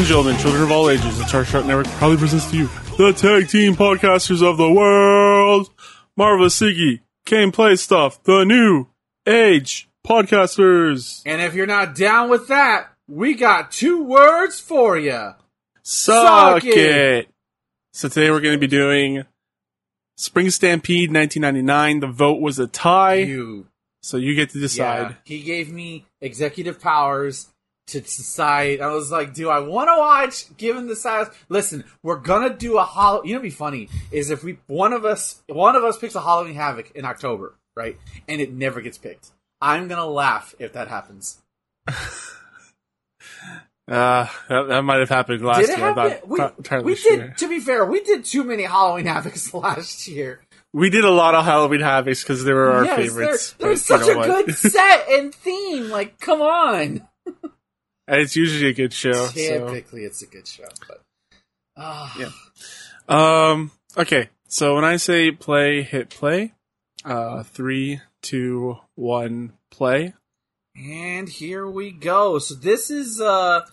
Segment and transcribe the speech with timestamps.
[0.00, 3.12] And gentlemen, children of all ages, the Chart Shot Network proudly presents to you the
[3.12, 5.68] tag team podcasters of the world,
[6.16, 8.86] Marvelous Siggy, Kane Play Stuff, the new
[9.26, 11.20] age podcasters.
[11.26, 15.34] And if you're not down with that, we got two words for you.
[15.82, 16.78] Suck, Suck it.
[16.78, 17.28] it.
[17.92, 19.24] So today we're going to be doing
[20.16, 22.00] Spring Stampede 1999.
[22.00, 23.66] The vote was a tie, You.
[24.00, 25.10] so you get to decide.
[25.10, 25.14] Yeah.
[25.24, 27.48] He gave me executive powers
[27.88, 28.80] to decide.
[28.80, 30.56] I was like, do I want to watch?
[30.56, 33.22] Given the size, listen, we're gonna do a hollow.
[33.24, 36.20] You know, be funny is if we one of us one of us picks a
[36.20, 39.30] Halloween Havoc in October, right, and it never gets picked.
[39.60, 41.40] I'm gonna laugh if that happens.
[43.90, 45.94] Uh, that, that might have happened last did it year.
[45.94, 46.28] Happen?
[46.28, 47.36] We, we did.
[47.38, 50.42] To be fair, we did too many Halloween Havocs last year.
[50.72, 53.54] We did a lot of Halloween Havocs because they were our yes, favorites.
[53.58, 55.90] They're, they're such a good set and theme.
[55.90, 57.08] Like, come on.
[58.10, 59.12] And it's usually a good show.
[59.12, 59.32] So.
[59.32, 61.00] Typically, it's a good show, but
[61.76, 62.30] ah, Yeah.
[63.08, 63.70] Um.
[63.96, 64.28] Okay.
[64.48, 66.52] So when I say play, hit play.
[67.04, 70.14] Uh, three, two, one, play.
[70.76, 72.38] And here we go.
[72.40, 73.64] So this is uh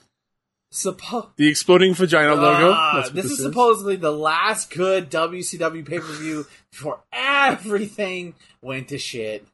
[0.71, 2.71] suppo- The exploding vagina logo.
[2.73, 8.89] Ah, what this, is supposedly the last good WCW pay per view before everything went
[8.89, 9.47] to shit.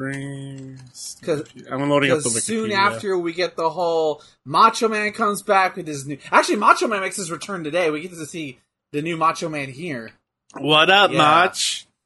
[0.00, 0.80] Spring.
[1.22, 2.42] 'Cause- I'm loading up the Wikipedia.
[2.42, 6.16] soon after we get the whole Macho Man comes back with his new.
[6.32, 7.90] Actually, Macho Man makes his return today.
[7.90, 8.58] We get to see
[8.92, 10.12] the new Macho Man here.
[10.58, 11.18] What up, Yeah.
[11.18, 11.56] Mach?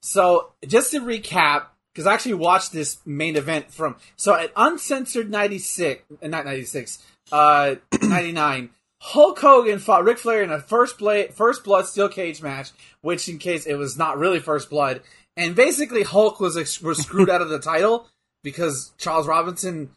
[0.03, 5.31] So just to recap, because I actually watched this main event from so at Uncensored
[5.31, 6.99] ninety six, not ninety six,
[7.33, 8.71] uh, ninety nine.
[9.01, 12.71] Hulk Hogan fought Ric Flair in a first blood first blood steel cage match,
[13.03, 15.01] which in case it was not really first blood,
[15.37, 18.09] and basically Hulk was was screwed out of the title
[18.43, 19.91] because Charles Robinson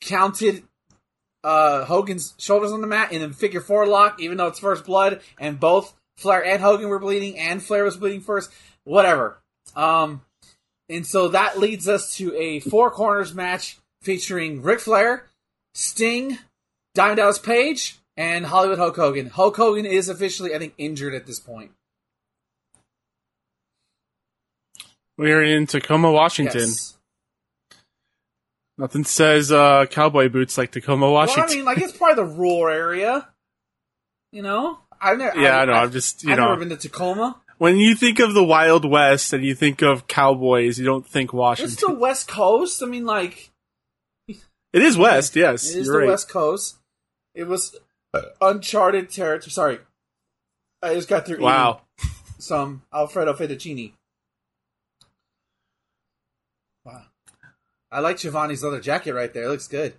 [0.00, 0.64] counted
[1.42, 4.84] uh, Hogan's shoulders on the mat in a figure four lock, even though it's first
[4.84, 8.50] blood, and both Flair and Hogan were bleeding, and Flair was bleeding first.
[8.84, 9.38] Whatever.
[9.76, 10.22] Um,
[10.88, 15.26] and so that leads us to a four corners match featuring Ric Flair,
[15.74, 16.38] Sting,
[16.94, 19.26] Diamond Dallas Page, and Hollywood Hulk Hogan.
[19.26, 21.72] Hulk Hogan is officially, I think, injured at this point.
[25.16, 26.60] We are in Tacoma, Washington.
[26.60, 26.98] Yes.
[28.76, 31.52] Nothing says uh, cowboy boots like Tacoma, Well, Washington.
[31.52, 33.28] I mean, like it's probably the rural area.
[34.32, 35.38] You know, I've never.
[35.38, 35.72] yeah, I know.
[35.74, 37.40] I'm just you I've know never been to Tacoma.
[37.58, 41.32] when you think of the Wild West and you think of cowboys, you don't think
[41.32, 41.72] Washington.
[41.72, 42.82] It's the West Coast.
[42.82, 43.50] I mean, like
[44.26, 44.36] it
[44.82, 45.72] is West, yes.
[45.72, 46.08] it is the right.
[46.08, 46.78] West Coast.
[47.36, 47.76] It was
[48.40, 49.52] uncharted territory.
[49.52, 49.78] Sorry,
[50.82, 51.82] I just got through eating Wow.
[52.38, 53.92] some Alfredo fettuccine.
[56.84, 57.02] Wow,
[57.94, 59.44] I like Giovanni's leather jacket right there.
[59.44, 59.94] It looks good.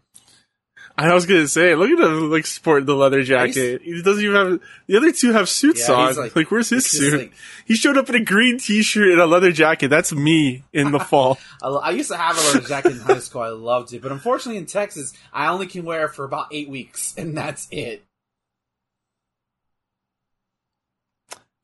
[0.97, 3.81] I was gonna say, look at him like sporting the leather He's- jacket.
[3.83, 6.15] He doesn't even have the other two have suits Yeah, on.
[6.15, 7.17] Like, like- where's his suit?
[7.19, 7.33] like-
[7.65, 9.89] he showed up in a green T-shirt and a leather jacket.
[9.89, 11.37] That's me in the fall.
[11.63, 13.41] I, used to have a leather jacket in high school.
[13.41, 16.69] I loved it, but unfortunately in Texas, I only can wear it for about eight
[16.69, 18.03] weeks, and that's it.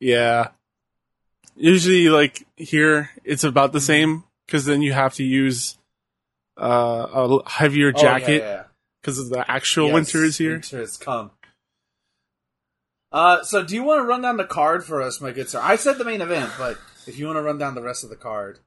[0.00, 0.48] Yeah.
[1.54, 5.76] Usually, like here, it's about the same because then you have to use
[6.62, 7.08] uh,
[7.44, 8.62] a heavier Oh, yeah, jacket yeah.
[9.00, 10.52] because of the actual Yes, winter is here.
[10.52, 11.32] Winter has come.
[13.10, 15.60] Uh, so do you want to run down the card for us, my good sir?
[15.62, 18.10] I said the main event, but if you want to run down the rest of
[18.10, 18.58] the card,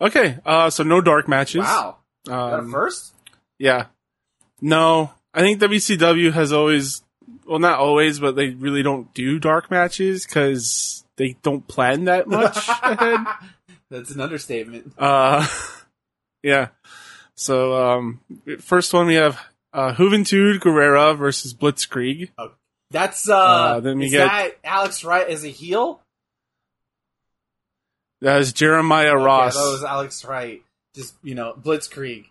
[0.00, 1.60] Okay, uh, so no dark matches.
[1.60, 3.12] wow, got Um, first.
[3.58, 3.86] Yeah.
[4.62, 7.02] No, I think WCW has always,
[7.46, 12.26] well, not always, but they really don't do dark matches because they don't plan that
[12.28, 13.26] much ahead.
[13.90, 14.94] That's an understatement.
[14.96, 15.46] Uh,
[16.42, 16.68] yeah.
[17.34, 18.20] So, um,
[18.60, 19.38] first one we have,
[19.72, 22.28] uh, Juventud Guerrera versus Blitzkrieg.
[22.90, 26.00] That's uh, Uh, then we is get- that Alex Wright as a heel?
[28.20, 29.54] That is Jeremiah Okay, Ross.
[29.54, 30.62] that was Alex Wright.
[30.94, 32.26] Just you know, Blitzkrieg.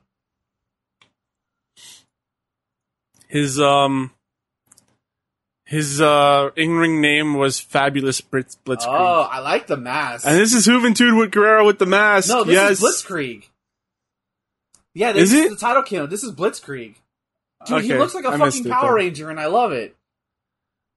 [3.27, 4.11] His, um,
[5.65, 8.87] his, uh, in-ring name was Fabulous Blitz, Blitzkrieg.
[8.87, 10.25] Oh, I like the mask.
[10.27, 12.29] And this is Juventud with Guerrero with the mask.
[12.29, 12.71] no, this yes.
[12.71, 13.45] is Blitzkrieg.
[14.99, 15.49] Yeah, this Is is, it?
[15.51, 16.07] the title kill.
[16.07, 16.95] This is Blitzkrieg.
[17.65, 18.95] Dude, he looks like a I fucking Power.
[18.95, 19.95] Ranger, and I love it.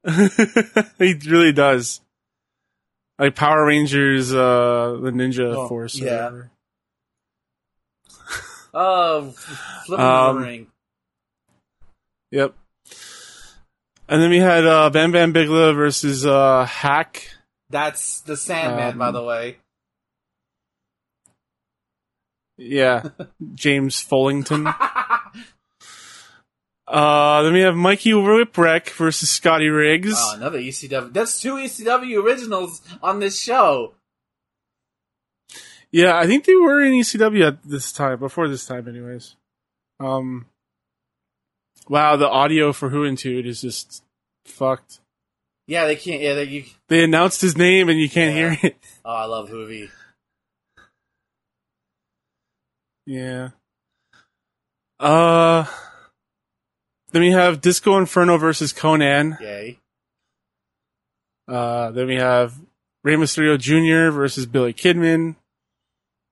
[0.99, 2.00] he really does.
[3.16, 6.00] Like Power Rangers, uh, the Ninja Oh, Force.
[6.00, 6.14] or yeah.
[6.16, 6.50] whatever.
[8.75, 9.31] Oh,
[9.87, 10.66] flipping Um, the ring.
[12.32, 12.54] Yep.
[14.08, 17.31] And then we had uh, Bam Bam Bigelow versus uh, Hak.
[17.70, 19.58] That's the Sandman, by um, the way.
[22.64, 23.09] Yeah,
[23.55, 24.73] James Fullington.
[26.87, 30.12] Uh, then we have Mikey Whipwreck versus Scotty Riggs.
[30.17, 31.12] Oh, another ECW.
[31.12, 33.94] That's two ECW originals on this show.
[35.91, 39.37] Yeah, I think they were in ECW at this time, before this time, anyways.
[40.00, 40.47] Um,
[41.88, 44.03] wow, the audio for Who Juventud is just
[44.44, 45.00] fucked.
[45.67, 46.20] Yeah, they can't.
[46.20, 46.44] Yeah, they.
[46.44, 48.50] You, They announced his name and you can't Yeah.
[48.55, 48.76] hear it.
[49.05, 49.88] oh, I love Juvi.
[53.06, 53.50] Yeah.
[55.00, 55.64] Uh,
[57.10, 59.40] then we have Disco Inferno versus Konnan.
[59.40, 59.78] Yay.
[61.49, 62.54] Uh, then we have
[63.02, 64.14] Rey Mysterio Jr.
[64.14, 65.37] versus Billy Kidman.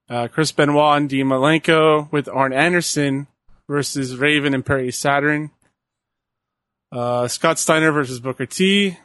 [0.08, 3.26] Uh, Chris Benoit and Dean Malenko with Arn Anderson
[3.68, 5.50] versus Raven and Perry Saturn.
[6.90, 8.96] Uh, Scott Steiner versus Booker T.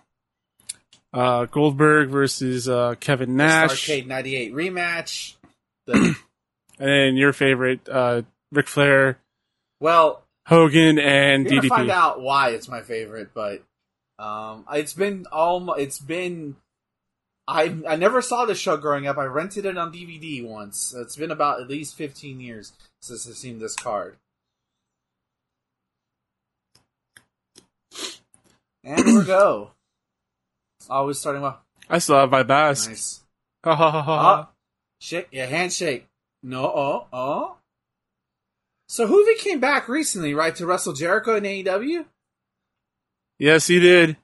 [1.13, 3.89] Uh, Goldberg versus uh, Kevin Nash.
[3.89, 5.35] Arcade '98 rematch.
[5.85, 6.15] The,
[6.79, 9.19] And then your favorite, uh, Ric Flair,
[9.79, 13.63] well, Hogan, and you're gonna find out why it's my favorite, but
[14.19, 15.79] um, it's been almost.
[15.79, 16.55] It's been.
[17.47, 19.17] I I never saw this show growing up.
[19.17, 20.93] I rented it on DVD once.
[20.95, 24.17] It's been about at least 15 years since I've seen this card.
[28.83, 29.71] And we go.
[30.89, 31.61] Always starting well.
[31.89, 32.89] I still have my mask.
[32.89, 33.21] Nice.
[33.63, 34.47] Ha ha ha ha.
[34.47, 34.53] Oh,
[34.99, 36.07] shake, yeah, handshake.
[36.45, 37.55] No, oh, oh.
[38.87, 42.05] So Juvi came back recently, right, to wrestle Jericho in AEW?
[43.39, 44.15] Yes, he did.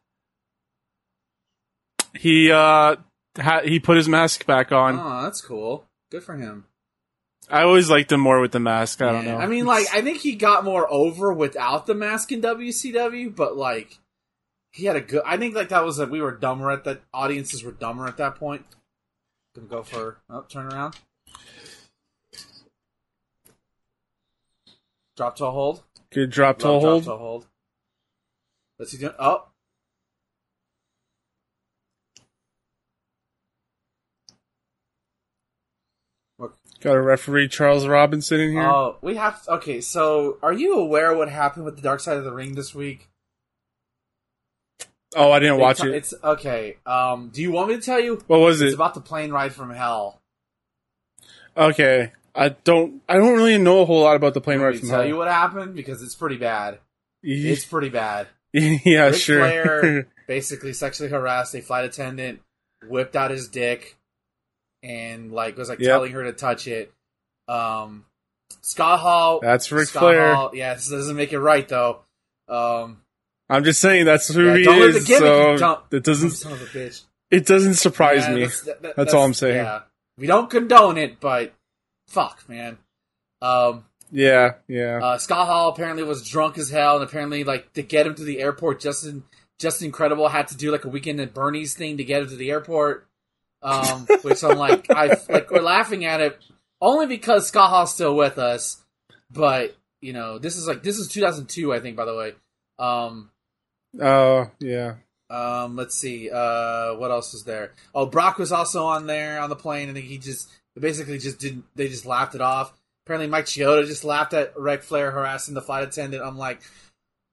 [2.14, 2.98] He uh
[3.40, 5.00] ha- he put his mask back on.
[5.00, 5.86] Oh, that's cool.
[6.12, 6.66] Good for him.
[7.50, 9.02] I always liked him more with the mask.
[9.02, 9.38] I don't know.
[9.38, 13.58] I mean, like, I think he got more over without the mask in WCW, but
[13.58, 13.98] like,
[14.72, 15.24] he had a good.
[15.26, 17.02] I think like that was that we were dumber at that.
[17.16, 18.64] Audiences were dumber at that point.
[19.56, 20.96] Gonna go for oh, turn around.
[25.18, 25.84] Drop to a hold.
[26.12, 27.04] good drop to a Love drop hold.
[27.04, 27.48] to a hold.
[28.78, 29.14] What's he doing?
[29.20, 29.46] Oh,
[36.82, 38.64] Got a referee Charles Robinson in here.
[38.64, 39.44] oh, we have.
[39.48, 42.74] Okay, so are you aware what happened with the Dark Side of the Ring this
[42.74, 43.08] week?
[45.16, 45.94] oh, I didn't watch It's, it.
[46.16, 46.78] It's okay.
[46.88, 48.24] Um, do you want me to tell you?
[48.26, 48.68] what was it?
[48.68, 50.22] It's about the plane ride from hell.
[51.56, 53.02] Okay, I don't.
[53.10, 55.08] I don't really know a whole lot about the plane ride from tell hell.
[55.08, 56.80] you what happened because it's pretty bad.
[57.24, 58.28] It's pretty bad.
[58.54, 59.40] yeah, Ric sure.
[59.40, 62.40] Flair basically sexually harassed a flight attendant,
[62.88, 63.98] whipped out his dick,
[64.84, 65.88] and like was like Yep.
[65.90, 66.92] telling her to touch it.
[67.48, 68.06] Um,
[68.62, 69.40] Scott Hall.
[69.42, 70.34] That's Ric Scott Flair.
[70.36, 72.00] Hall, yeah, this doesn't make it right though.
[72.48, 73.02] Um,
[73.50, 75.08] I'm just saying that's who Yeah, he don't let the is.
[75.18, 76.30] So it doesn't.
[76.32, 77.04] son of a bitch.
[77.30, 78.42] It doesn't surprise Yeah, me.
[78.42, 79.56] That's, that- that- That's all I'm saying.
[79.58, 79.82] Yeah,
[80.18, 81.54] we don't condone it, but
[82.12, 82.78] fuck, man.
[83.42, 85.00] Um, Yeah, yeah.
[85.02, 88.24] uh, Scott Hall apparently was drunk as hell, and apparently, like to get him to
[88.24, 89.24] the airport, Justin
[89.60, 92.36] Justin Credible had to do like a weekend at Bernie's thing to get him to
[92.36, 93.08] the airport.
[93.64, 96.40] Um, which I'm like, I like we're laughing at it
[96.82, 98.82] only because Scott Hall's still with us,
[99.32, 102.34] but you know, this is like this is 2002, I think, by the way.
[102.80, 103.30] Um,
[104.02, 104.96] Oh, yeah.
[105.30, 106.30] um, let's see.
[106.32, 107.74] Uh, what else was there?
[107.94, 109.90] Oh, Brock was also on there on the plane.
[109.90, 110.50] and he just
[110.80, 111.66] basically just didn't.
[111.76, 112.74] They just laughed it off.
[113.06, 116.24] Apparently, Mike Chioda just laughed at Ric Flair harassing the flight attendant.
[116.24, 116.62] I'm like,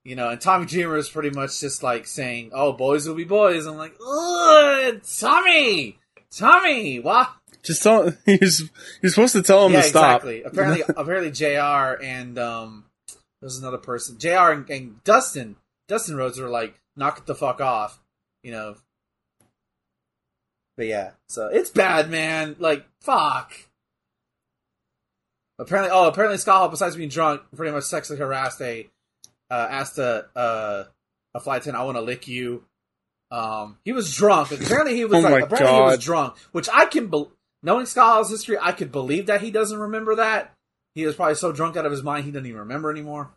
[0.04, 3.24] you know, and Tommy Dreamer is pretty much just like saying, "Oh, boys will be
[3.24, 5.98] boys." I'm like, Ugh, Tommy,
[6.30, 7.30] Tommy, what?
[7.62, 8.12] Just tell.
[8.26, 8.70] He's
[9.02, 10.24] you're supposed to tell him yeah, to stop.
[10.24, 10.42] exactly.
[10.44, 12.02] Apparently, apparently, Jr.
[12.02, 12.84] and um,
[13.40, 14.18] there's another person.
[14.18, 14.52] Jr.
[14.52, 15.56] and, and Dustin,
[15.88, 18.00] Dustin Rhodes were like, "Knock it the fuck off,"
[18.42, 18.76] you know.
[20.78, 22.54] But yeah, so it's bad, man.
[22.60, 23.52] Like, fuck.
[25.58, 28.88] Apparently, oh, apparently Scott Hall, besides being drunk, pretty much sexually harassed a,
[29.50, 30.84] uh, asked a, uh,
[31.34, 32.64] a flight attendant, "I want to lick you."
[33.32, 34.52] Um, he was drunk.
[34.52, 37.26] Apparently, he was Oh like, apparently he was drunk, which I can, be-
[37.60, 40.54] knowing Scott Hall's history, I could believe that he doesn't remember that.
[40.94, 43.30] He was probably so drunk out of his mind he doesn't even remember anymore.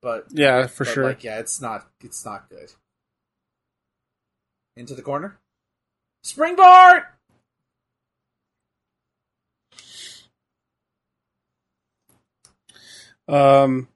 [0.00, 1.04] But Yeah, for but, sure.
[1.04, 1.86] Like, yeah, it's not.
[2.00, 2.72] It's not good.
[4.78, 5.38] Into the corner.
[6.22, 7.04] Springboard.
[13.28, 13.88] Um,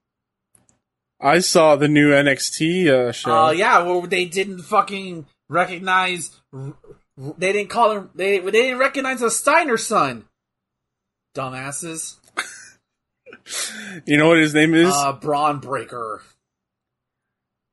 [1.20, 3.30] I saw the new NXT uh, show.
[3.32, 6.30] Oh yeah, well they didn't fucking recognize.
[7.16, 8.10] They didn't call him.
[8.14, 10.24] They they didn't recognize a Steiner son.
[11.34, 12.16] Dumbasses.
[14.06, 14.92] You know what his name is?
[14.92, 16.20] Uh, Bron Breakker.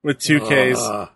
[0.04, 0.80] With two Ks.
[0.80, 1.10] Uh,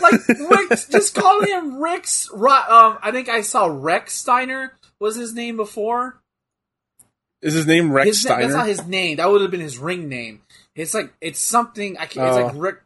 [0.00, 2.28] like Rick, just call him Rick's.
[2.32, 6.20] Ri- Um, I think I saw Rex Steiner was his name before.
[7.42, 8.42] Is his name Rex His Steiner?
[8.42, 9.16] that's not his name.
[9.16, 10.42] That would have been his ring name.
[10.74, 11.96] It's like it's something.
[11.96, 12.28] I can't.
[12.28, 12.46] It's Oh.
[12.46, 12.76] like Rick.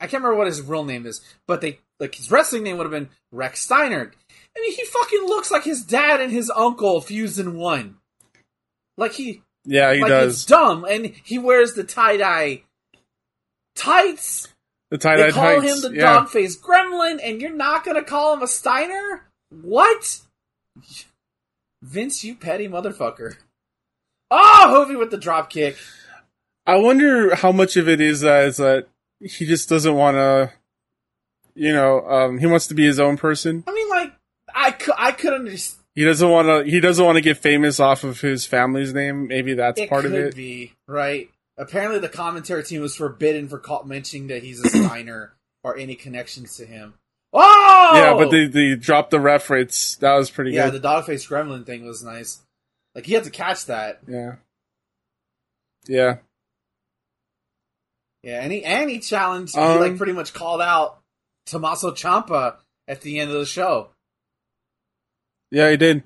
[0.00, 2.84] I can't remember what his real name is, but they like his wrestling name would
[2.84, 4.12] have been Rex Steiner.
[4.56, 7.96] I mean, he fucking looks like his dad and his uncle fused in one.
[8.96, 10.46] Like he, yeah, he like it's does.
[10.46, 12.62] dumb, and he wears the tie dye
[13.74, 14.48] tights.
[14.90, 16.00] The tie They call him the yeah.
[16.02, 19.28] dog face gremlin, and you're not gonna call him a Steiner?
[19.50, 20.20] What?
[21.82, 23.36] Vince, you petty motherfucker.
[24.30, 25.76] Oh, Juvi with the drop kick.
[26.66, 28.86] I wonder how much of it is that is that
[29.20, 30.52] he just doesn't want to,
[31.54, 33.64] you know, um, he wants to be his own person.
[33.66, 34.12] I mean, like,
[34.54, 35.82] I could, I could understand.
[35.94, 36.68] He doesn't want to.
[36.68, 39.28] He doesn't want to get famous off of his family's name.
[39.28, 40.34] Maybe that's It part of it.
[40.34, 41.30] be right.
[41.56, 45.94] Apparently, the commentary team was forbidden for call- mentioning that he's a Steiner or any
[45.94, 46.94] connections to him.
[47.32, 49.96] Oh, Yeah, but they they dropped the reference.
[49.96, 50.56] That was pretty good.
[50.56, 50.82] yeah, good.
[50.82, 52.40] the dogface gremlin thing was nice.
[52.94, 54.00] Like, he had to catch that.
[54.06, 54.36] yeah,
[55.86, 56.16] yeah.
[58.22, 59.54] Yeah, and he and he challenged.
[59.54, 60.98] he Um, like pretty much called out
[61.46, 62.56] Tommaso Ciampa
[62.88, 63.90] at the end of the show.
[65.50, 66.04] Yeah, he did.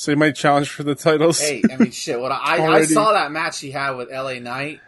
[0.00, 1.38] So he might challenge for the titles.
[1.38, 2.18] Hey, I mean, shit.
[2.18, 4.40] What I I saw that match he had with L.A.
[4.40, 4.80] Knight.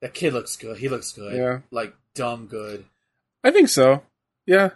[0.00, 0.78] That kid looks good.
[0.78, 1.36] He looks good.
[1.36, 1.58] Yeah.
[1.70, 2.86] like dumb good.
[3.44, 4.04] I think so.
[4.46, 4.70] Yeah.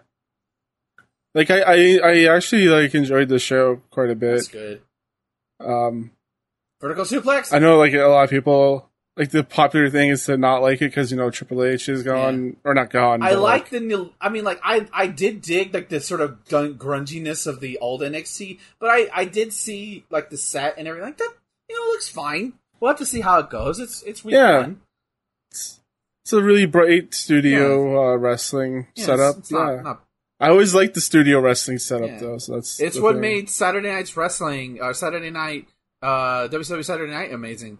[1.34, 4.82] Like I, I, I actually like enjoyed the show quite a That's bit.
[5.58, 5.66] good.
[5.66, 6.10] Um,
[6.78, 7.54] Vertical suplex.
[7.54, 10.76] I know like a lot of people like the popular thing is to not like
[10.80, 13.22] it because you know Triple H is gone or not gone.
[13.22, 14.12] I but, like the new.
[14.20, 17.78] I mean, like I I did dig like the sort of gun- grunginess of the
[17.78, 21.32] old NXT, but I I did see like the set and everything like that.
[21.68, 22.54] You know, looks fine.
[22.80, 23.78] We'll have to see how it goes.
[23.78, 24.60] It's it's week Yeah.
[24.60, 24.80] one.
[25.50, 29.30] It's a really bright studio uh, wrestling Yeah, setup.
[29.38, 30.04] It's, it's yeah, not
[30.40, 32.18] I always like the studio wrestling setup Yeah.
[32.18, 32.38] though.
[32.38, 33.20] So that's It's what thing.
[33.20, 35.68] made Saturday Night's Wrestling, or Saturday Night,
[36.00, 37.78] uh, WCW Saturday Night amazing.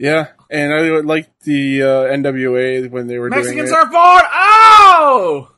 [0.00, 3.68] Yeah, and I like the uh, NWA when they were Mexicans doing it.
[3.68, 4.22] surfboard!
[4.32, 5.52] Oh!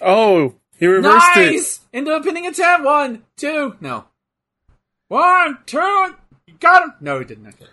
[0.00, 1.52] Oh, he reversed it.
[1.52, 1.80] Nice!
[1.92, 2.84] Into a pinning attempt.
[2.84, 4.06] One, two, no.
[5.08, 6.14] One, two,
[6.48, 6.92] you got him.
[7.00, 7.46] No, he didn't.
[7.46, 7.66] Okay.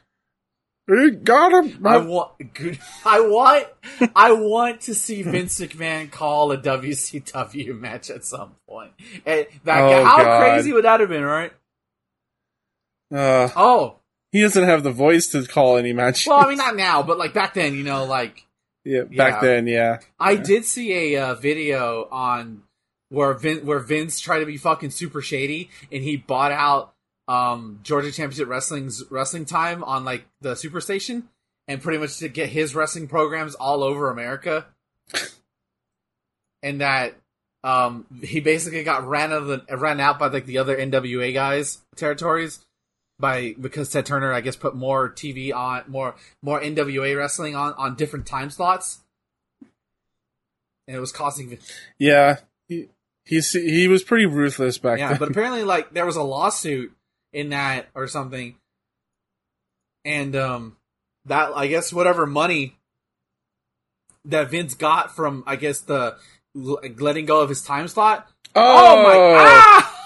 [0.85, 1.85] He got him.
[1.85, 2.77] I want, good.
[3.05, 3.65] I want,
[4.15, 8.91] I want to see Vince McMahon call a WCW match at some point.
[9.25, 10.39] And that, Oh, how God.
[10.51, 11.51] crazy would that have been, right?
[13.13, 13.99] Uh, Oh,
[14.33, 16.25] he doesn't have the voice to call any match.
[16.27, 18.45] well, I mean, not now, but like back then, you know, like
[18.83, 19.47] yeah, back yeah.
[19.47, 19.99] then, yeah.
[20.19, 22.63] I did see a uh, video on
[23.09, 26.93] where Vin, where Vince tried to be fucking super shady, and he bought out
[27.27, 31.23] um, Georgia Championship Wrestling's wrestling time on like the Superstation,
[31.67, 34.65] and pretty much to get his wrestling programs all over America,
[36.63, 37.13] and that
[37.63, 41.35] um, he basically got ran out of the ran out by like the other NWA
[41.35, 42.65] guys territories
[43.19, 47.73] by because Ted Turner I guess put more TV on more more NWA wrestling on
[47.73, 48.99] on different time slots,
[50.87, 51.57] and it was costing
[51.97, 52.89] Yeah, he
[53.25, 55.09] he's, he was pretty ruthless back yeah.
[55.09, 55.19] then.
[55.19, 56.93] But apparently, like there was a lawsuit
[57.31, 58.55] in that or something,
[60.03, 60.77] and um
[61.25, 62.77] that I guess whatever money
[64.25, 66.17] that Vince got from I guess the
[66.53, 68.29] letting go of his time slot.
[68.55, 69.13] Oh, my!
[69.39, 69.99] Ah!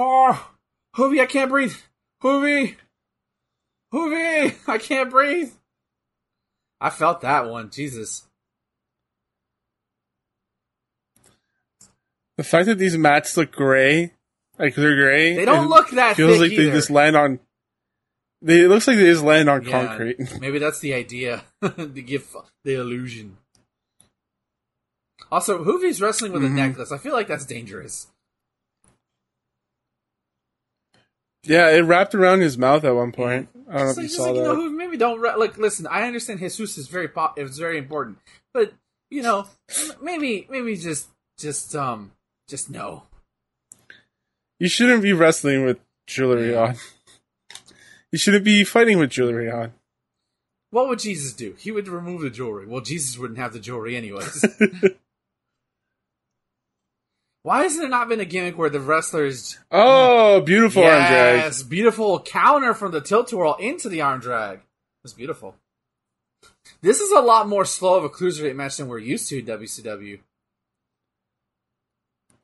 [0.00, 0.50] Oh,
[0.96, 1.74] Juvi, I can't breathe.
[2.22, 2.76] Juvi,
[3.92, 5.50] Juvi, I can't breathe.
[6.80, 7.70] I felt that one.
[7.70, 8.24] Jesus.
[12.36, 14.12] The fact that these mats look gray,
[14.56, 17.40] like they're gray, They don't look that feels like they just land on.
[18.40, 20.20] They, it looks like they just land on Yeah, concrete.
[20.40, 23.38] Maybe that's the idea to give the illusion.
[25.32, 26.46] Also, Juvi's wrestling with Mhm.
[26.46, 26.92] a necklace.
[26.92, 28.06] I feel like that's dangerous.
[31.48, 33.48] Yeah, it wrapped around his mouth at one point.
[33.70, 34.40] I don't know if you saw like, that.
[34.40, 35.56] you know, maybe don't like.
[35.58, 37.38] Listen, I understand Jesus is very pop.
[37.38, 38.18] It's very important,
[38.54, 38.72] but
[39.10, 39.46] you know,
[40.02, 42.12] maybe maybe just just um
[42.48, 43.04] just no.
[44.58, 46.60] You shouldn't be wrestling with jewelry Yeah.
[46.60, 46.74] on.
[48.10, 49.72] You shouldn't be fighting with jewelry on.
[50.70, 51.54] What would Jesus do?
[51.58, 52.66] He would remove the jewelry.
[52.66, 54.44] Well, Jesus wouldn't have the jewelry anyways.
[57.42, 61.38] Why hasn't there not been a gimmick where the wrestlers Oh, beautiful arm drag.
[61.38, 64.60] Yes, beautiful counter from the tilt-a-whirl into the arm drag.
[65.02, 65.54] That's beautiful.
[66.82, 69.46] This is a lot more slow of a cruiserweight match than we're used to in
[69.46, 70.18] WCW.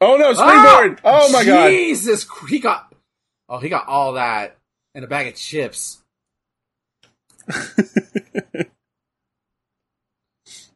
[0.00, 1.00] Oh no, springboard!
[1.04, 1.20] Ah!
[1.22, 1.68] oh my god!
[1.70, 2.92] Jesus, he got.
[3.48, 4.56] Oh, he got all that
[4.94, 6.02] and a bag of chips.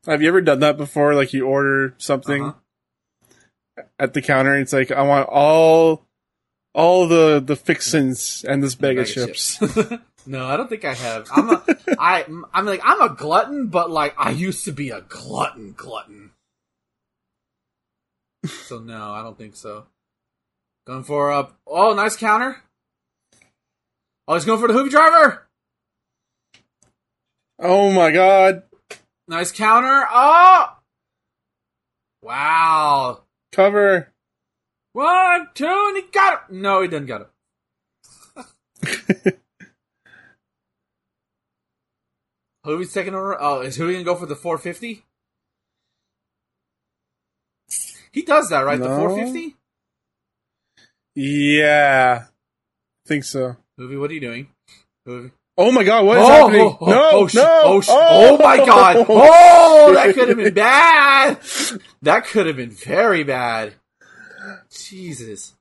[0.07, 1.15] Have you ever done that before?
[1.15, 2.59] Like you order something Uh-huh.
[3.99, 4.53] At the counter.
[4.53, 6.07] And it's like I want all
[6.75, 9.61] all the the fixins and this bag, of chips.
[10.27, 11.29] no, I don't think I have.
[11.33, 11.65] I'm a
[11.99, 16.31] I I'm like I'm a glutton, but like I used to be a glutton glutton.
[18.47, 19.87] So no, I don't think so.
[20.87, 22.63] Going for a oh nice counter.
[24.27, 25.47] Oh, he's going for the Juvi driver.
[27.59, 28.63] Oh my god!
[29.27, 30.07] Nice counter.
[30.11, 30.77] Oh,
[32.23, 33.23] wow.
[33.53, 34.13] Cover.
[34.93, 36.55] One, two, and he got it.
[36.55, 37.29] No, he didn't get it.
[42.65, 43.41] Who's taking over.
[43.41, 45.05] Oh, is Juvi gonna go for the 450?
[48.13, 48.79] He does that, right?
[48.79, 49.57] The 450?
[51.15, 52.27] Yeah,
[53.07, 53.57] think so.
[53.79, 54.49] Juvi, what are you doing?
[55.07, 55.33] Juvi.
[55.61, 56.61] Oh my god, what is oh, happening?
[56.61, 57.61] oh, oh, no, oh, sh- no!
[57.65, 59.07] oh, sh- oh, oh my god!
[59.09, 61.41] Oh, that could have been bad.
[62.03, 63.75] That could have been very bad.
[64.71, 65.57] Jesus.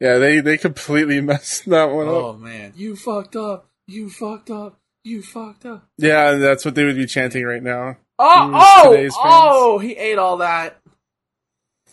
[0.00, 2.14] Yeah, they they completely messed that one up.
[2.14, 3.68] Oh man, you fucked up.
[3.88, 4.78] You fucked up.
[5.02, 5.88] You fucked up.
[5.96, 7.96] Yeah, that's what they would be chanting right now.
[8.20, 9.78] Oh, mm, oh, oh!
[9.80, 10.78] He ate all that.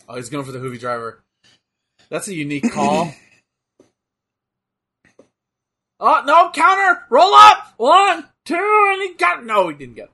[0.08, 1.24] Oh, he's going for the Juvi driver.
[2.08, 3.12] That's a unique call.
[6.00, 6.50] oh no!
[6.52, 7.04] Counter!
[7.10, 7.74] Roll up!
[7.76, 9.68] One, two, and he got no.
[9.68, 10.08] He didn't get.
[10.08, 10.12] It.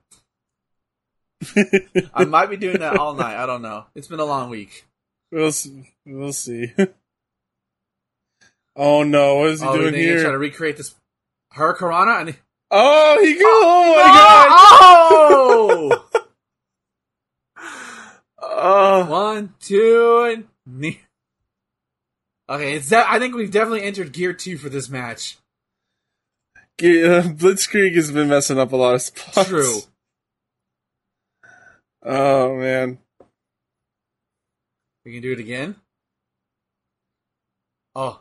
[2.15, 3.37] I might be doing that all night.
[3.37, 3.87] I don't know.
[3.95, 4.87] It's been a long week.
[5.31, 5.69] We'll s-
[6.07, 6.73] we'll see.
[8.77, 10.95] oh no, what is he oh, doing then you try to recreate this.
[11.53, 12.37] Her Karana and he,
[12.75, 13.45] Oh, he go!
[13.45, 14.49] Oh my god!
[16.03, 16.05] oh!
[18.65, 20.47] Oh, One, two, and
[22.49, 22.75] okay.
[22.75, 23.07] It's that.
[23.11, 25.37] I think we've definitely entered gear two for this match.
[26.79, 29.49] Blitzkrieg uh, has been messing up a lot of spots.
[29.49, 29.81] True.
[32.05, 32.99] Oh man.
[35.05, 35.77] We can do it again.
[37.95, 38.21] Oh.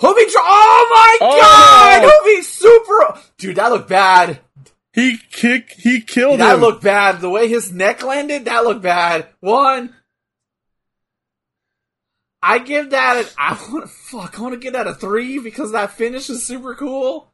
[0.00, 1.40] Juvi dro- Oh my Oh!
[1.40, 2.10] god!
[2.10, 4.40] Juvi super Dude, that looked bad.
[4.92, 5.72] He kick.
[5.78, 6.60] He killed That him.
[6.62, 7.20] looked bad.
[7.20, 9.28] The way his neck landed, that looked bad.
[9.40, 9.94] One.
[12.42, 15.72] I give that an I wanna fuck, I want to give that a three because
[15.72, 17.30] that finish is super cool.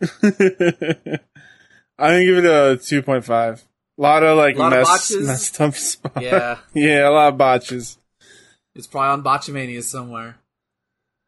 [0.22, 3.64] I'm gonna give it a two point five.
[3.98, 5.26] A lot of like Lot mess, botches.
[5.26, 6.20] messed up spots.
[6.22, 6.58] Yeah.
[6.74, 7.98] yeah, a lot of botches.
[8.74, 10.36] It's probably on Botchamania somewhere.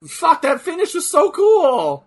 [0.07, 2.07] Fuck, that finish was so cool.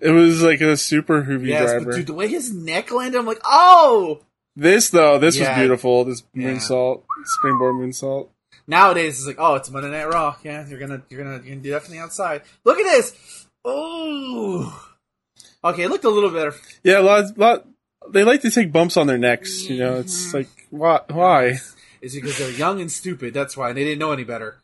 [0.00, 1.84] It was like a super Juvi Yes, driver.
[1.86, 4.20] but dude, the way his neck landed, I'm like, oh.
[4.56, 5.50] This though, this Yeah.
[5.50, 6.04] was beautiful.
[6.04, 6.50] This Yeah.
[6.50, 8.28] moonsault, springboard moonsault.
[8.66, 10.36] Nowadays, it's like, oh, it's Monday Night Raw.
[10.44, 12.42] Yeah, you're gonna, you're gonna, you're gonna do that from the outside.
[12.64, 13.46] Look at this.
[13.64, 14.94] Oh.
[15.64, 16.54] Okay, it looked a little better.
[16.82, 17.66] Yeah, a lot, lot.
[18.10, 19.68] They like to take bumps on their necks.
[19.68, 20.00] You know, Mm-hmm.
[20.00, 21.00] it's like why?
[21.10, 21.58] Why?
[22.00, 23.34] It's because they're young and stupid.
[23.34, 24.58] That's why they didn't know any better.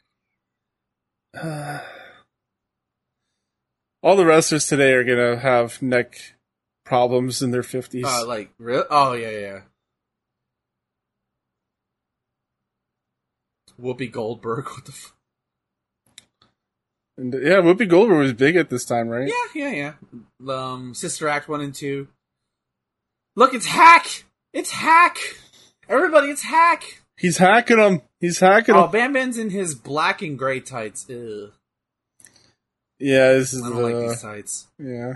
[4.02, 6.34] All the wrestlers today are gonna have neck
[6.84, 8.04] problems in their fifties.
[8.06, 8.84] Uh, like, real?
[8.90, 9.38] Oh yeah, yeah.
[9.40, 9.60] yeah.
[13.80, 14.66] Whoopi Goldberg.
[14.70, 14.92] What the?
[14.92, 15.13] F-
[17.18, 19.28] and, yeah, Whoopi Goldberg was big at this time, right?
[19.54, 19.92] yeah, yeah,
[20.48, 20.52] yeah.
[20.54, 22.08] Um, Sister Act one and two.
[23.36, 24.24] Look, it's Hak.
[24.52, 25.16] It's Hak.
[25.88, 27.02] Everybody, it's Hak.
[27.16, 28.02] He's hacking them.
[28.20, 28.88] He's hacking Oh.
[28.88, 31.08] Bam Bam's in his black and gray tights.
[31.08, 31.52] Ugh.
[32.98, 34.66] Yeah, this is I don't like the these tights.
[34.78, 35.14] yeah.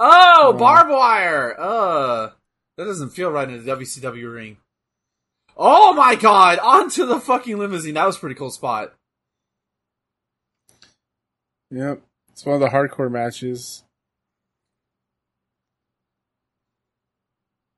[0.00, 0.58] Oh, Oh.
[0.58, 1.54] barbed wire.
[1.58, 2.30] Uh,
[2.76, 4.56] that doesn't feel right in a WCW ring.
[5.56, 6.58] Oh my god!
[6.58, 7.94] Onto the fucking limousine.
[7.94, 8.94] That was a pretty cool spot.
[11.72, 12.02] Yep.
[12.30, 13.82] It's one of the hardcore matches.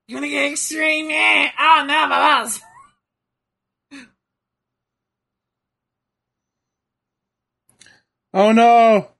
[0.09, 1.11] You wanna get extreme?
[1.11, 1.51] Yeah.
[1.59, 2.61] Oh no, my boss.
[8.37, 9.11] Oh no!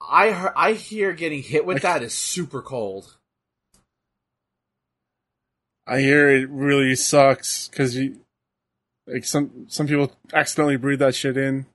[0.00, 3.18] I hear, I hear getting hit with that is super cold.
[5.86, 8.20] I hear it really sucks because you
[9.06, 11.66] like some some people accidentally breathe that shit in.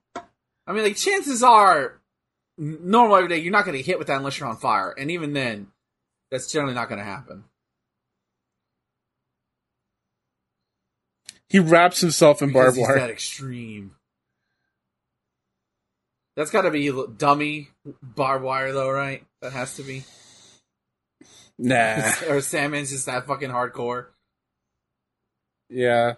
[0.68, 2.00] I mean, like chances are,
[2.58, 5.34] normal every day, you're not gonna hit with that unless you're on fire, and even
[5.34, 5.68] then,
[6.32, 7.44] that's generally not gonna happen.
[11.48, 13.00] He wraps himself in Because barbed wire.
[13.00, 13.96] that extreme.
[16.36, 17.70] That's got to be dummy
[18.02, 19.24] barbed wire, though, right?
[19.42, 20.04] That has to be.
[21.58, 21.76] Nah.
[22.28, 24.08] or Sandman's just that fucking hardcore.
[25.70, 26.16] yeah.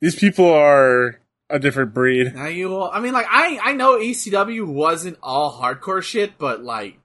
[0.00, 1.18] These people are
[1.50, 2.34] a different breed.
[2.34, 6.62] Now you, will- I mean, like I, I know ECW wasn't all hardcore shit, but
[6.62, 6.98] like,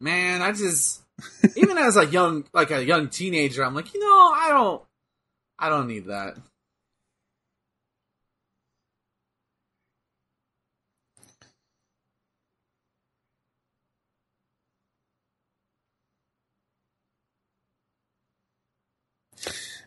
[0.00, 1.02] man, I just
[1.56, 4.82] Even as a young, like a young teenager, I'm like, you know, I don't,
[5.58, 6.36] I don't need that.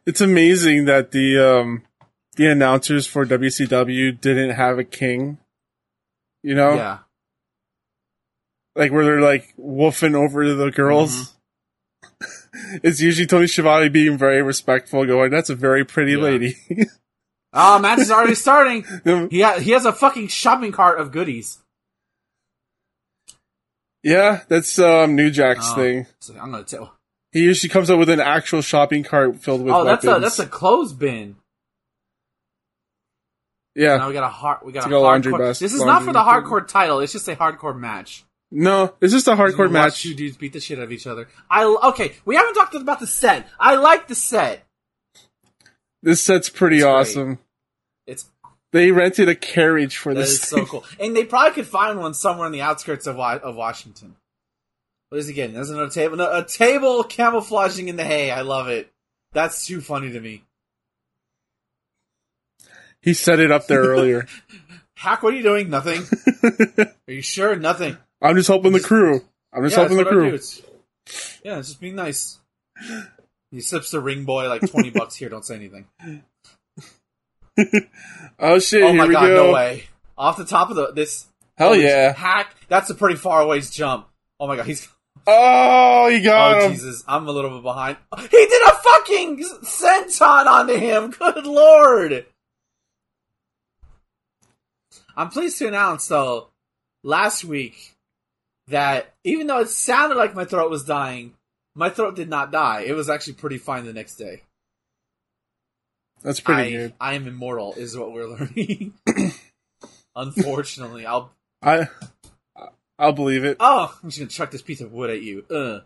[0.05, 1.83] It's amazing that the um
[2.41, 5.37] the announcers for WCW didn't have a king.
[6.43, 6.97] You know, Yeah.
[8.75, 11.35] like where they're like woofing over the girls.
[12.83, 16.17] it's usually Tony Schiavone being very respectful, going, "That's a very pretty Yeah.
[16.23, 16.55] lady."
[17.53, 18.85] Oh, match is already starting.
[19.29, 21.57] He ha- he has a fucking shopping cart of goodies.
[24.03, 26.07] yeah, that's um New Jack's Oh, thing.
[26.21, 26.95] So I'm gonna tell.
[27.33, 30.23] He usually comes up with an actual shopping cart filled with Oh, that's a weapons.
[30.23, 31.35] that's a clothes bin.
[33.75, 33.97] Yeah.
[33.97, 34.59] Now we got a hard.
[34.63, 35.37] We got It's a a laundry hardcore.
[35.39, 36.27] bas- This is not for the thing.
[36.31, 36.99] hardcore title.
[36.99, 38.23] It's just a hardcore match.
[38.51, 40.01] No, it's just a hardcore watch match.
[40.03, 41.27] Two dudes beat the shit out of each other.
[41.49, 42.13] I okay.
[42.25, 43.47] We haven't talked about the set.
[43.59, 44.65] I like the set.
[46.03, 46.91] This set's pretty It's great.
[46.93, 47.39] awesome.
[48.07, 48.25] It's
[48.73, 50.31] They rented a carriage for that this.
[50.31, 53.55] is so cool, and they probably could find one somewhere in the outskirts of of
[53.55, 54.15] Washington.
[55.09, 55.53] What is he getting?
[55.55, 56.17] There's another table.
[56.17, 58.31] No, a table camouflaging in the hay.
[58.31, 58.89] I love it.
[59.33, 60.43] That's too funny to me.
[63.01, 64.27] He set it up there earlier.
[64.95, 65.69] Hak, what are you doing?
[65.69, 66.03] Nothing.
[67.07, 67.55] Are you sure?
[67.55, 67.97] Nothing.
[68.21, 69.21] I'm just helping the crew.
[69.51, 70.37] I'm just yeah, helping the what I do.
[70.37, 70.39] crew.
[71.43, 72.37] Yeah, it's just being nice.
[73.49, 75.29] He slips the ring boy like twenty bucks here.
[75.29, 75.87] Don't say anything.
[78.39, 78.83] Oh shit!
[78.83, 79.47] oh my god, go.
[79.47, 79.85] no way!
[80.17, 81.25] Off the top of the this.
[81.57, 82.13] Hell oh, yeah!
[82.13, 82.55] Hak.
[82.69, 84.07] That's a pretty far away jump.
[84.39, 84.87] Oh my god, he's.
[85.27, 86.71] Oh, he got Oh him.
[86.73, 87.97] Jesus, I'm a little bit behind.
[88.19, 91.09] He did a fucking senton onto him.
[91.11, 92.25] Good lord.
[95.21, 96.47] I'm pleased to announce though,
[97.03, 97.95] last week
[98.67, 101.33] that even though it sounded like my throat was dying,
[101.75, 102.81] my throat did not die.
[102.81, 104.41] It was actually pretty fine the next day.
[106.23, 106.93] That's pretty I, good.
[106.99, 108.93] I am immortal, is what we're learning.
[110.15, 111.31] Unfortunately, I'll.
[111.61, 111.87] I,
[112.97, 113.57] I'll believe it.
[113.59, 115.45] Oh, I'm just gonna chuck this piece of wood at you.
[115.51, 115.83] Ugh.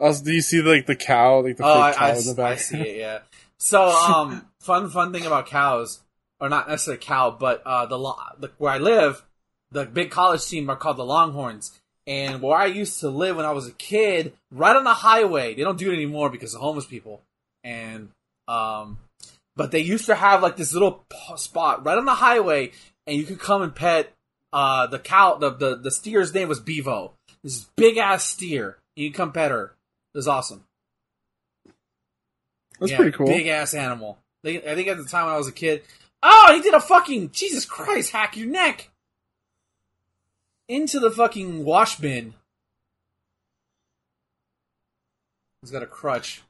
[0.00, 2.42] Also, do you see like the cow, like the Oh, I, cow I, in the
[2.42, 2.96] I see it.
[2.98, 3.18] Yeah.
[3.58, 6.00] So, um, fun fun thing about cows,
[6.40, 7.98] or not necessarily cow, but uh, the,
[8.38, 9.24] the where I live,
[9.70, 11.78] the big college team are called the Longhorns.
[12.06, 15.54] And where I used to live when I was a kid, right on the highway,
[15.54, 17.22] they don't do it anymore because of homeless people.
[17.62, 18.08] And
[18.48, 18.98] um,
[19.54, 21.04] but they used to have like this little
[21.36, 22.72] spot right on the highway,
[23.06, 24.12] and you could come and pet
[24.52, 25.36] uh the cow.
[25.36, 27.12] The the, the steer's name was Bevo.
[27.44, 28.78] This big ass steer.
[28.96, 29.74] And you come pet her.
[30.14, 30.64] It was awesome.
[32.80, 33.26] That's Yeah, pretty cool.
[33.26, 34.18] Big ass animal.
[34.44, 35.82] I think at the time when I was a kid.
[36.22, 38.12] Oh, he did a fucking Jesus Christ!
[38.12, 38.90] Hack your neck
[40.68, 42.34] into the fucking wash bin.
[45.62, 46.42] He's got a crutch.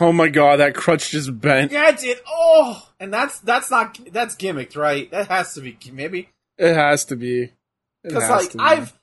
[0.00, 1.70] Oh my god, that crutch just bent.
[1.70, 2.18] Yeah, it did.
[2.26, 5.10] Oh, and that's that's not that's gimmicked, right?
[5.10, 7.52] That has to be maybe It has to be.
[8.02, 8.64] Because like to be.
[8.64, 8.98] I've.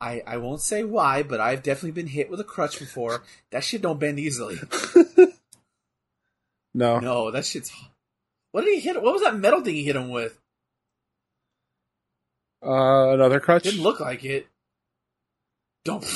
[0.00, 3.22] I, I won't say why, but I've definitely been hit with a crutch before.
[3.52, 4.58] That shit don't bend easily.
[6.74, 6.98] no.
[6.98, 7.72] No, that shit's.
[8.54, 9.02] What did he hit?
[9.02, 10.38] What was that metal thing he hit him with?
[12.64, 13.64] Uh, another crutch.
[13.64, 14.46] Didn't look like it.
[15.84, 16.04] Don't.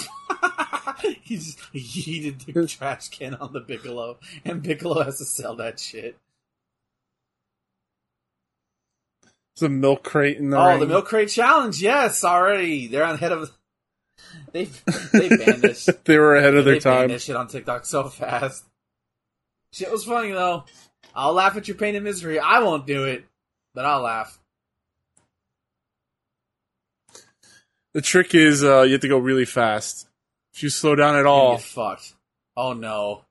[1.22, 5.80] he just yeeted the trash can on the Piccolo, and Piccolo has to sell that
[5.80, 6.16] shit.
[9.56, 10.78] It's a milk crate in the oh, ring.
[10.78, 11.82] the milk crate challenge.
[11.82, 13.50] Yes, already they're on head of.
[14.52, 14.66] They
[15.12, 15.90] they banned this.
[16.04, 17.08] they were ahead of their they banned time.
[17.08, 18.64] this shit on TikTok so fast.
[19.72, 20.66] Shit was funny though.
[21.18, 22.38] I'll laugh at your pain and misery.
[22.38, 23.24] I won't do it,
[23.74, 24.38] but I'll laugh.
[27.92, 30.06] The trick is uh, you have to go really fast.
[30.54, 32.14] If you slow down at all, fucked.
[32.56, 33.24] Oh no.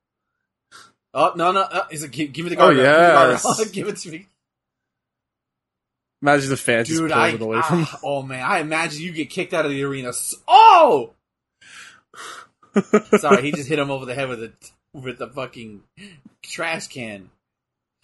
[1.14, 1.62] Oh no no!
[1.62, 2.78] Uh, is it give, give me the guard?
[2.78, 3.70] Oh, yes.
[3.72, 4.28] give it to me,
[6.22, 7.10] imagine the fans dude.
[7.10, 7.84] just I away from.
[7.84, 10.12] ah, oh man, I imagine you get kicked out of the arena.
[10.46, 11.14] Oh,
[13.18, 14.52] sorry, he just hit him over the head with a
[14.92, 15.84] with the fucking
[16.44, 17.30] trash can.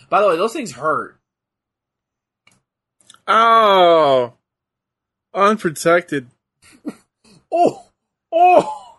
[0.10, 1.18] By the way, those things hurt.
[3.28, 4.34] oh,
[5.34, 6.28] unprotected.
[7.56, 7.86] Oh,
[8.32, 8.98] oh,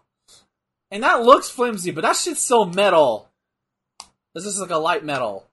[0.89, 3.29] and that looks flimsy, but that shit's still metal.
[4.33, 5.45] This is like a light metal.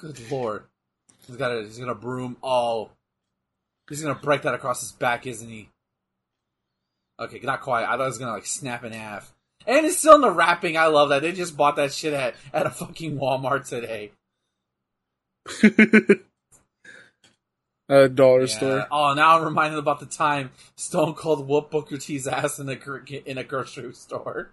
[0.00, 0.64] Good lord,
[1.28, 2.36] he's got a, he's gonna broom.
[2.42, 2.90] Oh,
[3.88, 5.68] he's gonna break that across his back, isn't he?
[7.20, 7.84] Okay, not quite.
[7.84, 9.32] I thought it was gonna like snap in half.
[9.66, 10.76] And it's still in the wrapping.
[10.76, 11.22] I love that.
[11.22, 14.12] They just bought that shit at, at a fucking Walmart today.
[17.86, 18.46] At a dollar Yeah.
[18.46, 18.86] store.
[18.90, 22.78] Oh, now I'm reminded about the time Stone Cold whooped Booker T's ass in a
[23.30, 24.50] in a grocery store.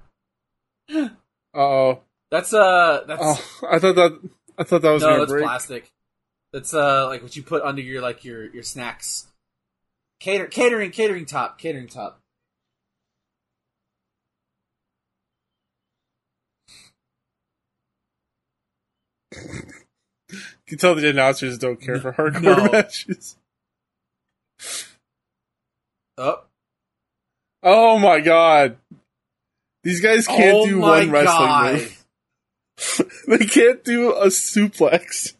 [1.54, 5.46] Oh, That's uh, that's oh, I thought that I thought that was no, that's break.
[5.46, 5.90] plastic.
[6.52, 9.28] That's uh, like what you put under your like your your snacks.
[10.20, 12.20] Cater catering catering top catering top.
[19.34, 22.72] You can tell the announcers don't care for hardcore No.
[22.72, 23.36] matches.
[26.18, 26.42] Oh,
[27.64, 28.78] Oh my god.
[29.84, 31.74] These guys can't oh do one wrestling God.
[31.74, 32.06] move.
[33.28, 35.34] they can't do a suplex.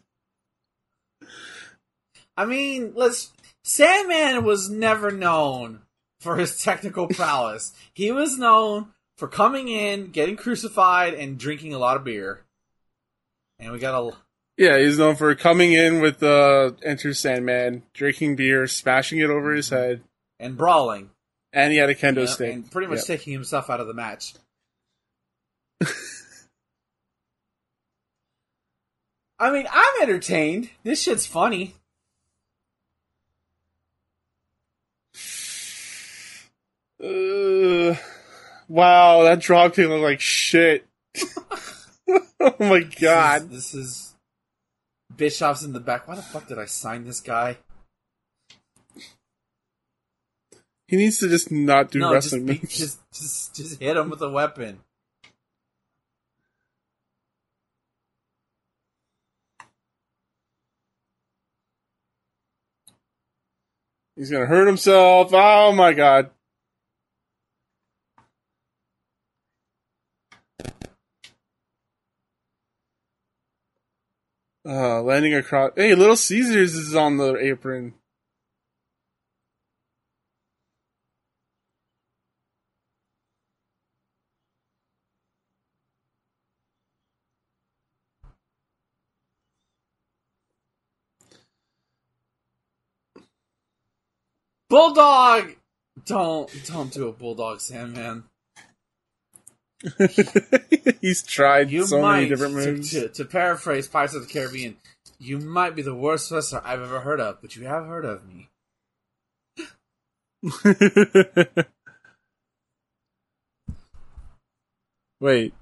[2.36, 3.32] I mean, let's.
[3.64, 5.80] Sandman was never known
[6.20, 7.72] for his technical prowess.
[7.94, 12.40] He was known for coming in, getting crucified, and drinking a lot of beer.
[13.62, 14.10] And we got a
[14.56, 19.54] Yeah, he's known for coming in with uh Enter Sandman, drinking beer, smashing it over
[19.54, 20.02] his head,
[20.40, 21.10] and brawling,
[21.52, 22.52] and he had a kendo you know, stick.
[22.52, 23.06] and pretty much Yep.
[23.06, 24.34] taking himself out of the match.
[29.38, 30.70] I mean, I'm entertained.
[30.82, 31.74] This shit's funny.
[37.02, 37.96] Uh,
[38.68, 40.86] wow, that drop kick looked like shit.
[42.40, 43.50] oh my god.
[43.50, 44.14] This is, this is
[45.16, 46.08] Bischoff's in the back.
[46.08, 47.58] Why the fuck did I sign this guy?
[50.92, 52.78] He needs to just not do no, wrestling beat, moves.
[52.78, 54.80] just just just hit him with a weapon.
[64.16, 65.30] He's gonna hurt himself.
[65.32, 66.30] Oh my god.
[74.64, 75.72] Uh, landing across.
[75.74, 77.94] Hey, Little Caesars is on the apron.
[94.68, 95.56] Bulldog.
[96.06, 98.24] Don't don't do a bulldog, Sandman.
[101.00, 102.90] He's tried You so might many different moves.
[102.90, 104.76] To, to paraphrase Pirates of the Caribbean,
[105.18, 108.22] you might be the worst wrestler I've ever heard of, but you have heard of
[108.26, 108.48] me.
[115.20, 115.54] Wait,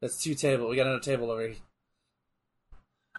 [0.00, 0.68] That's two table.
[0.68, 1.56] We got another table over here.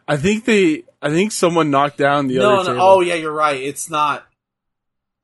[0.07, 0.83] I think they.
[1.01, 2.73] I think someone knocked down the no, other no.
[2.75, 2.81] table.
[2.81, 3.61] Oh yeah, you're right.
[3.61, 4.25] It's not.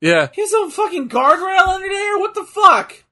[0.00, 0.28] yeah.
[0.32, 2.18] Here's a fucking guardrail under there.
[2.18, 3.04] What the fuck?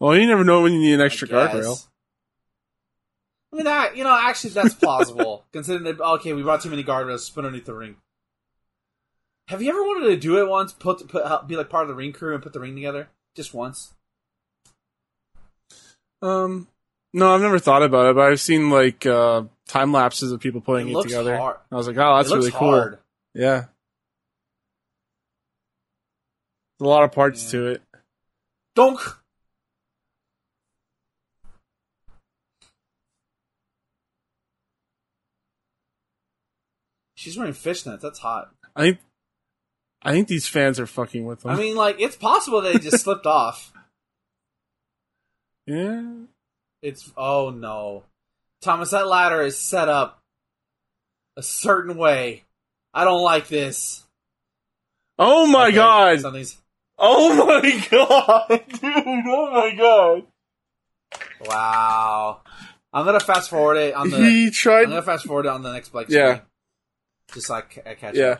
[0.00, 1.86] Well, you never know when you need an extra guardrail.
[3.52, 6.82] I mean that you know actually that's plausible considering that okay we brought too many
[6.82, 7.96] guardrails put underneath the ring.
[9.48, 10.72] Have you ever wanted to do it once?
[10.72, 13.54] Put put be like part of the ring crew and put the ring together just
[13.54, 13.92] once.
[16.22, 16.66] Um,
[17.12, 20.60] no, I've never thought about it, but I've seen like uh, time lapses of people
[20.60, 21.36] putting It it, together.
[21.36, 21.56] hard.
[21.70, 22.70] I was like, oh, that's really cool.
[22.70, 22.98] hard.
[23.34, 23.64] Yeah,
[26.78, 27.50] There's a lot of parts Yeah.
[27.60, 27.82] to it.
[28.74, 28.98] Donk.
[37.24, 38.02] She's wearing fishnets.
[38.02, 38.50] That's hot.
[38.76, 38.98] I think,
[40.02, 41.52] I think these fans are fucking with them.
[41.52, 43.72] I mean, like it's possible they just slipped off.
[45.66, 46.02] yeah,
[46.82, 48.02] It's oh no,
[48.60, 48.90] Thomas.
[48.90, 50.18] That ladder is set up
[51.38, 52.44] a certain way.
[52.92, 54.04] I don't like this.
[55.18, 56.20] Oh my Okay, god!
[56.20, 56.58] Something's
[56.98, 58.82] Oh my god, dude!
[58.84, 60.22] Oh my god!
[61.46, 62.40] wow.
[62.92, 64.18] I'm gonna fast forward it on the.
[64.18, 64.82] he tried.
[64.84, 66.08] I'm gonna fast forward it on the next Blake.
[66.10, 66.34] Yeah.
[66.34, 66.46] screen.
[67.32, 68.38] Just like I catch Yeah,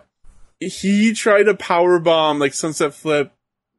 [0.61, 3.33] he tried to power bomb like sunset flip,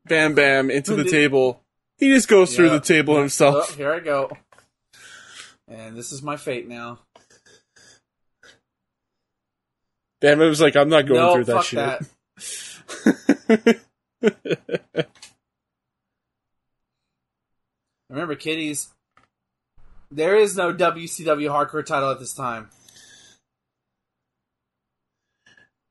[0.05, 1.61] bam bam into the table.
[1.97, 3.75] He just goes through the table Oh, himself.
[3.75, 4.35] here I go.
[5.67, 6.99] And this is my fate now.
[10.21, 11.99] Bam it was like, I'm not going no, through that fuck shit.
[13.61, 13.81] that.
[18.09, 18.89] Remember, kiddies,
[20.11, 22.69] there is no WCW hardcore title at this time.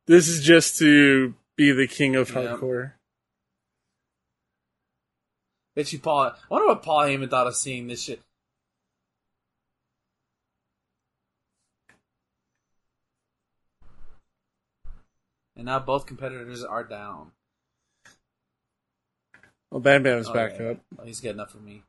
[0.06, 2.36] This is just to be the king of Yeah.
[2.36, 2.92] hardcore.
[5.74, 6.26] Bet you Paul.
[6.26, 8.22] I wonder what Paul Heyman thought of seeing this shit.
[15.56, 17.32] And now both competitors are down.
[19.70, 20.70] Well, Bam is Oh, back yeah.
[20.70, 20.76] up.
[20.98, 21.82] Oh, he's good enough for me.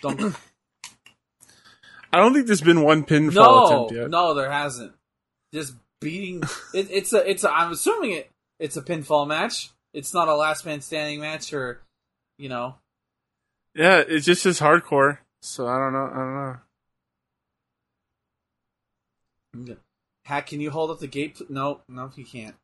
[0.00, 0.34] Don't.
[2.14, 4.08] I don't think there's been one pinfall No, attempt yet.
[4.10, 4.92] no, there hasn't.
[5.52, 6.42] Just beating.
[6.72, 7.28] It, it's a.
[7.28, 7.50] It's a.
[7.52, 8.30] I'm assuming it.
[8.60, 9.70] It's a pinfall match.
[9.92, 11.80] It's not a last man standing match, or
[12.38, 12.76] you know.
[13.74, 15.18] Yeah, it just says hardcore.
[15.42, 16.08] So I don't know.
[16.12, 16.16] I
[19.52, 19.76] don't know.
[20.24, 21.40] Hak, can you hold up the gate?
[21.50, 22.54] No, no, you can't.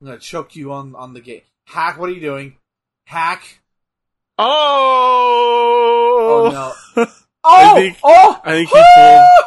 [0.00, 1.44] I'm gonna choke you on on the gate.
[1.66, 2.56] Hak, what are you doing?
[3.06, 3.60] Hak.
[4.38, 5.34] Oh!
[6.30, 7.06] Oh no.
[7.44, 7.74] Oh!
[7.76, 8.40] think- oh!
[8.44, 9.44] I think he oh!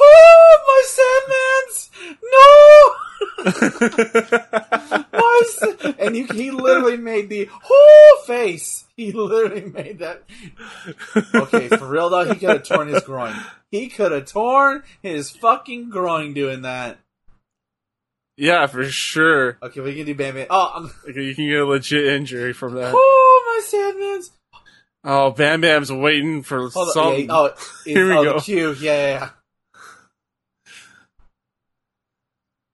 [0.00, 0.82] Oh, my
[1.66, 1.90] Sandman's!
[2.22, 2.94] No!
[5.12, 5.42] My
[5.98, 8.84] and you, he literally made the whole face.
[8.96, 10.22] He literally made that.
[11.34, 13.34] Okay, for real though, he could have torn his groin.
[13.70, 16.98] He could have torn his fucking groin doing that.
[18.36, 19.58] yeah, for sure.
[19.62, 20.46] Okay, we can do Bam Bam.
[20.50, 22.92] Oh, I'm, Like, you can get a legit injury from that.
[22.96, 24.30] oh my Sandman's.
[25.10, 26.92] Oh, Bam Bam's waiting for Hold on.
[26.92, 27.28] something.
[27.28, 27.54] Yeah, oh,
[27.86, 28.34] Here we oh, go.
[28.34, 28.76] the cue.
[28.78, 29.30] Yeah, yeah, yeah.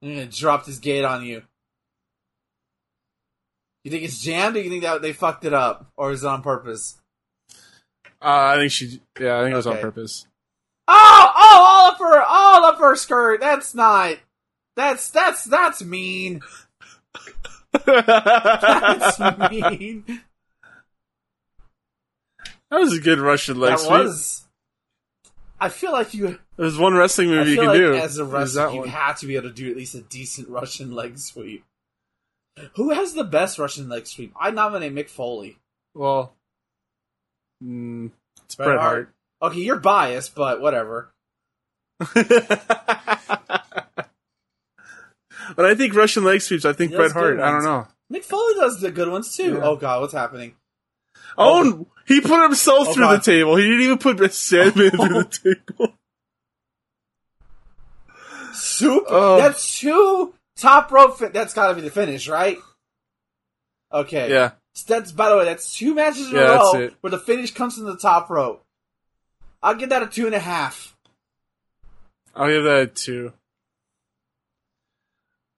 [0.03, 1.43] I'm gonna drop this gate on you.
[3.85, 6.27] You think it's jammed, or you think that they fucked it up, or is it
[6.27, 6.99] on purpose?
[8.21, 9.01] Uh, I think she.
[9.21, 10.27] Yeah, I think it was on purpose.
[10.89, 13.41] Oh, oh, all of her, all of her skirt.
[13.41, 14.17] That's not.
[14.75, 16.41] That's that's that's mean.
[17.87, 19.21] That's
[22.75, 23.91] that was a good Russian leg that sweep.
[23.91, 24.47] was.
[25.61, 26.39] I feel like you.
[26.57, 27.95] There's one wrestling I movie you can like do.
[27.95, 28.89] as a wrestler, that you one.
[28.89, 31.65] have to be able to do at least a decent Russian leg sweep.
[32.75, 34.33] Who has the best Russian leg sweep?
[34.39, 35.59] I nominate Mick Foley.
[35.95, 36.35] Well,
[37.63, 38.11] mm,
[38.45, 39.15] it's Bret Bret Hart.
[39.41, 39.53] Hart.
[39.53, 41.11] Okay, you're biased, but whatever.
[41.99, 42.27] but
[45.59, 46.65] I think Russian leg sweeps.
[46.65, 47.39] I think He Bret Hart.
[47.39, 47.87] I don't know.
[48.13, 49.55] Mick Foley does the good ones too.
[49.55, 49.61] Yeah.
[49.63, 50.57] Oh god, what's happening?
[51.37, 53.21] Oh, he put himself Oh, through God.
[53.21, 53.57] the table.
[53.57, 55.95] He didn't even put Sandman through the table.
[58.53, 59.07] Super.
[59.09, 59.37] Oh.
[59.39, 61.19] That's two top rope.
[61.19, 62.59] Fin- that's got to be the finish, right?
[63.93, 64.31] Okay.
[64.31, 64.53] Yeah,
[64.87, 67.77] That's by the way, that's two matches in Yeah, a row where the finish comes
[67.77, 68.65] from the top rope.
[69.63, 70.97] I'll give that a two and a half.
[72.35, 73.33] I'll give that a two.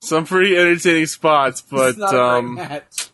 [0.02, 3.08] Some pretty entertaining spots, but it's not a um, match.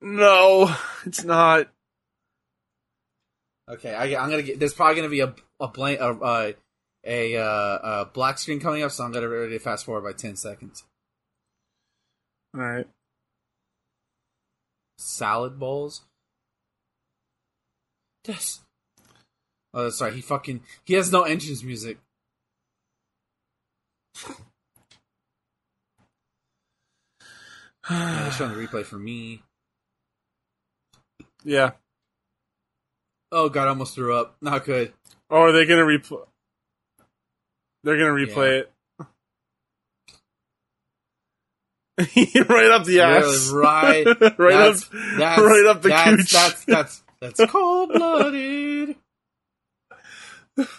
[0.00, 0.74] No,
[1.06, 1.68] it's not.
[3.68, 4.58] Okay, I, I'm gonna get.
[4.58, 6.52] There's probably gonna be a a blank a uh,
[7.04, 10.16] a, uh, a black screen coming up, so I'm gonna ready to fast forward by
[10.16, 10.84] ten seconds.
[12.54, 12.86] All right.
[14.98, 16.02] Salad bowls.
[18.26, 18.60] Yes.
[19.72, 20.12] Oh, that's right.
[20.12, 21.98] He fucking he has no entrance music.
[27.88, 29.42] Yeah, they're showing the replay for me.
[31.44, 31.72] Yeah.
[33.32, 34.36] Oh god, I almost threw up.
[34.40, 34.92] Not good.
[35.30, 36.24] Oh, are they gonna replay?
[37.84, 38.72] They're gonna replay it.
[42.48, 43.50] right up the ass.
[43.50, 44.06] Right.
[44.38, 44.90] right that's, up.
[45.18, 46.32] that's, right up the that's, cooch.
[46.32, 48.96] That's that's that's cold blooded.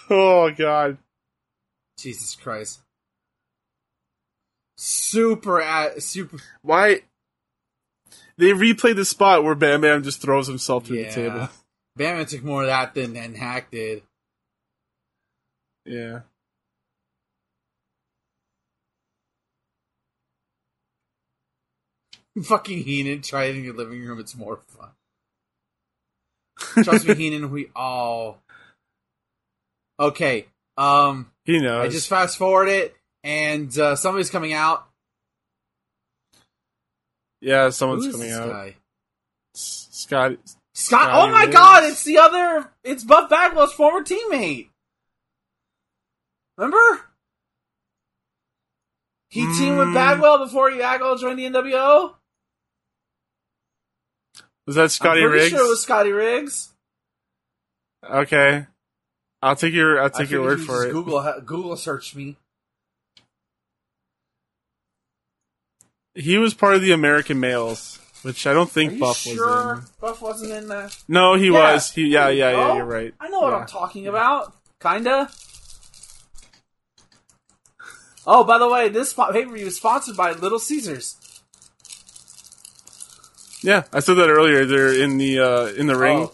[0.10, 0.98] Oh god.
[1.98, 2.82] Jesus Christ.
[4.78, 6.38] Super at super.
[6.64, 7.02] Why?
[8.38, 11.10] They replayed the spot where Bam Bam just throws himself through Yeah.
[11.10, 11.50] the table.
[11.96, 14.04] Bam Bam took more of that than, than Hak did.
[15.86, 16.22] Yeah.
[22.44, 24.20] Fucking Heenan, try it in your living room.
[24.20, 24.90] It's more fun.
[26.84, 27.52] Trust me, Heenan.
[27.52, 28.42] We all.
[30.00, 30.46] Okay.
[30.78, 31.32] Um.
[31.46, 31.86] He knows.
[31.86, 34.88] I just fast forward it, and uh, somebody's coming out.
[37.42, 38.50] Yeah, someone's coming out.
[38.50, 38.76] guy?
[39.54, 40.34] Scott.
[40.74, 41.04] Scott.
[41.04, 41.48] Scotty oh my.
[41.48, 41.84] God!
[41.84, 42.72] It's the other.
[42.84, 44.70] It's Buff Bagwell's former teammate.
[46.58, 47.02] Remember?
[49.30, 49.94] He teamed with Mm.
[49.94, 52.16] Bagwell before he Bagwell joined the NWO.
[54.68, 55.50] Was that Scotty Riggs?
[55.50, 56.70] sure it was Scotty Riggs.
[58.04, 58.66] Okay.
[59.42, 60.92] I'll take your I'll take your word for it.
[60.92, 62.38] Google Google search me.
[66.16, 69.76] He was part of the American Males, which I don't Are think you Buff sure
[69.76, 69.92] was in.
[70.02, 70.98] Buff wasn't in that?
[71.08, 71.74] No, he Yeah.
[71.74, 71.92] was.
[71.92, 72.76] He yeah, There yeah, yeah, go.
[72.78, 73.14] you're right.
[73.20, 74.54] I know what I'm talking about.
[74.82, 75.30] Kinda.
[78.28, 81.16] Oh, by the way, this pay per view is sponsored by Little Caesars.
[83.64, 84.66] Yeah, I said that earlier.
[84.66, 86.30] They're in the uh in the ring.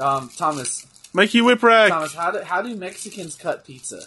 [0.00, 0.04] Oh.
[0.18, 1.88] Um, Thomas, Mikey Whipwreck.
[1.88, 4.04] Thomas, how do how do Mexicans cut pizza?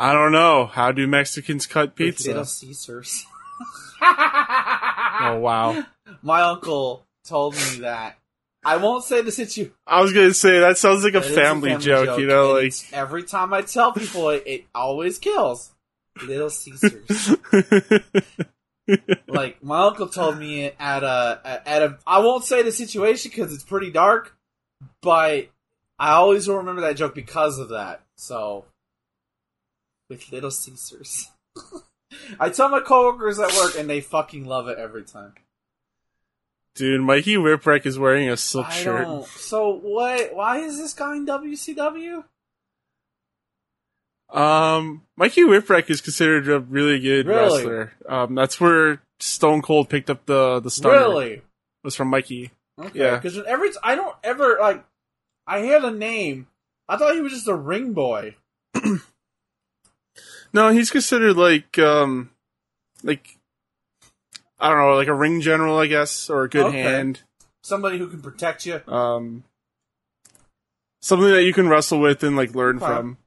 [0.00, 0.64] I don't know.
[0.64, 2.28] How do Mexicans cut With pizza?
[2.28, 3.26] Little Caesars.
[4.02, 5.84] Oh wow.
[6.22, 8.16] My uncle told me that
[8.64, 9.74] I won't say the situation.
[9.86, 13.52] I was gonna say that sounds like a family, joke, you know, like every time
[13.52, 15.70] I tell people, it, it always kills.
[16.24, 17.36] Little Caesars.
[19.28, 23.52] like my uncle told me at a at a I won't say the situation because
[23.52, 24.34] it's pretty dark,
[25.02, 25.48] but
[25.98, 28.00] I always will remember that joke because of that.
[28.16, 28.64] So
[30.10, 31.30] with Little Caesars.
[32.40, 35.32] I tell my coworkers at work and they fucking love it every time.
[36.74, 39.04] Dude, Mikey Whipwreck is wearing a silk I shirt.
[39.06, 39.26] don't.
[39.26, 40.34] So what?
[40.34, 42.24] Why is this guy in WCW?
[44.30, 47.56] Um, Mikey Whipwreck is considered a really good Really?
[47.66, 47.92] wrestler.
[48.08, 50.94] Um, that's where Stone Cold picked up the the stunner.
[50.98, 51.42] Really?
[51.82, 52.50] Was from Mikey.
[52.78, 52.98] Okay.
[52.98, 53.16] Yeah.
[53.16, 54.84] Because every t- I don't ever like.
[55.46, 56.46] I hear the name.
[56.88, 58.36] I thought he was just a ring boy.
[60.52, 62.30] No, he's considered like um,
[63.02, 63.36] like
[64.58, 66.82] I don't know, like a ring general, I guess, or a good Okay.
[66.82, 67.22] hand.
[67.62, 68.80] Somebody who can protect you.
[68.88, 69.44] Um,
[71.00, 72.86] something that you can wrestle with and like learn Okay.
[72.86, 73.18] from.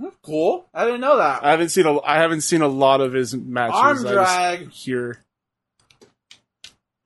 [0.00, 0.68] Hmm, Cool.
[0.74, 1.44] I didn't know that.
[1.44, 3.80] I haven't seen a I haven't seen a lot of his matches.
[3.80, 4.70] Arm drag.
[4.84, 5.14] you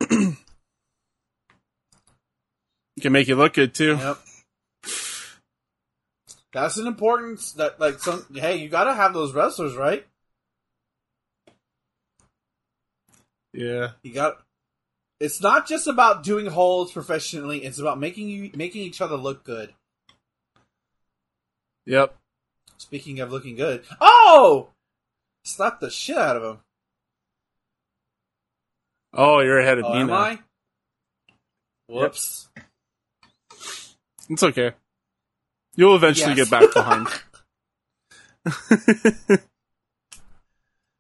[3.01, 3.97] can make you look good too.
[3.97, 4.19] Yep.
[6.53, 8.27] That's an importance that like some.
[8.35, 10.07] Hey, you got to have those wrestlers, right?
[13.53, 13.93] Yeah.
[14.03, 14.39] You got.
[15.19, 17.65] It's not just about doing holds professionally.
[17.65, 19.73] It's about making you making each other look good.
[21.87, 22.15] Yep.
[22.77, 24.69] Speaking of looking good, oh,
[25.45, 26.59] slap the shit out of him.
[29.15, 30.15] Oh, you're ahead of Oh, me am now.
[30.15, 30.39] I?
[31.87, 32.49] Whoops.
[34.29, 34.73] It's okay.
[35.75, 36.51] You'll eventually Yes.
[36.51, 37.09] get back behind.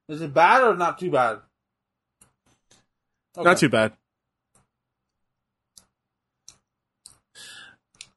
[0.08, 1.40] Is it bad or not too bad?
[3.36, 3.44] Okay.
[3.44, 3.92] Not too bad.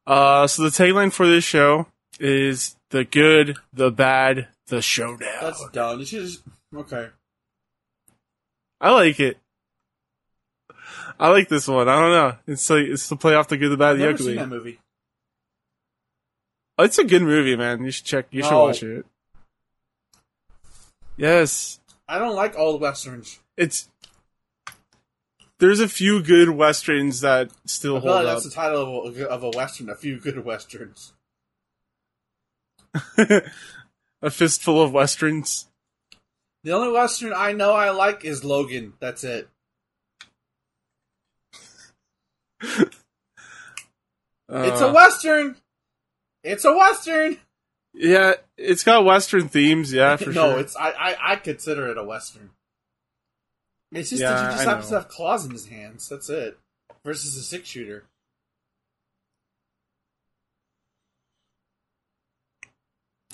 [0.08, 1.88] Uh, so the tagline for this show
[2.20, 5.30] is the good, the bad, the showdown.
[5.42, 6.00] That's done.
[6.00, 6.44] You should just
[6.76, 7.10] okay.
[8.80, 9.38] I like it.
[11.20, 11.88] I like this one.
[11.90, 12.38] I don't know.
[12.46, 14.36] It's like it's to play off the good, the bad, I've the never seen ugly.
[14.38, 14.80] that movie.
[16.78, 17.84] Oh, it's a good movie, man.
[17.86, 18.28] You should check.
[18.32, 18.66] You should No.
[18.66, 19.06] watch it.
[21.18, 23.40] Yes, I don't like all the westerns.
[23.56, 23.90] it's.
[25.58, 28.44] There's a few good westerns that still I feel hold like up.
[28.44, 29.90] that's the title of a, of a western.
[29.90, 31.14] A few good westerns.
[33.18, 35.68] a fistful of westerns.
[36.66, 38.94] The only western I know I like is Logan.
[39.00, 39.48] That's it.
[44.48, 45.56] It's a Uh, western.
[46.46, 47.38] It's a western.
[47.94, 48.34] yeah.
[48.58, 49.92] It's got western themes.
[49.92, 50.52] Yeah, for no, sure.
[50.54, 52.52] No, it's I, I I consider it a western.
[53.92, 56.08] It's just that Yeah, you just have to have claws in his hands.
[56.10, 56.58] That's it.
[57.04, 58.04] Versus a six shooter.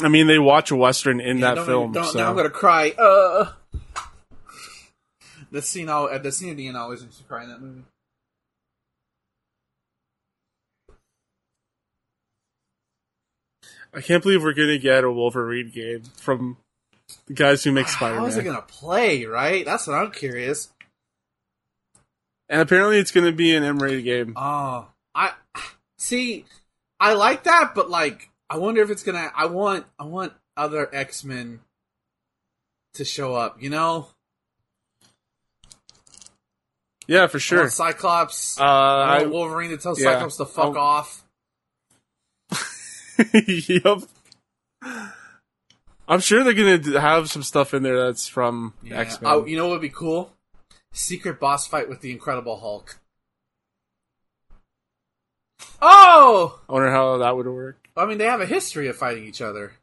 [0.01, 1.91] I mean, they watch a western in Yeah, that don't- film.
[1.91, 2.17] Don't, so.
[2.19, 2.91] Now I'm gonna cry.
[2.97, 3.51] Uh,
[5.51, 7.83] the scene, at the scene at the end always makes me cry in that movie.
[13.93, 16.57] I can't believe we're gonna get a Wolverine game from
[17.27, 18.21] the guys who make Spider Man.
[18.23, 19.25] How is it gonna play?
[19.25, 19.65] Right?
[19.65, 20.71] That's what I'm curious.
[22.49, 24.33] And apparently, it's gonna be an M-rated game.
[24.35, 25.33] Oh, I
[25.97, 26.45] see.
[26.99, 29.31] I like that, but like, I wonder if it's gonna.
[29.35, 29.85] I want.
[29.99, 31.59] I want other X Men
[32.93, 33.61] to show up.
[33.61, 34.07] You know,
[37.07, 37.59] Yeah, for I sure.
[37.59, 38.59] want Cyclops.
[38.59, 40.13] Uh, I I, want Wolverine to tell yeah.
[40.13, 40.79] Cyclops to fuck Oh.
[40.79, 41.23] off.
[43.47, 44.03] yep.
[46.07, 48.99] I'm sure they're gonna have some stuff in there that's from Yeah.
[48.99, 49.31] X Men.
[49.31, 50.33] Oh, you know what would be cool?
[50.93, 52.99] Secret boss fight with the Incredible Hulk.
[55.81, 56.59] Oh!
[56.69, 57.87] I wonder how that would work.
[57.95, 59.73] I mean, they have a history of fighting each other.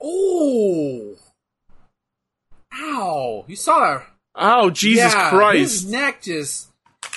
[0.00, 1.16] Oh!
[2.74, 3.44] Ow!
[3.46, 4.06] You saw that?
[4.34, 5.58] Oh Jesus Yeah, Christ!
[5.82, 6.68] His neck just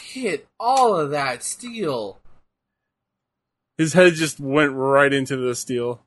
[0.03, 2.19] hit all of that steel.
[3.77, 6.01] His head just went right into the steel.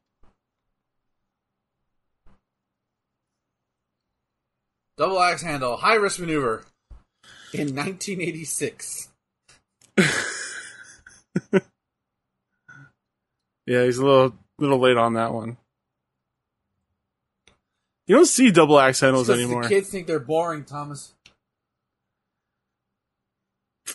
[4.96, 6.64] Double axe handle, high risk maneuver.
[7.52, 9.08] In 1986.
[13.68, 15.58] Yeah, he's a little little late on that one.
[18.06, 19.64] You don't see double axe handles anymore.
[19.64, 21.12] the kids think they're boring, Thomas.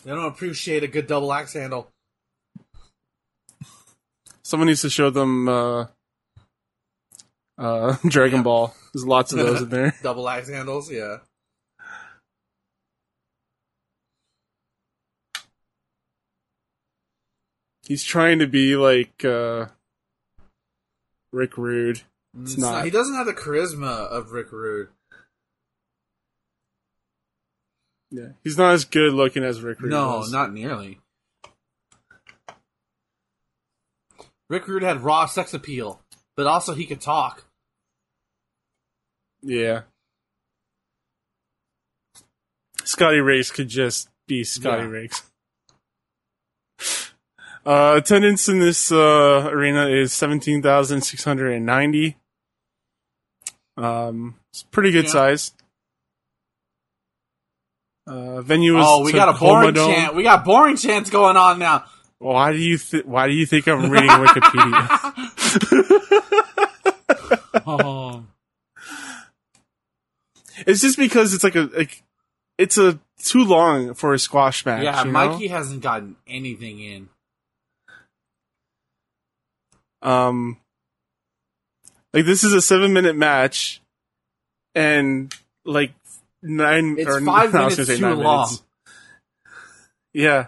[0.04, 1.90] They don't appreciate a good double axe handle.
[4.44, 5.86] Someone needs to show them uh,
[7.58, 8.42] uh, Dragon yeah.
[8.42, 8.74] Ball.
[8.92, 9.94] There's lots of those in there.
[10.02, 11.18] Double axe handles, yeah.
[17.86, 19.66] He's trying to be like uh,
[21.32, 22.02] Rick Rude.
[22.34, 22.72] Mm, it's, it's not.
[22.72, 22.84] not.
[22.84, 24.88] He doesn't have the charisma of Rick Rude.
[28.10, 29.90] Yeah, he's not as good looking as Rick Rude.
[29.90, 30.32] No, was.
[30.32, 31.00] not nearly.
[34.50, 36.00] Rick Rude had raw sex appeal,
[36.36, 37.44] but also he could talk.
[39.42, 39.82] Yeah.
[42.84, 44.88] Scotty Riggs could just be Scotty Yeah.
[44.88, 45.22] Riggs.
[47.66, 52.18] Uh, attendance in this uh, arena is seventeen thousand six hundred and ninety.
[53.78, 55.10] Um, it's pretty good Yeah.
[55.10, 55.52] size.
[58.06, 60.14] Uh, venue is Oh, we got a boring chant.
[60.14, 61.86] We got boring chants going on now.
[62.24, 64.88] Why do you th- Why do you think I'm reading Wikipedia?
[67.66, 68.24] oh.
[70.66, 72.02] it's just because it's like a like
[72.56, 74.84] it's a too long for a squash match.
[74.84, 75.12] Yeah, you know?
[75.12, 77.08] Mikey hasn't gotten anything in.
[80.00, 80.56] Um,
[82.14, 83.82] like this is a seven minute match,
[84.74, 85.30] and
[85.66, 85.92] like
[86.42, 88.46] nine It's or five I was minutes say too nine long.
[88.46, 88.62] minutes.
[90.14, 90.46] Yeah.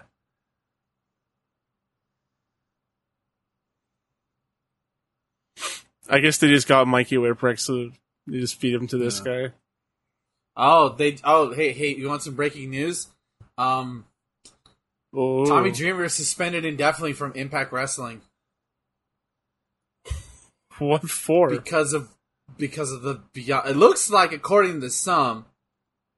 [6.09, 7.91] I guess they just got Mikey Whipwreck, so
[8.25, 9.51] they just feed him to this guy.
[10.55, 11.17] Oh, they.
[11.23, 13.07] Oh, hey, hey, you want some breaking news?
[13.57, 14.05] Um,
[15.15, 18.21] Oh, Tommy Dreamer is suspended indefinitely from Impact Wrestling
[20.79, 21.49] what for?
[21.49, 22.09] because of
[22.57, 23.69] because of the beyond.
[23.69, 25.45] It looks like, according to some,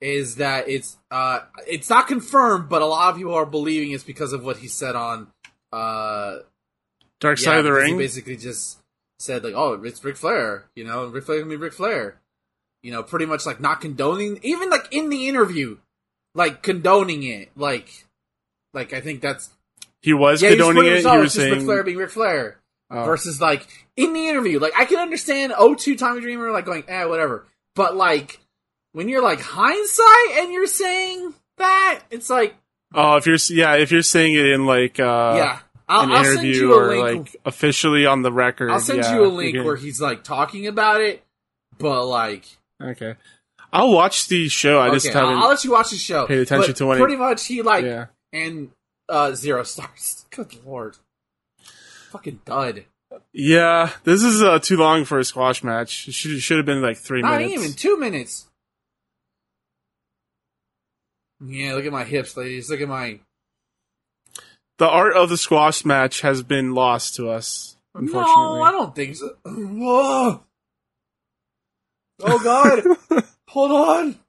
[0.02, 4.04] is that it's uh it's not confirmed, but a lot of people are believing it's
[4.04, 5.28] because of what he said on
[5.72, 6.40] uh
[7.20, 7.94] Dark yeah, Side of the Ring.
[7.94, 8.79] He basically just
[9.20, 12.20] said like, "Oh, it's Ric Flair," you know, Ric Flair gonna be Ric Flair.
[12.82, 15.78] You know, pretty much like not condoning, even like in the interview,
[16.34, 17.50] like condoning it.
[17.56, 18.06] Like,
[18.74, 19.50] like I think that's
[20.02, 20.94] he was yeah, condoning pretty it.
[20.96, 22.56] much, You oh, were it's Ric Flair being Ric Flair
[22.92, 23.04] Oh.
[23.06, 23.68] versus like
[23.98, 24.58] in the interview.
[24.60, 27.46] Like I can understand O2 Tommy Dreamer like going, eh, whatever.
[27.76, 28.40] But like
[28.94, 32.56] when you're like hindsight and you're saying that, it's like,
[32.96, 35.60] Oh, if you're yeah, if you're saying it in like uh, yeah,
[35.90, 37.26] an I'll send interview you a or link.
[37.34, 38.70] like officially on the record.
[38.72, 41.24] I'll send yeah, you a link can- where he's like talking about it,
[41.78, 42.46] but like
[42.82, 43.16] okay.
[43.72, 44.80] I'll watch the show.
[44.80, 45.36] I just okay, haven't.
[45.36, 46.26] I'll, I'll let you watch the show.
[46.28, 48.70] paid attention to when it- pretty much he like yeah, and
[49.08, 50.26] uh zero stars.
[50.32, 50.98] Good lord,
[52.12, 52.86] fucking dud.
[53.34, 53.92] yeah.
[54.04, 56.08] This is uh, too long for a squash match.
[56.08, 57.56] It should should have been like three Not minutes.
[57.56, 58.46] Not even two minutes.
[61.46, 62.70] Yeah, look at my hips, ladies.
[62.70, 63.20] Look at my.
[64.80, 67.76] The art of the squash match has been lost to us.
[67.94, 69.36] Unfortunately, No, I don't think so.
[69.46, 70.42] Whoa.
[72.22, 73.24] Oh God!
[73.50, 74.20] Hold on.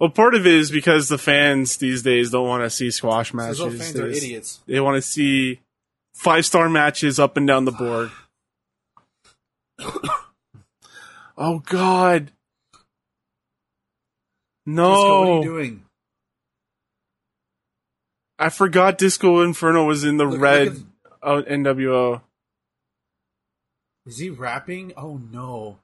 [0.00, 3.32] well, part of it is because the fans these days don't want to see squash
[3.34, 3.58] matches.
[3.60, 4.60] fans are They- idiots.
[4.66, 5.60] They want to see
[6.14, 8.10] five star matches up and down the board.
[11.38, 12.32] oh God!
[14.66, 15.82] Disco, what are No, you doing?
[18.38, 20.84] I forgot Disco Inferno was in the Look- red look
[21.22, 22.20] uh, NWO.
[24.04, 24.92] Is he rapping?
[24.96, 25.78] Oh no!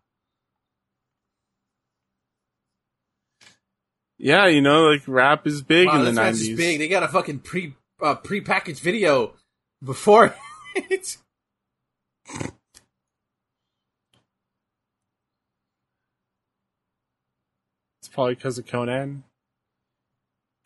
[4.19, 6.57] Yeah, you know, like rap is big Wow, in the nineties.
[6.57, 6.79] big.
[6.79, 9.35] They got a fucking pre uh, pre-packaged video
[9.83, 10.37] before.
[10.77, 11.19] it's
[18.01, 19.23] It's probably because of Konnan.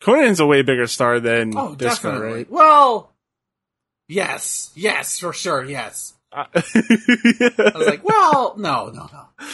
[0.01, 2.37] Konnan's a way bigger star than oh, Disco, definitely.
[2.39, 2.51] right?
[2.51, 3.11] Well,
[4.07, 6.13] yes, yes, for sure, yes.
[6.31, 9.47] I I was like, well, no, no, no.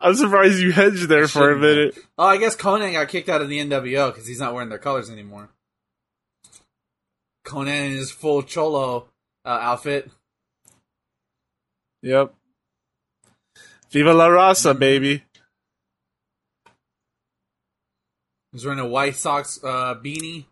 [0.00, 1.96] I'm surprised you hedged there for a minute.
[2.18, 4.78] Oh, I guess Konnan got kicked out of the NWO because he's not wearing their
[4.78, 5.48] colors anymore.
[7.46, 9.08] Konnan in his full cholo
[9.46, 10.10] uh, outfit.
[12.02, 12.34] Yep.
[13.90, 15.24] Viva la raza, baby.
[18.54, 20.44] He's wearing a White Sox uh, beanie.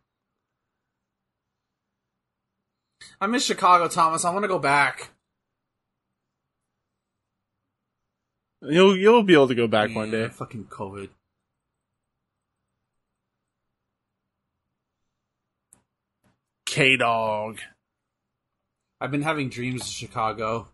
[3.21, 4.25] I miss Chicago, Thomas.
[4.25, 5.11] I want to go back.
[8.61, 10.29] You'll you'll be able to go back one day.
[10.29, 11.11] Fucking COVID.
[16.67, 17.61] K Dog.
[19.01, 20.67] I've been having dreams of Chicago.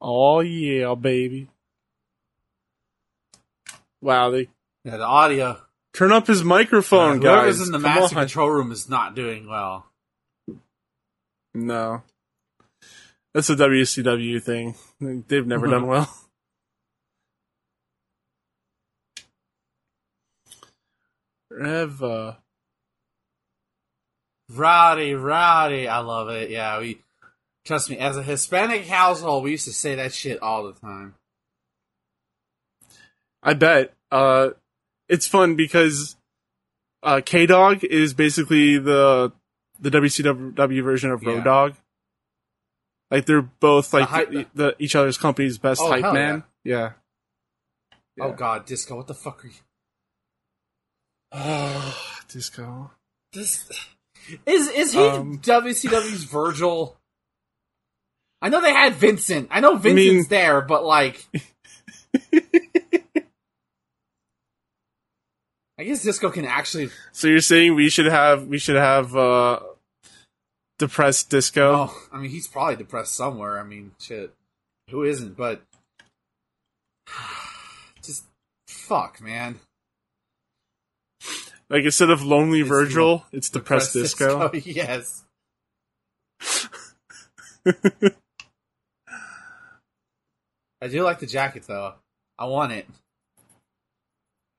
[0.00, 1.48] Oh yeah, baby.
[4.00, 4.48] Wow, they
[4.84, 5.60] Yeah, the audio.
[5.92, 7.66] turn up his microphone, Whoever's guys.
[7.66, 8.22] in the Come master on.
[8.26, 9.86] control room is not doing well.
[11.54, 12.02] No.
[13.34, 14.74] That's a WCW thing.
[15.00, 16.08] They've never done well.
[21.50, 22.38] Reva.
[24.50, 25.88] Rowdy, rowdy.
[25.88, 26.50] I love it.
[26.50, 27.00] Yeah, we
[27.64, 27.98] trust me.
[27.98, 31.14] As a Hispanic household, we used to say that shit all the time.
[33.42, 33.94] I bet.
[34.10, 34.50] Uh,
[35.08, 36.16] it's fun because
[37.02, 39.32] uh, K Dog is basically the
[39.80, 41.44] the WCW version of Road Yeah.
[41.44, 41.74] Dog.
[43.10, 46.44] Like they're both like hype- the, the- each other's company's best Oh, hype man.
[46.64, 46.92] Yeah.
[48.20, 48.34] Oh Yeah.
[48.34, 49.54] God, Disco, what the fuck are you?
[52.28, 52.90] Disco.
[53.32, 53.68] This
[54.46, 56.96] is is he Um, WCW's Virgil?
[58.42, 59.48] I know they had Vincent.
[59.50, 61.26] I know Vincent's mean- there, but like,
[65.78, 66.90] I guess Disco can actually.
[67.12, 69.60] So you're saying we should have we should have uh
[70.78, 71.90] depressed disco?
[71.90, 73.58] Oh, I mean, he's probably depressed somewhere.
[73.58, 74.32] I mean, shit,
[74.90, 75.36] who isn't?
[75.36, 75.62] But
[78.02, 78.24] just
[78.66, 79.60] fuck, man.
[81.68, 84.50] Like instead of lonely It's Virgil, it's depressed, disco.
[84.64, 85.24] yes.
[90.80, 91.94] I do like the jacket though.
[92.38, 92.86] I want it.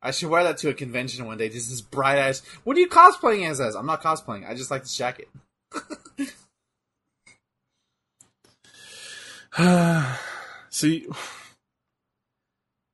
[0.02, 1.50] I should wear that to a convention one day.
[1.50, 2.41] Just this bright ass.
[2.64, 3.60] What are you cosplaying as?
[3.60, 4.50] As I'm not cosplaying.
[4.50, 5.28] I just like this jacket.
[10.70, 11.08] See,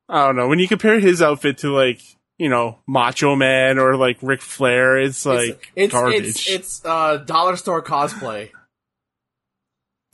[0.09, 0.47] I don't know.
[0.47, 2.01] When you compare his outfit to like
[2.39, 6.25] you know Macho Man or like Ric Flair, it's like it's, garbage.
[6.25, 8.49] It's it's uh, dollar store cosplay.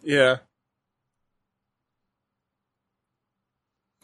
[0.03, 0.37] yeah.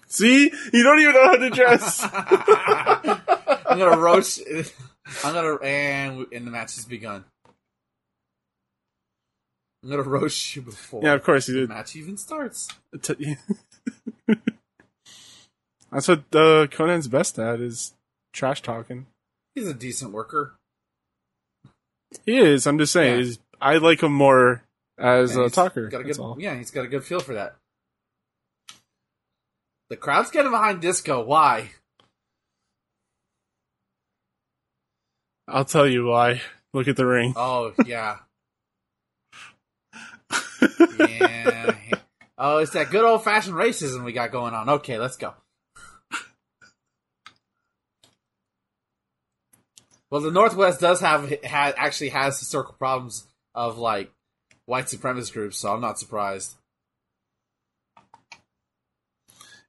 [0.08, 1.99] See, you don't even know how to dress.
[3.70, 4.41] I'm gonna roast.
[5.24, 7.26] I'm gonna and and the match has begun.
[9.84, 12.70] I'm gonna roast you before yeah, of course you the match even starts.
[15.91, 17.93] That's what uh, Konnan's best at is
[18.34, 19.05] trash talking.
[19.55, 20.55] He's a decent worker.
[22.26, 22.68] He is.
[22.68, 23.26] I'm just saying.
[23.26, 23.34] Yeah.
[23.60, 24.64] I like him more
[24.97, 25.88] as And a talker.
[25.88, 27.55] Got a good, yeah, he's got a good feel for that.
[29.90, 31.24] The crowd's getting behind Disco.
[31.24, 31.72] Why?
[35.48, 36.42] I'll tell you why.
[36.74, 37.34] Look at the ring.
[37.36, 38.18] Oh yeah,
[41.00, 41.76] yeah.
[42.38, 44.70] Oh, it's that good old fashioned racism we got going on.
[44.70, 45.34] Okay, let's go.
[50.10, 53.26] Well, the Northwest does have ha actually has historical problems
[53.56, 54.12] of like
[54.66, 56.56] white supremacist groups, so I'm not surprised.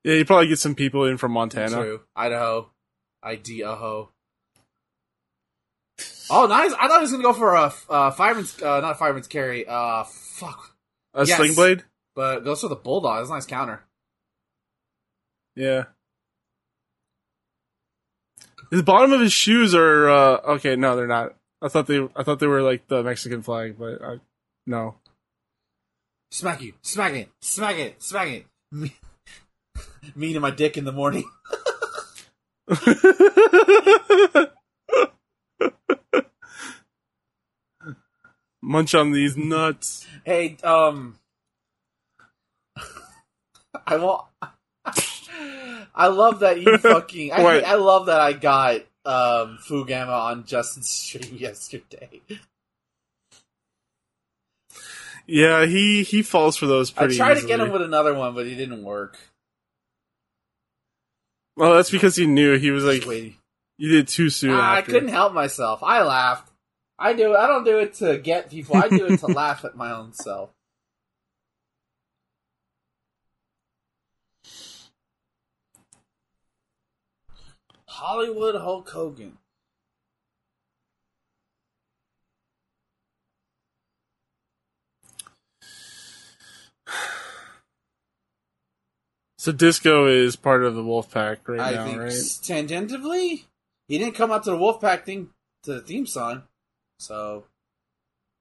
[0.05, 1.71] Yeah, you probably get some people in from Montana.
[1.77, 2.01] True.
[2.15, 2.71] Idaho.
[3.23, 4.11] Idaho.
[6.31, 6.73] Oh, nice.
[6.79, 9.27] I thought he was going to go for a uh, fireman's, uh, not a fireman's
[9.27, 9.67] carry.
[9.67, 10.75] Uh, fuck.
[11.15, 11.37] A Yes.
[11.37, 11.85] sling blade?
[12.15, 13.19] But goes for the bulldog.
[13.21, 13.83] That's a nice counter.
[15.57, 15.85] Yeah.
[18.71, 20.77] The bottom of his shoes are uh, okay.
[20.77, 21.35] No, they're not.
[21.63, 22.07] I thought they.
[22.15, 24.17] I thought they were like the Mexican flag, but uh,
[24.67, 24.97] no.
[26.31, 26.75] Smack you.
[26.83, 27.31] Smack it.
[27.41, 28.03] Smack it.
[28.03, 28.29] Smack
[28.73, 28.93] it.
[30.15, 31.25] Me, me to my dick in the morning.
[38.61, 40.07] Munch on these nuts.
[40.25, 41.19] Hey, um,
[43.87, 44.27] I want.
[45.95, 47.33] I love that you fucking.
[47.33, 52.21] I, I love that I got um Fugama on Justin's stream yesterday.
[55.27, 57.21] Yeah, he he falls for those pretty much.
[57.21, 59.19] I tried to get him with another one, but he didn't work.
[61.59, 63.35] Well, that's because he knew he was like waiting.
[63.79, 64.53] you did too soon.
[64.53, 65.83] Ah, I couldn't help myself.
[65.83, 66.53] I laughed.
[66.99, 67.35] I do.
[67.35, 68.77] I don't do it to get people.
[68.77, 70.51] I do it to laugh at my own self.
[77.87, 79.39] Hollywood Hulk Hogan.
[89.49, 92.11] So Disco is part of the Wolfpack right I now, think right?
[92.11, 93.45] tangentially,
[93.89, 95.31] he didn't come out to the Wolfpack thing
[95.63, 96.43] to the theme song,
[96.99, 97.45] so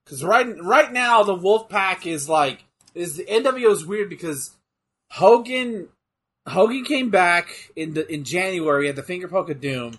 [0.04, 4.54] because right right now the Wolfpack is like is the NWO is weird because
[5.10, 5.88] Hogan
[6.46, 9.96] Hogan came back in the in January at the Finger Poke of Doom,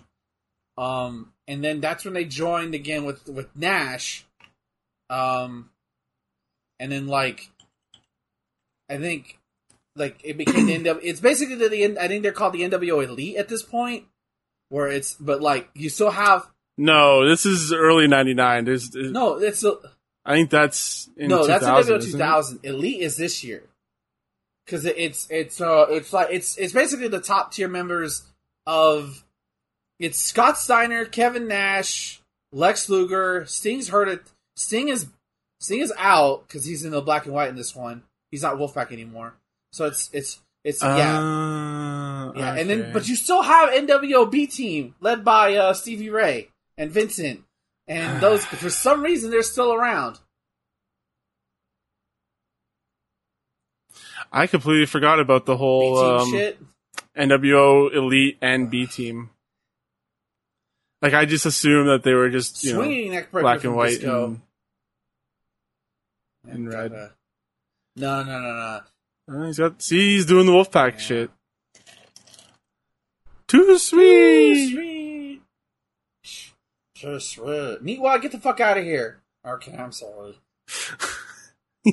[0.78, 4.24] um, and then that's when they joined again with with Nash,
[5.08, 5.70] um,
[6.78, 7.50] and then like
[8.88, 9.39] I think
[9.96, 11.00] like it became the NW.
[11.02, 14.04] It's basically the, the I think they're called the NWO Elite at this point,
[14.68, 18.64] where it's but like you still have No, this is early '99.
[18.64, 19.38] There's, no.
[19.38, 19.76] It's a,
[20.24, 21.46] I think that's in no.
[21.46, 22.68] 2000, That's NWO isn't it?
[22.68, 23.64] Elite is this year
[24.64, 28.22] because it's it's uh it's like it's it's basically the top tier members
[28.66, 29.24] of
[29.98, 32.22] it's Scott Steiner, Kevin Nash,
[32.52, 33.44] Lex Luger.
[33.46, 34.22] Sting's hurt it.
[34.56, 35.08] Sting is
[35.58, 38.04] Sting is out because he's in the black and white in this one.
[38.30, 39.34] He's not Wolfpack anymore.
[39.72, 42.50] So it's it's it's yeah Uh, yeah.
[42.54, 42.80] And okay.
[42.82, 47.42] then but you still have NWOB team led by uh, Stevie Ray and Vincent,
[47.88, 50.18] and those for some reason they're still around.
[54.32, 56.58] I completely forgot about the whole um, shit.
[57.16, 59.30] NWO Elite and B team.
[61.02, 64.00] Like I just assumed that they were just you know Swinging neck black and white
[64.00, 64.40] Disco.
[66.44, 66.92] and, and red.
[67.96, 68.80] No, no, no, no.
[69.32, 70.98] Uh, he's got see he's doing the Wolfpack Yeah.
[70.98, 71.30] shit.
[73.46, 74.70] Too sweet.
[74.70, 75.42] Too sweet.
[76.94, 77.78] Just sweet.
[77.82, 79.20] Meatwad, get the fuck out of here.
[79.46, 80.38] Okay, I'm sorry.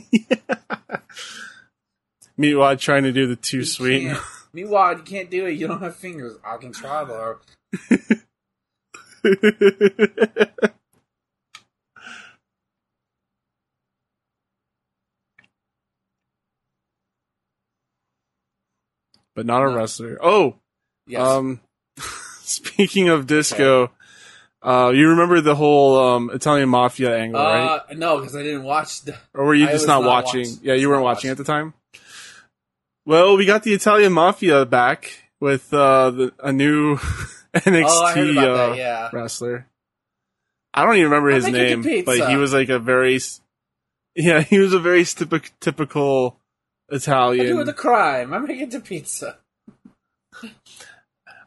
[2.40, 4.02] Meatwad trying to do the too You sweet.
[4.08, 4.20] can't.
[4.56, 5.52] Meatwad, you can't do it.
[5.54, 6.38] You don't have fingers.
[6.44, 7.38] I can try though.
[19.38, 20.18] but not a wrestler.
[20.22, 20.56] Oh,
[21.06, 21.22] Yes.
[21.22, 21.62] um,
[22.42, 23.92] speaking of disco,
[24.64, 27.82] uh, you remember the whole um, Italian mafia angle, right?
[27.90, 29.04] uh, no, because I didn't watch.
[29.04, 30.50] The, Or were you I just not, not watching?
[30.50, 31.32] watch- yeah, you weren't watching watching.
[31.32, 31.74] at the time.
[33.06, 36.98] Well, we got the Italian mafia back with uh, the, a new
[37.54, 38.78] NXT oh, I heard about uh, that.
[38.78, 39.10] Yeah.
[39.14, 39.68] wrestler.
[40.74, 43.20] I don't even remember his name, but he was like a very,
[44.16, 45.06] yeah, he was a very
[45.60, 46.38] typical,
[46.90, 47.46] typical I Italian.
[47.48, 48.34] do with the crime.
[48.34, 49.38] I'm making the pizza.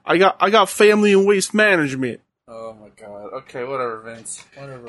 [0.05, 2.21] I got, I got family and waste management.
[2.49, 3.33] Oh my god.
[3.35, 4.45] Okay, whatever, Vince.
[4.57, 4.89] Whatever.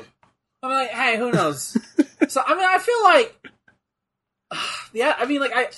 [0.62, 1.76] I'm like, hey, who knows?
[2.28, 3.48] so I mean, I feel like,
[4.92, 5.14] yeah.
[5.18, 5.68] I mean, like I,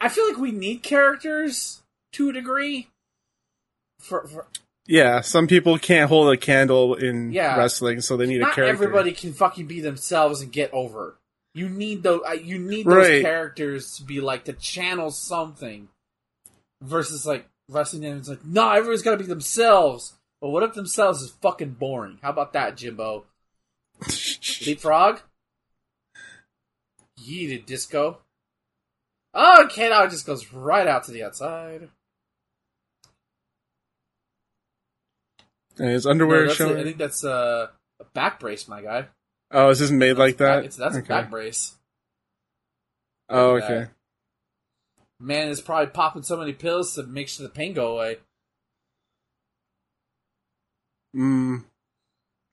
[0.00, 1.82] I feel like we need characters
[2.12, 2.88] to a degree.
[4.00, 4.46] For, for
[4.86, 7.56] Yeah, some people can't hold a candle in Yeah.
[7.58, 8.64] wrestling, so they need a character.
[8.64, 11.16] everybody can fucking be themselves and get over.
[11.54, 12.20] You need those.
[12.26, 13.22] uh, You need those Right.
[13.22, 15.88] characters to be like to channel something,
[16.80, 18.04] versus like wrestling.
[18.04, 20.14] And it's like, no, everyone's got to be themselves.
[20.40, 22.18] But what if themselves is fucking boring?
[22.22, 23.26] How about that, Jimbo?
[24.66, 25.20] Leapfrog?
[27.20, 28.18] Yeeted disco.
[29.34, 31.88] Oh, okay, now it just goes right out to the outside.
[35.78, 36.76] and his underwear a- showing.
[36.78, 37.68] I think that's uh,
[38.00, 39.06] a back brace, my guy.
[39.50, 40.64] Oh, is this made like that?
[40.64, 41.04] It's, that's okay.
[41.04, 41.74] a back brace.
[43.28, 43.78] Oh, at okay.
[43.78, 43.90] that.
[45.20, 48.18] Man is probably popping so many pills to make sure the pain go away.
[51.14, 51.64] Mm,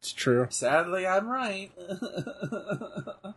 [0.01, 0.47] it's true.
[0.49, 1.71] Sadly, I'm right.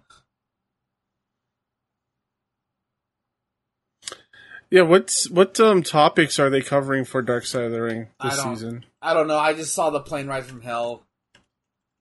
[4.70, 8.38] Yeah, what's what um topics are they covering for Dark Side of the Ring this
[8.38, 8.84] I season?
[9.02, 9.38] I don't know.
[9.38, 11.02] I just saw the plane ride from hell.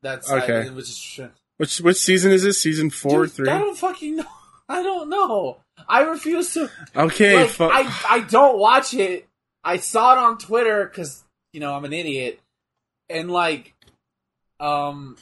[0.04, 0.68] That's Okay.
[0.68, 0.98] I, which is
[1.60, 2.60] Which which season is this?
[2.60, 3.50] Season four, Dude, three?
[3.50, 4.26] I don't fucking know.
[4.70, 5.58] I don't know.
[5.88, 6.70] I refuse to.
[6.96, 9.28] Okay, like, fu- I I don't watch it.
[9.64, 12.40] I saw it on Twitter because you know I'm an idiot,
[13.10, 13.74] and like,
[14.60, 15.18] um,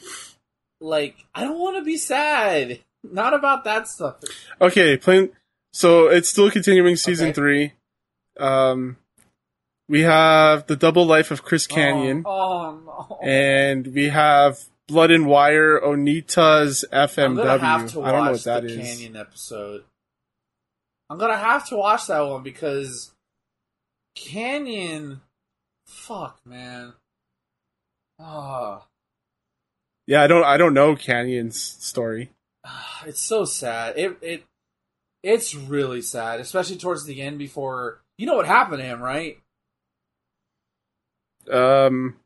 [0.80, 2.78] like I don't want to be sad.
[3.02, 4.16] Not about that stuff.
[4.60, 4.96] okay.
[4.96, 5.30] Playing.
[5.72, 7.34] So it's still continuing season Okay.
[7.34, 7.72] three.
[8.38, 8.96] Um,
[9.88, 12.80] we have the double life of Chris Kanyon, Oh, oh,
[13.10, 13.18] no.
[13.28, 14.58] and we have
[14.88, 17.28] Blood and Wire Onita's FMW.
[17.28, 18.98] I'm gonna have to I don't know what that the is.
[18.98, 19.84] Kanyon episode.
[21.10, 23.12] I'm gonna have to watch that one because
[24.16, 25.20] Kanyon,
[25.86, 26.94] fuck man,
[28.18, 28.86] ah,
[30.06, 30.44] Yeah, I don't.
[30.44, 32.30] I don't know Kanyon's story.
[33.06, 33.98] it's so sad.
[33.98, 34.44] It it
[35.22, 37.38] it's really sad, especially towards the end.
[37.38, 39.38] Before you know what happened to him, right?
[41.50, 42.16] Um,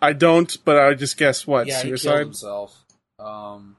[0.00, 2.18] I don't, but I just guess what yeah, he killed suicide.
[2.26, 2.84] himself.
[3.18, 3.76] Um,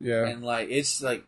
[0.00, 0.26] Yeah.
[0.26, 1.24] and like it's like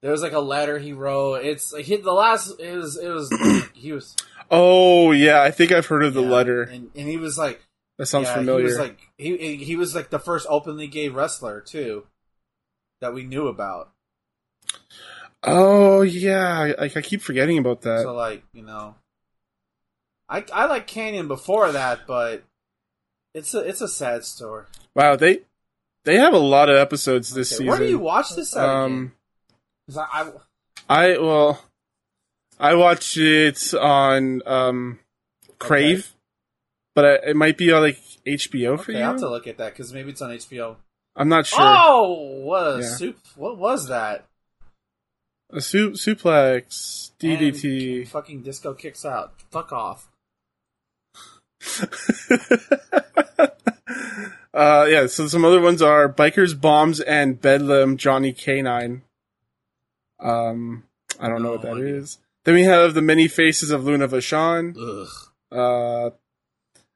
[0.00, 1.44] there was like a letter he wrote.
[1.44, 3.30] It's like he, the last it was it was
[3.74, 4.16] he was
[4.50, 6.62] Oh yeah, I think I've heard of the yeah, letter.
[6.62, 7.62] and, and he was like
[7.98, 8.60] That sounds yeah, familiar.
[8.64, 12.06] He was like he he was like the first openly gay wrestler too
[13.00, 13.90] that we knew about.
[15.44, 18.02] oh yeah, I, I keep forgetting about that.
[18.02, 18.94] so like you know,
[20.28, 22.44] I I like Kanyon before that, but
[23.34, 24.64] it's a it's a sad story.
[24.94, 25.40] wow, they
[26.04, 27.66] they have a lot of episodes this Okay, season.
[27.68, 29.12] Where do you watch this um,
[29.96, 30.30] I,
[30.88, 31.62] I I well,
[32.58, 34.98] I watch it on um
[35.58, 36.12] Crave,
[36.94, 39.04] but I, it might be on like HBO for okay, you.
[39.04, 40.76] I have to look at that because maybe it's on HBO.
[41.14, 41.58] I'm not sure.
[41.60, 42.88] Oh, what a Yeah.
[42.96, 43.18] soup!
[43.36, 44.24] What was that?
[45.50, 48.08] A su- suplex, And DDT.
[48.08, 49.34] fucking disco kicks out.
[49.50, 50.08] Fuck off.
[54.54, 59.02] uh, yeah, so some other ones are Bikers, Bombs, and Bedlam Johnny K9.
[60.20, 60.84] Um,
[61.18, 62.18] I don't know No what that is.
[62.44, 64.76] Then we have the many faces of Luna Vachon.
[64.76, 65.08] Ugh.
[65.50, 66.10] Uh,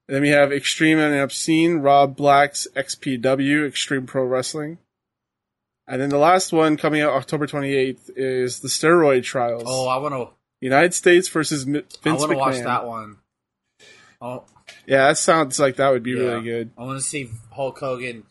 [0.08, 4.78] then we have Extreme and Obscene, Rob Black's XPW, Extreme Pro Wrestling.
[5.88, 9.64] And then the last one coming out October 28th is the Steroid Trials.
[9.66, 10.30] Oh, I want to.
[10.60, 13.18] United States versus Mi- I Vince want to watch that one.
[14.20, 14.44] Oh,
[14.86, 16.22] Yeah, that sounds like that would be Yeah.
[16.22, 16.70] really good.
[16.78, 18.24] I want to see Hulk Hogan.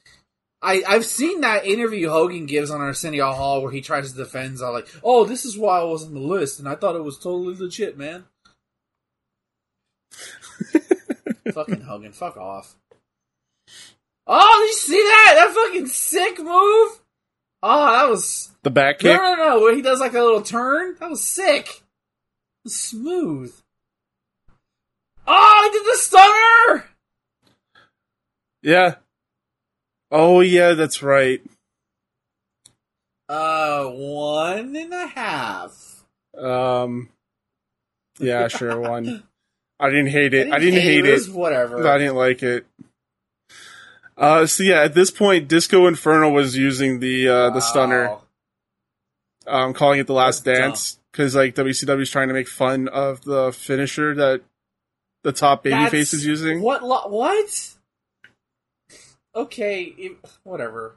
[0.61, 4.59] I I've seen that interview Hogan gives on Arsenio Hall where he tries to defend.
[4.61, 7.03] all like, oh, this is why I was on the list, and I thought it
[7.03, 8.23] was totally legit, man.
[11.53, 12.75] fucking Hogan, fuck off.
[14.27, 15.33] Oh, did you see that?
[15.35, 16.99] That fucking sick move.
[17.61, 19.21] Oh, that was The back no, kick.
[19.21, 19.59] no, no.
[19.59, 20.95] Where he does like a little turn.
[20.99, 21.81] That was sick.
[22.67, 23.53] Smooth.
[25.27, 26.85] Oh, he did the stunner.
[28.61, 28.95] Yeah.
[30.11, 31.41] Oh yeah, that's right.
[33.27, 36.03] Uh, one and a half.
[36.37, 37.09] Um.
[38.19, 38.79] Yeah, sure.
[38.79, 39.23] One.
[39.79, 40.51] I didn't hate it.
[40.53, 41.11] I didn't hate it.
[41.11, 41.85] was Whatever.
[41.87, 42.65] I didn't like it.
[44.17, 48.21] Uh, so yeah, at this point, Disco Inferno was using the uh, the stunner, Wow.
[49.47, 52.87] um, calling it the last That's dance because like WCW is trying to make fun
[52.87, 54.41] of the finisher that
[55.25, 56.61] the top babyface is using.
[56.61, 56.83] What?
[56.83, 57.73] Lo- what?
[59.35, 60.95] Okay, it- whatever.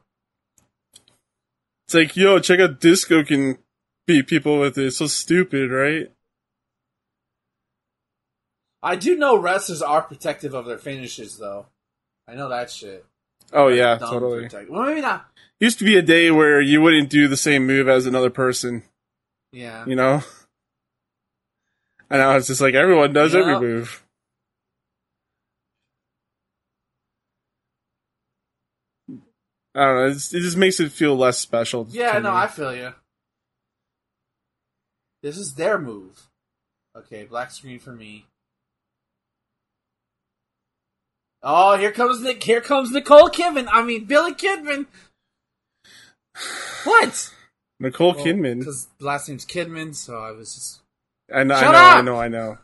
[1.87, 3.57] It's like, yo, check out Disco can
[4.07, 4.89] beat people with it.
[4.89, 6.13] It's so stupid, right?
[8.83, 11.67] I do know wrestlers are protective of their finishes, though.
[12.29, 13.05] I know that shit.
[13.53, 14.43] Oh yeah, totally.
[14.43, 15.27] protect- Well, maybe not.
[15.59, 18.83] Used to be a day where you wouldn't do the same move as another person,
[19.53, 19.87] Yeah.
[19.87, 20.23] you know.
[22.11, 23.41] And now it's just like everyone does Yeah.
[23.41, 24.05] every move.
[29.79, 30.07] I don't know.
[30.09, 31.87] It's, it just makes it feel less special.
[31.91, 32.37] Yeah, no, me.
[32.37, 32.95] I feel you.
[35.23, 36.29] This is their move.
[36.97, 38.27] Okay, black screen for me.
[41.43, 42.43] Oh, here comes Nick.
[42.43, 43.69] Here comes Nicole Kidman.
[43.71, 44.87] I mean, Billy Kidman.
[46.83, 47.33] What?
[47.79, 48.59] Nicole Kidman.
[48.59, 50.81] Because last name's Kidman, so I was just.
[51.33, 52.59] I know, I Shut know, I know, I know.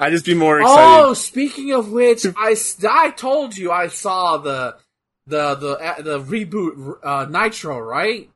[0.00, 1.04] I just be more oh, excited.
[1.04, 2.56] Oh, speaking of which, I,
[2.88, 4.76] I told you I saw the
[5.26, 8.28] the the uh, the reboot uh, Nitro, right?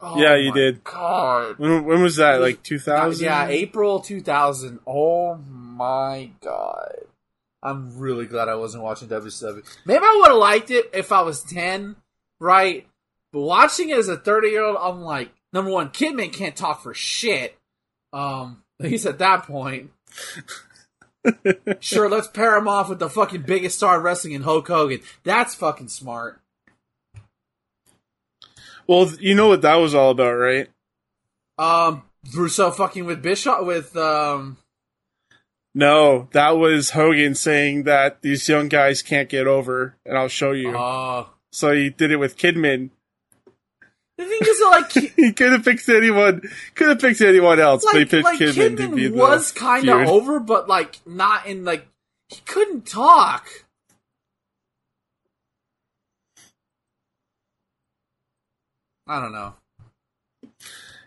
[0.00, 0.84] Oh Yeah, you did.
[0.84, 1.58] God.
[1.58, 2.40] When, when was that?
[2.40, 3.24] Like two thousand?
[3.24, 4.80] Yeah, April 2000.
[4.86, 7.06] Oh my god.
[7.62, 9.64] I'm really glad I wasn't watching WCW.
[9.84, 11.96] Maybe I would have liked it if I was 10,
[12.38, 12.86] right?
[13.32, 16.82] But watching it as a 30 year old, I'm like, number one, Kidman can't talk
[16.82, 17.58] for shit.
[18.12, 19.90] Um, at least at that point.
[21.80, 25.00] Sure, let's pair him off with the fucking biggest star in wrestling in Hulk Hogan.
[25.24, 26.40] That's fucking smart.
[28.86, 30.68] Well, you know what that was all about, right?
[31.58, 32.02] Um,
[32.34, 34.58] Russo fucking with Bischoff, with, um,
[35.74, 40.52] No, that was Hogan saying that these young guys can't get over, and I'll show
[40.52, 40.76] you.
[40.76, 42.90] uh, so he did it with Kidman.
[44.18, 46.42] The thing is, like, he could have picked anyone.
[46.74, 49.88] Could have picked anyone else, but he like, picked like Kidman, to be was kind
[49.88, 51.86] of over, but like not in like
[52.28, 53.46] he couldn't talk.
[59.06, 59.54] I don't know.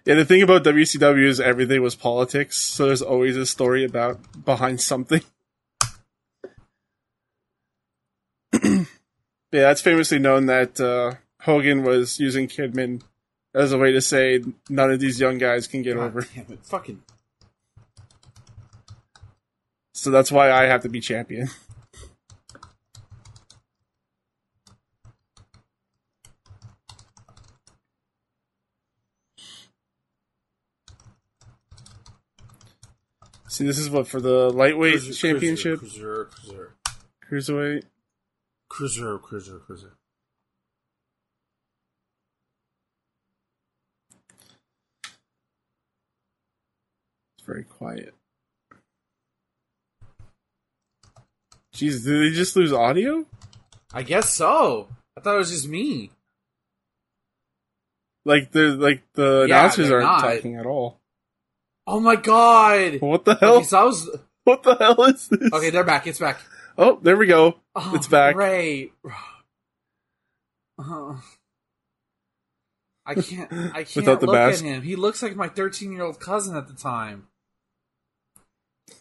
[0.05, 4.20] Yeah, the thing about WCW is everything was politics, so there's always a story about
[4.45, 5.22] behind something.
[8.64, 8.86] yeah,
[9.51, 13.02] that's famously known that uh, Hogan was using Kidman
[13.54, 16.22] as a way to say none of these young guys can get God over.
[16.36, 17.02] damn it, fucking.
[19.94, 21.50] So that's why I have to be champion.
[33.48, 36.76] See, this is what for the lightweight Cruiser, championship, Cruiser, cruiser,
[37.30, 37.84] cruiserweight.
[38.70, 39.94] cruiser, cruiser, cruiser.
[47.50, 48.14] Very quiet.
[51.74, 53.26] Jeez, did they just lose audio?
[53.93, 54.88] I guess so.
[55.18, 56.12] I thought it was just me.
[58.26, 60.22] Like the like the Yeah, announcers aren't not.
[60.22, 61.00] talking at all.
[61.88, 63.02] Oh my god!
[63.02, 63.56] What the hell?
[63.58, 64.10] Okay, so I was.
[64.43, 65.52] What the hell is this?
[65.54, 66.06] Okay, they're back.
[66.08, 66.39] It's back.
[66.78, 67.56] Oh, there we go.
[67.76, 68.36] Oh, It's back.
[68.36, 68.93] Great.
[70.78, 71.16] Uh,
[73.06, 73.52] I can't.
[73.52, 74.64] I can't Without the look mask?
[74.64, 74.82] at him.
[74.84, 77.28] He looks like my 13 year old cousin at the time.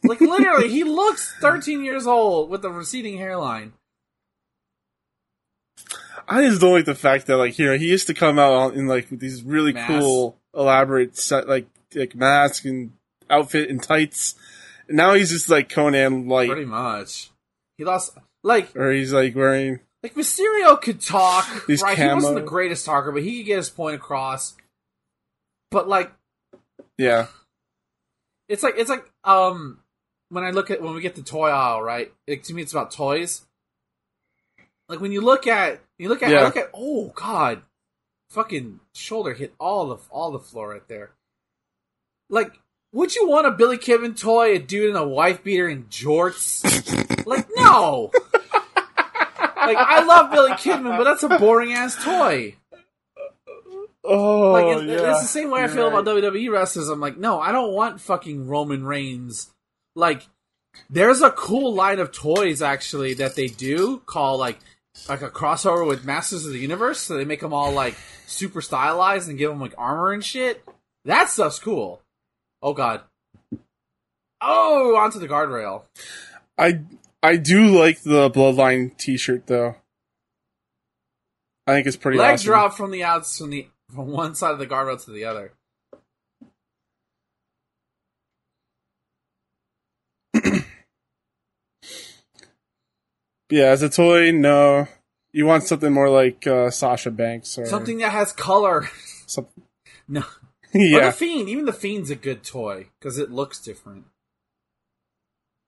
[0.04, 3.72] Like literally, he looks 13 years old with a receding hairline.
[6.28, 8.86] I just don't like the fact that like here he used to come out in
[8.86, 9.88] like with these really Mask.
[9.88, 12.92] cool, elaborate set like like mask and
[13.30, 14.34] outfit and tights.
[14.88, 17.30] And now he's just like Konnan like, Pretty much.
[17.78, 21.98] He lost like or he's like wearing like Mysterio could talk, right?
[21.98, 24.54] He wasn't the greatest talker, but he could get his point across.
[25.70, 26.12] But like
[26.98, 27.28] yeah.
[28.48, 29.78] It's like it's like um
[30.30, 32.12] when I look at when we get the toy aisle, right?
[32.26, 33.42] Like, to me, it's about toys.
[34.88, 36.44] Like when you look at you look at Yeah.
[36.44, 37.62] look at oh god,
[38.30, 41.10] fucking shoulder hit all the all the floor right there.
[42.30, 42.52] Like,
[42.92, 46.62] would you want a Billy Kidman toy, a dude in a wife beater and jorts?
[47.26, 48.10] like, no.
[49.56, 52.56] like I love Billy Kidman, but that's a boring ass toy.
[54.04, 55.10] Oh, Like it's, yeah.
[55.10, 56.00] it's the same way I You're feel right.
[56.00, 56.88] about WWE wrestlers.
[56.88, 59.50] I'm like, no, I don't want fucking Roman Reigns.
[59.96, 60.26] Like,
[60.88, 64.58] there's a cool line of toys actually that they do call like
[65.08, 67.00] like a crossover with Masters of the Universe.
[67.00, 67.96] So they make them all like
[68.26, 70.64] super stylized and give them like armor and shit.
[71.04, 72.00] That stuff's cool.
[72.62, 73.00] Oh god.
[74.40, 75.82] Oh, onto the guardrail.
[76.56, 76.80] I
[77.22, 79.74] I do like the Bloodline T-shirt though.
[81.66, 82.46] I think it's pretty Leg awesome.
[82.46, 85.52] drop from the outs from the from one side of the guardrail to the other.
[93.50, 94.88] Yeah, as a toy, no.
[95.32, 98.88] You want something more like uh, Sasha Banks or Something that has color.
[99.26, 99.64] Something.
[100.10, 100.22] No.
[100.74, 101.48] Or yeah, the Fiend.
[101.48, 104.04] Even the Fiend's a good toy because it looks different.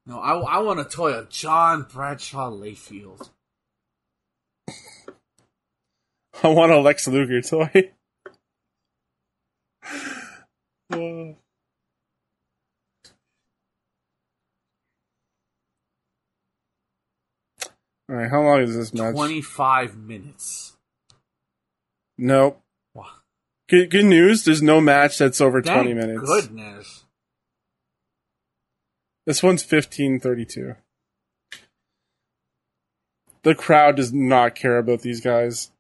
[0.05, 3.31] No, I, I want a toy of John Bradshaw Layfield.
[6.43, 7.93] I want a Lex Luger toy.
[10.93, 11.35] Uh,
[18.09, 19.15] All right, how long is this match?
[19.15, 20.77] 25 minutes.
[22.19, 22.61] Nope.
[22.93, 23.07] Wow.
[23.69, 24.45] Good, good news.
[24.45, 26.29] There's no match that's over Thank 20 minutes.
[26.29, 27.05] goodness.
[29.27, 30.75] This one's 15:32.
[33.45, 35.71] The crowd does not care about these guys.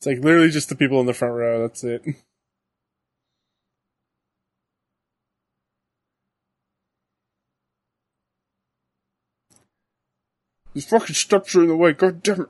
[0.00, 1.60] It's like literally just the people in the front row.
[1.60, 2.02] That's it.
[10.72, 11.92] These fucking steps are in the way.
[11.92, 12.48] God damn it.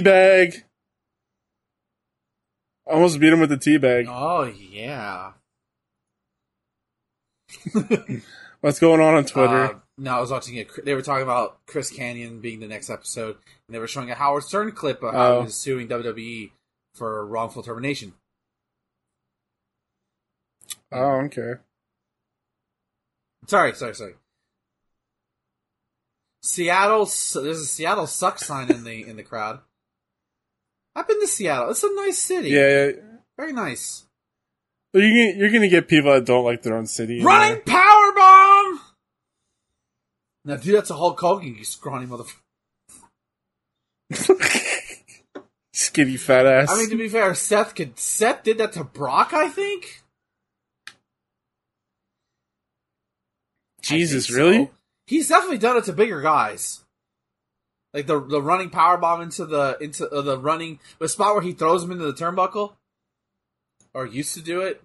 [0.00, 0.62] Teabag.
[2.86, 4.06] Almost beat him with the teabag.
[4.08, 5.32] Oh, yeah.
[8.60, 9.64] What's going on on Twitter?
[9.64, 10.68] Uh, no, I was watching it.
[10.84, 13.36] They were talking about Chris Kanyon being the next episode,
[13.68, 15.38] and they were showing a Howard Stern clip of how Oh.
[15.40, 16.50] he was suing WWE
[16.94, 18.14] for wrongful termination.
[20.90, 21.54] oh, okay.
[23.46, 24.14] Sorry, sorry, sorry.
[26.42, 27.04] Seattle.
[27.06, 29.60] There's a Seattle suck sign in the in the crowd.
[30.94, 31.70] I've been to Seattle.
[31.70, 32.50] It's a nice city.
[32.50, 32.90] Yeah, yeah.
[33.38, 34.04] very nice.
[34.92, 37.20] But you're gonna, you're gonna get people that don't like their own city.
[37.20, 38.80] in Running power bomb.
[40.44, 42.36] Now, dude, that's a Hulk Hogan, you scrawny motherfucker.
[45.72, 46.70] Skinny fat ass.
[46.70, 47.98] I mean, to be fair, Seth could.
[47.98, 50.02] Seth did that to Brock, I think.
[50.88, 50.92] I
[53.80, 54.64] Jesus, think really?
[54.66, 54.70] so.
[55.06, 56.81] He's definitely done it to bigger guys.
[57.94, 61.42] Like the the running power bomb into the into uh, the running the spot where
[61.42, 62.72] he throws him into the turnbuckle,
[63.92, 64.82] or used to do it.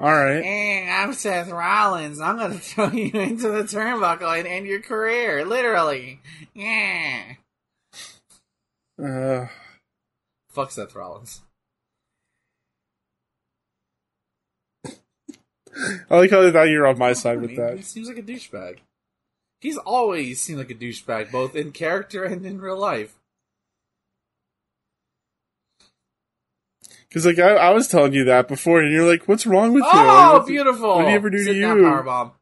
[0.00, 0.42] All right.
[0.42, 2.20] Hey, I'm Seth Rollins.
[2.20, 6.20] I'm gonna throw you into the turnbuckle and end your career, literally.
[6.54, 7.34] Yeah.
[9.02, 9.46] Uh,
[10.50, 11.42] Fuck Seth Rollins.
[16.10, 17.84] I like how they thought you were on my side with mean, He that.
[17.84, 18.78] seems like a douchebag.
[19.60, 23.14] He's always seemed like a douchebag, both in character and in real life.
[27.08, 29.82] Because like I, I was telling you that before, and you're like, "What's wrong with
[29.82, 30.96] you?" Oh, beautiful!
[30.96, 31.84] what did he ever do to Sit down, you?
[31.84, 32.32] Powerbomb.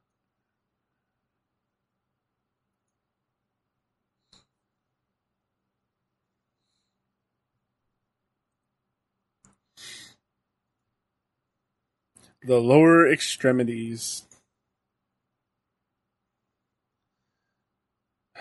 [12.43, 14.26] The lower extremities.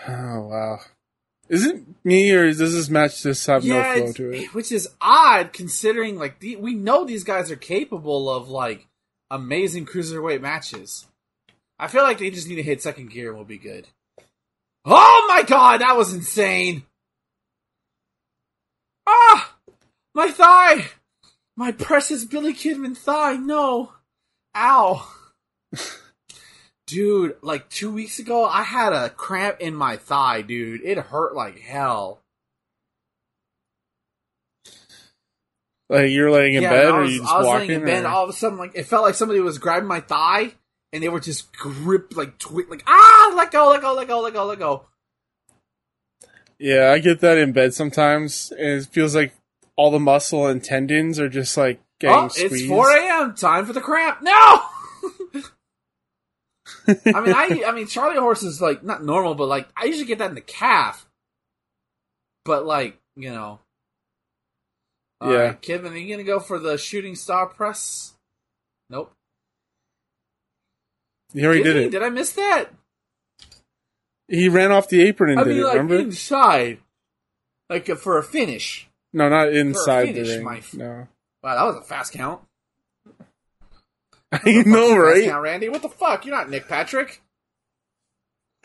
[0.08, 0.78] Oh wow.
[1.48, 4.54] Is it me or does this match just have yeah, no flow to it?
[4.54, 8.88] which is odd considering like the, we know these guys are capable of like
[9.30, 11.06] amazing cruiserweight matches.
[11.78, 13.86] I feel like they just need to hit second gear and we'll be good.
[14.84, 16.84] Oh my god, that was insane!
[19.06, 19.56] Ah,
[20.14, 20.86] my thigh,
[21.56, 23.36] my precious Billy Kidman thigh.
[23.36, 23.92] No,
[24.54, 25.08] ow.
[26.86, 30.82] Dude, like two weeks ago, I had a cramp in my thigh, dude.
[30.84, 32.20] It hurt like hell.
[35.88, 37.68] Like you're laying in Yeah, bed I or you just I was walking?
[37.68, 39.58] laying in bed, or- and all of a sudden, like it felt like somebody was
[39.58, 40.52] grabbing my thigh,
[40.92, 44.20] and they were just grip, like twit, like ah, let go, let go, let go,
[44.20, 44.86] let go, let go.
[46.58, 49.34] Yeah, I get that in bed sometimes, and it feels like
[49.76, 52.54] all the muscle and tendons are just like getting Oh, squeezed.
[52.54, 53.34] it's four a.m.
[53.34, 54.22] Time for the cramp.
[54.22, 54.62] No.
[56.88, 60.06] I mean, I, I mean, Charlie horse is like not normal, but like I usually
[60.06, 61.06] get that in the calf.
[62.44, 63.60] But like you know,
[65.22, 65.34] Yeah.
[65.36, 68.14] right, Kevin, are you gonna go for the shooting star press?
[68.90, 69.12] Nope.
[71.32, 71.90] He already Did did it.
[71.90, 72.66] Did I miss that?
[74.28, 75.64] He ran off the apron and I did mean, it.
[75.64, 75.98] like remember?
[76.00, 76.78] inside,
[77.70, 78.88] like uh, for a finish.
[79.12, 80.44] no, not inside the finish, ring.
[80.44, 81.08] my- No,
[81.42, 82.42] Wow, that was a fast count.
[84.44, 85.24] I know, right?
[85.24, 85.68] count, Randy.
[85.68, 86.24] What the fuck?
[86.24, 87.22] You're not Nick Patrick.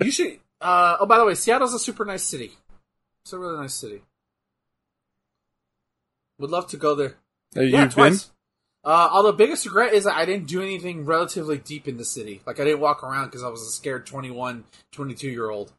[0.00, 0.38] you should.
[0.60, 2.52] Uh, oh, by the way, Seattle's a super nice city.
[3.22, 4.02] It's a really nice city.
[6.38, 7.16] Would love to go there.
[7.54, 7.90] Have yeah, you been?
[7.90, 8.30] twice.
[8.84, 12.40] Uh, although biggest regret is that I didn't do anything relatively deep in the city.
[12.46, 15.72] Like I didn't walk around because I was a scared 21, 22 year old.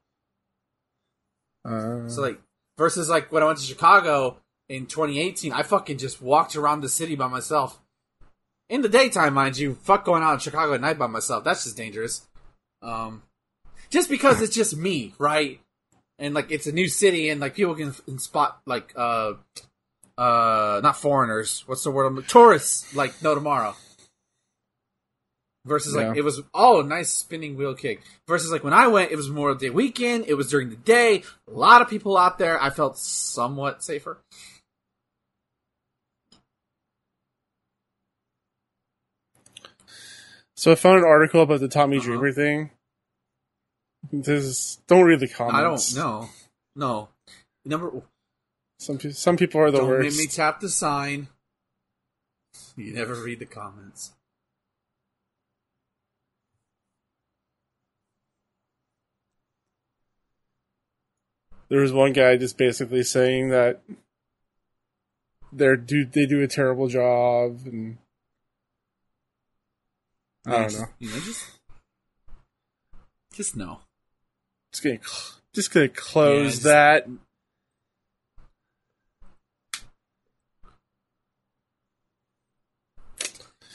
[1.66, 2.40] Uh, So like
[2.78, 4.38] versus like when I went to Chicago
[4.68, 7.80] in 2018, I fucking just walked around the city by myself.
[8.70, 11.44] In the daytime, mind you, fuck going out in Chicago at night by myself.
[11.44, 12.28] That's just dangerous.
[12.84, 13.24] Um,
[13.90, 15.60] just because it's just me, right?
[16.20, 19.34] And like it's a new city, and like people can, can spot like uh
[20.18, 21.64] uh not foreigners.
[21.66, 22.06] What's the word?
[22.06, 22.94] I'm tourists.
[22.94, 23.76] Like no tomorrow.
[25.66, 26.14] Versus like Yeah.
[26.18, 28.02] it was oh nice spinning wheel kick.
[28.28, 30.26] Versus like when I went, it was Memorial Day weekend.
[30.28, 31.24] It was during the day.
[31.48, 32.62] A lot of people out there.
[32.62, 34.20] I felt somewhat safer.
[40.60, 42.06] So I found an article about the Tommy Uh-huh.
[42.08, 42.72] Dreamer thing.
[44.12, 45.96] This is, don't read the comments.
[45.96, 46.30] I don't know.
[46.76, 47.10] No.
[47.66, 48.02] Number
[48.78, 50.18] Some some people are the don't worst.
[50.18, 51.28] make me tap the sign.
[52.76, 54.12] You never read the comments.
[61.70, 63.82] there was one guy just basically saying that
[65.52, 67.98] they're do they do a terrible job and
[70.52, 70.86] I don't know.
[71.00, 71.46] You know, just
[73.34, 73.80] just no.
[74.74, 75.00] Just gonna
[75.54, 77.08] just gonna close just- that.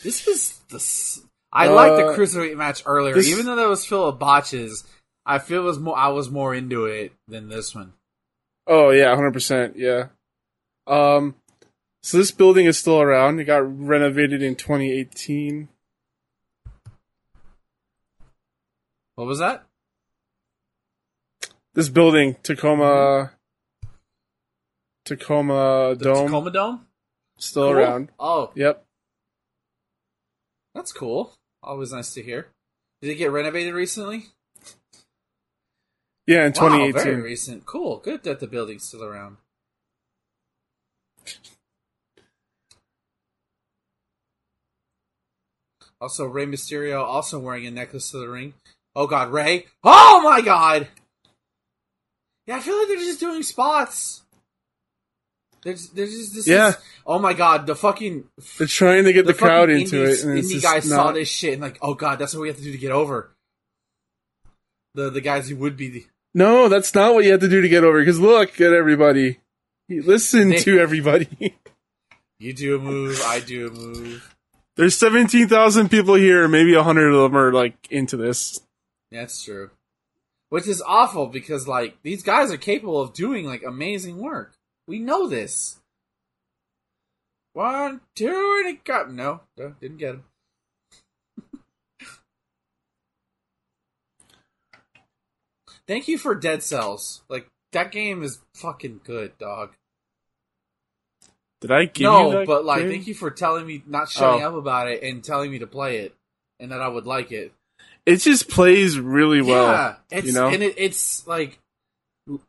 [0.02, 0.76] This was the.
[0.76, 1.22] s-
[1.52, 4.84] I liked the Uh, cruiserweight match earlier, this- even though that was full of botches.
[5.24, 5.96] I feel it was more.
[5.96, 7.94] I was more into it than this one.
[8.66, 9.76] Oh yeah, hundred percent.
[9.76, 10.08] Yeah.
[10.86, 11.36] Um.
[12.02, 13.40] So this building is still around.
[13.40, 15.68] It got renovated in 2018.
[19.14, 19.64] What was that?
[21.74, 23.88] This building, Tacoma, mm-hmm.
[25.04, 26.86] Tacoma The Dome, Tacoma Dome.
[27.38, 27.72] still Cool.
[27.72, 28.10] around.
[28.18, 28.84] Oh, Yep.
[30.74, 31.34] that's cool.
[31.62, 32.48] Always nice to hear.
[33.00, 34.26] Did it get renovated recently?
[36.26, 36.92] Yeah, in Wow, 2018.
[37.04, 37.66] very recent.
[37.66, 37.98] Cool.
[37.98, 39.36] Good that the building's still around.
[46.00, 48.54] Also, Rey Mysterio also wearing a necklace to the ring.
[48.96, 49.66] Oh God, Rey!
[49.82, 50.88] Oh my God!
[52.46, 54.22] Yeah, I feel like they're just doing spots.
[55.62, 56.68] They're just, they're just this Yeah.
[56.70, 56.76] is-
[57.06, 58.24] oh my God, the fucking
[58.58, 61.12] They're trying to get the, fucking crowd into indies- it, and indie guys not, saw
[61.12, 63.30] this shit and like, oh God, that's what we have to do to get over.
[64.94, 67.62] The the guys who would be the No, that's not what you have to do
[67.62, 67.98] to get over.
[67.98, 69.38] Because look at everybody.
[69.88, 71.56] Listen They- to everybody.
[72.38, 74.34] you do a move, I do a move.
[74.76, 76.46] There's 17,000 people here.
[76.48, 78.60] Maybe 100 of them are like into this.
[79.14, 79.70] That's true.
[80.50, 84.52] Which is awful because like these guys are capable of doing like amazing work.
[84.86, 85.78] We know this.
[87.54, 90.24] One, two, and it got no, no, didn't get him.
[95.86, 97.22] Thank you for Dead Cells.
[97.28, 99.72] Like that game is fucking good, dog.
[101.60, 102.90] Did I give you no, but like, game?
[102.90, 104.48] thank you for telling me not shutting Oh.
[104.48, 106.14] up about it and telling me to play it,
[106.60, 107.52] and that I would like it.
[108.06, 109.72] It just plays really well.
[109.72, 110.48] yeah, it's you know?
[110.48, 111.58] and it, it's like,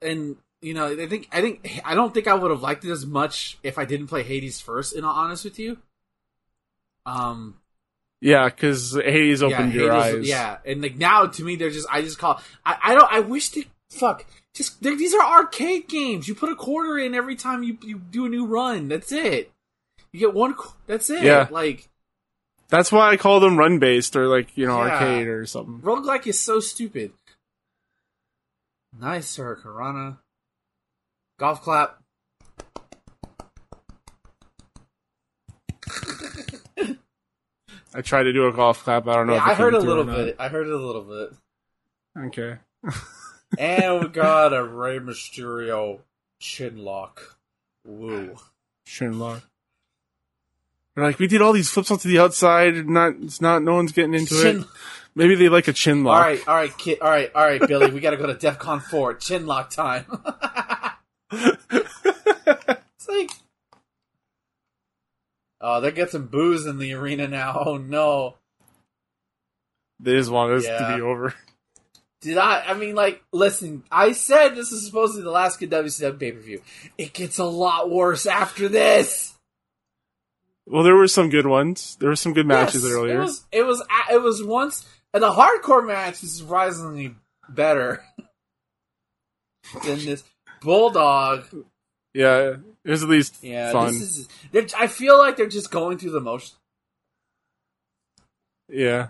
[0.02, 2.92] and you know, I think I think I don't think I would have liked it
[2.92, 4.94] as much if I didn't play Hades first.
[4.96, 5.78] In all honest with you,
[7.06, 7.56] um,
[8.22, 10.28] Yeah, because Hades opened yeah, your Hades- eyes.
[10.30, 13.20] yeah, and like now to me, they're just I just call I, I don't I
[13.20, 16.28] wish they fuck just these are arcade games.
[16.28, 18.88] You put a quarter in every time you you do a new run.
[18.88, 19.52] That's it.
[20.12, 20.56] You get one.
[20.88, 21.24] That's it.
[21.24, 21.48] Yeah.
[21.52, 21.90] Like
[22.70, 24.92] That's why I call them run based or like you know Yeah.
[24.94, 25.80] arcade or something.
[25.82, 27.14] roguelike is so stupid.
[29.00, 30.18] Nice, sir, Karana.
[31.38, 32.02] Golf clap.
[37.94, 39.08] I tried to do a golf clap.
[39.08, 39.34] I don't know.
[39.36, 40.36] Yeah, if I heard a little bit.
[40.38, 41.34] I heard a little bit.
[42.18, 42.58] Okay.
[43.58, 46.00] And we got a Rey Mysterio
[46.40, 47.38] chin lock.
[47.86, 48.36] Woo.
[48.88, 49.42] Shinlock.
[50.96, 52.76] They're like, we did all these flips onto the outside.
[52.76, 53.62] and Not, it's not.
[53.64, 54.68] No one's getting into Chin- it.
[55.18, 56.22] Maybe they like a chin lock.
[56.22, 57.00] right, all right, kid.
[57.00, 57.90] All right, all right, Billy.
[57.90, 59.14] We got to go to DefCon Four.
[59.14, 60.06] Chin lock time.
[61.32, 63.30] it's like,
[65.62, 67.64] oh, they get some booze in the arena now.
[67.66, 68.36] Oh no.
[70.02, 70.80] They just want this Yeah.
[70.92, 71.34] to be over.
[72.20, 72.66] Did I?
[72.68, 73.84] I mean, like, listen.
[73.90, 76.62] I said this is supposed to be the last good WCW pay per view.
[76.98, 79.34] It gets a lot worse after this.
[80.68, 81.96] Well, there were some good ones.
[82.00, 83.18] There were some good matches Yes, earlier.
[83.18, 83.46] It was.
[83.52, 83.84] It was.
[84.12, 87.16] It was once, and the hardcore match is surprisingly
[87.50, 88.04] better
[89.86, 90.24] than this
[90.62, 91.46] bulldog.
[92.14, 93.94] yeah, it was at least Yeah, fun.
[93.94, 94.74] this is.
[94.76, 96.56] I feel like they're just going through the motion.
[98.68, 99.10] Yeah.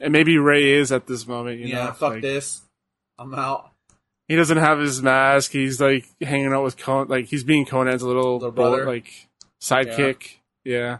[0.00, 1.92] And maybe Rey is at this moment, you yeah, know.
[1.92, 2.62] fuck like, this.
[3.18, 3.70] I'm out.
[4.28, 5.50] He doesn't have his mask.
[5.52, 8.86] He's like hanging out with Con like he's being Konnan's little, Little bull- brother.
[8.86, 9.28] like
[9.60, 10.38] sidekick.
[10.64, 10.98] Yeah.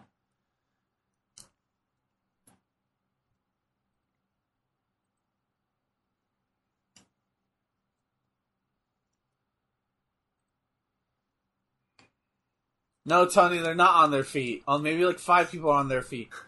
[13.07, 14.63] No, Tony, they're not on their feet.
[14.69, 16.29] Oh, maybe like five people are on their feet.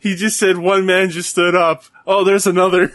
[0.00, 1.84] He just said one man just stood up.
[2.06, 2.86] Oh, there's another.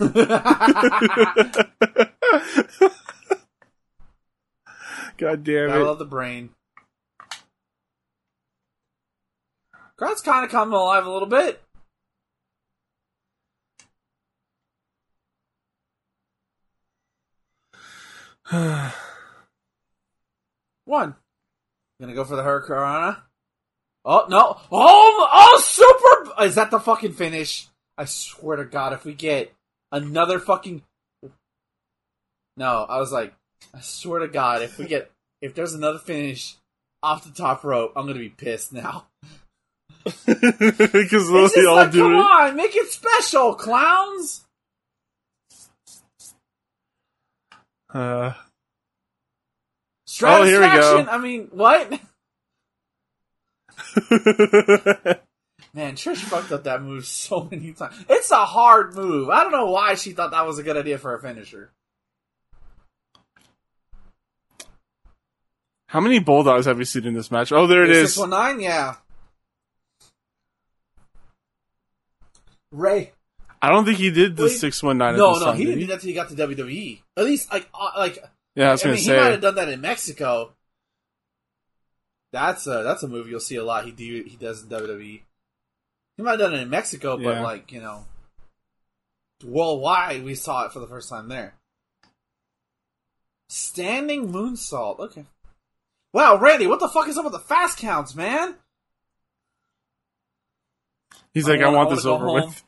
[5.17, 5.73] God damn it!
[5.73, 6.49] I love the brain.
[9.97, 11.61] Crowd's kind of coming alive a little bit.
[20.85, 21.15] One.
[21.99, 23.17] Gonna go for the Hurricane.
[24.05, 24.57] Oh no!
[24.71, 26.43] Oh, oh, super!
[26.43, 27.67] Is that the fucking finish?
[27.97, 29.51] I swear to God, if we get
[29.91, 30.83] another fucking
[32.55, 33.33] no, I was like,
[33.73, 35.11] I swear to God, if we get
[35.41, 36.55] if there's another finish
[37.03, 39.07] off the top rope, I'm gonna be pissed now.
[40.25, 42.17] Because just all like, do come it.
[42.17, 44.45] on, make it special, clowns.
[47.93, 48.33] Uh,
[50.23, 51.05] Oh, here we go.
[51.09, 51.91] I mean, what?
[55.73, 57.95] Man, Trish fucked up that move so many times.
[58.09, 59.29] It's a hard move.
[59.29, 61.71] I don't know why she thought that was a good idea for a finisher.
[65.87, 67.51] How many bulldogs have you seen in this match?
[67.51, 68.09] Oh, there it is.
[68.15, 68.95] Six one nine, yeah.
[72.77, 73.11] Rey.
[73.61, 75.17] I don't think he did the six one nine.
[75.17, 77.01] No, no, he didn't do that till he got to WWE.
[77.17, 78.19] At least, like, uh, like
[78.55, 80.53] Yeah, I was I gonna mean, he might have done that in Mexico.
[82.31, 83.85] That's a that's a movie you'll see a lot.
[83.85, 85.21] He do he does in WWE.
[86.17, 87.41] He might have done it in Mexico, but Yeah.
[87.41, 88.05] like you know,
[89.43, 91.55] worldwide we saw it for the first time there.
[93.49, 94.99] Standing moonsault.
[94.99, 95.25] Okay.
[96.13, 98.55] Wow, Randy, what the fuck is up with the fast counts, man?
[101.33, 102.35] He's I like, I, wanna- want I this over home.
[102.47, 102.63] with.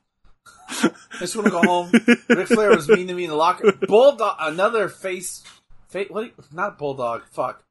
[0.70, 1.92] I just want to go home.
[2.30, 3.72] Ric Flair was mean to me in the locker.
[3.72, 5.44] Bulldog, another face,
[5.90, 6.10] face.
[6.10, 6.26] What?
[6.26, 7.24] you- not bulldog.
[7.32, 7.64] Fuck.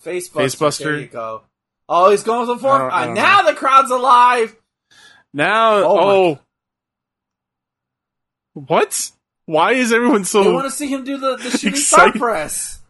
[0.00, 0.64] Face buster.
[0.66, 0.84] Facebuster?
[0.84, 1.42] There you go.
[1.88, 2.80] Oh, he's going for the I fourth.
[2.80, 4.54] don't- I Uh, now the crowd's alive.
[5.32, 5.98] Now, Oh
[6.34, 6.38] oh,
[8.54, 9.10] what?
[9.46, 10.42] Why is everyone so?
[10.44, 10.52] so?
[10.52, 12.80] want to see him do the, the shooting star press.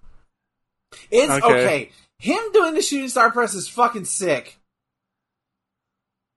[1.10, 1.44] It's Okay.
[1.64, 1.90] okay.
[2.18, 4.58] Him doing the shooting star press is fucking sick.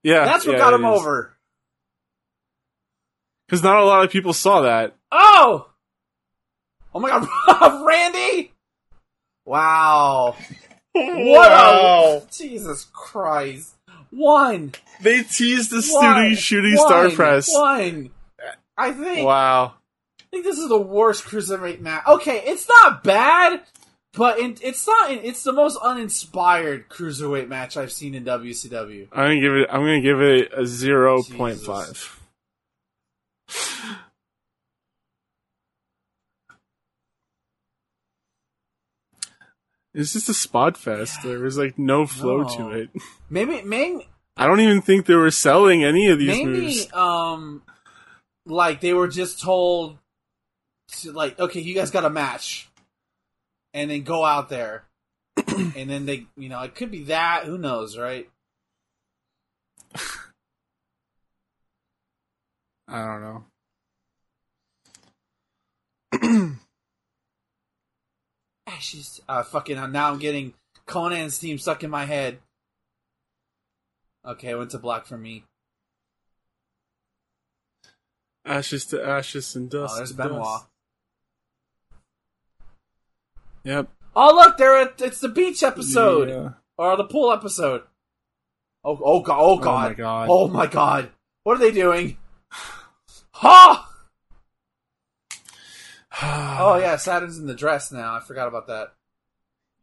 [0.03, 0.99] yeah, That's what yeah, got him is.
[0.99, 1.34] over.
[3.47, 4.95] Because not a lot of people saw that.
[5.11, 5.69] Oh!
[6.93, 8.51] Oh my god, Randy!
[9.45, 10.35] Wow.
[10.93, 12.23] What Wow.
[12.25, 13.75] a Jesus Christ.
[14.11, 14.73] One.
[15.01, 16.15] They teased the One.
[16.15, 16.87] shooting shooting One.
[16.87, 17.53] star press.
[17.53, 18.11] One.
[18.77, 19.73] I think Wow.
[20.21, 22.03] I think this is the worst cruiserweight match.
[22.07, 23.61] Okay, it's not bad,
[24.13, 25.11] but in, it's not.
[25.11, 29.07] It's the most uninspired cruiserweight match I've seen in WCW.
[29.11, 29.67] I'm gonna give it.
[29.71, 32.14] I'm gonna give it a zero point five.
[39.93, 41.23] It's just a spot fest.
[41.23, 42.49] There was like no flow No.
[42.57, 42.89] to it.
[43.29, 46.93] Maybe, maybe, I don't even think they were selling any of these maybe, moves.
[46.93, 47.63] um,
[48.45, 49.97] like they were just told,
[50.99, 52.67] to, like, okay, you guys got a match,
[53.73, 54.83] and then go out there,
[55.47, 57.45] and then they, you know, it could be that.
[57.45, 58.29] Who knows, right?
[62.87, 63.43] I don't
[66.21, 66.51] know.
[68.67, 69.21] Ashes.
[69.27, 69.91] Uh, fucking.
[69.91, 70.53] Now I'm getting
[70.85, 72.39] Konnan's theme stuck in my head.
[74.25, 75.43] Okay, I went to black for me.
[78.43, 79.93] Ashes to ashes and dust.
[79.93, 80.43] Oh, there's to Benoit.
[80.43, 80.65] dust.
[83.63, 83.89] Yep.
[84.15, 86.49] Oh, look, they're at, it's the beach episode Yeah.
[86.77, 87.81] or the pool episode.
[88.83, 89.37] Oh, oh god!
[89.39, 89.89] Oh god!
[89.89, 90.27] my God.
[90.29, 91.09] Oh my god!
[91.43, 92.17] What are they doing?
[92.51, 93.81] Ha!
[96.21, 98.15] Oh yeah, Saturn's in the dress now.
[98.15, 98.93] I forgot about that.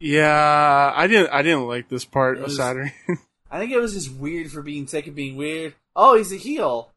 [0.00, 1.30] Yeah, I didn't.
[1.30, 2.90] I didn't like this part It of was- Saturn.
[3.50, 5.74] I think it was just weird for being sick of being weird.
[5.94, 6.90] Oh, he's a heel.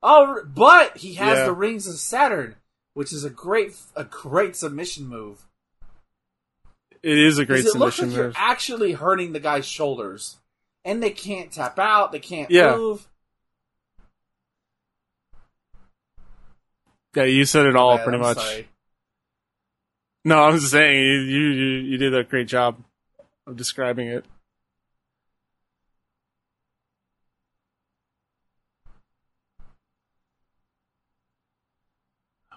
[0.00, 1.44] Oh, but he has Yeah.
[1.46, 2.54] the rings of Saturn,
[2.94, 5.42] which is a great, a great submission move.
[7.02, 8.34] it is a great it looks submission like you're move.
[8.38, 10.36] actually hurting the guy's shoulders,
[10.84, 12.12] and they can't tap out.
[12.12, 12.76] They can't Yeah.
[12.76, 13.08] move.
[17.16, 18.38] Yeah, you said it all Bad, pretty I'm much.
[18.38, 18.68] sorry.
[20.24, 22.76] No, I was just saying you, you you did a great job
[23.46, 24.24] of describing it.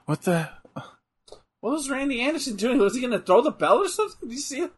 [0.06, 0.50] What the?
[1.62, 2.80] What was Randy Anderson doing?
[2.80, 4.30] Was he going to throw the belt or something?
[4.30, 4.72] Did you see it?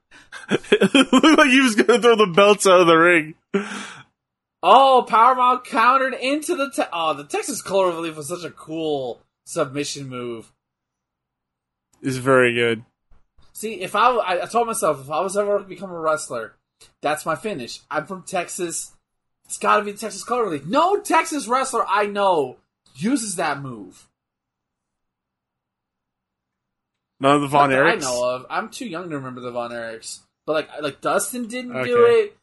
[0.50, 3.36] it looked like he was gonna throw the belts out of the ring.
[4.64, 10.08] Oh, Powerbomb countered into the te- oh the Texas Cloverleaf was such a cool submission
[10.08, 10.52] move.
[12.02, 12.84] is very good.
[13.54, 16.56] See, if I, I told myself if I was ever to become a wrestler,
[17.02, 17.82] that's my finish.
[17.92, 18.94] I'm from Texas.
[19.46, 20.66] It's got to be the Texas Cloverleaf.
[20.66, 22.58] No Texas wrestler I know
[22.96, 24.08] uses that move.
[27.20, 28.46] None of the Von Erichs I know of.
[28.50, 30.22] I'm too young to remember the Von Erichs.
[30.46, 32.36] But like like Dustin didn't do it.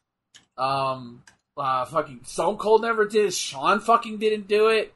[0.57, 1.23] Um
[1.57, 3.33] uh fucking Stone Cold never did it.
[3.33, 4.93] Shawn fucking didn't do it.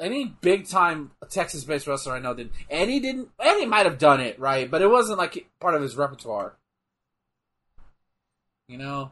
[0.00, 2.52] Any big time Texas based wrestler I know didn't.
[2.70, 4.70] Eddie didn't Eddie might have done it, right?
[4.70, 6.54] But it wasn't like part of his repertoire.
[8.68, 9.10] You know?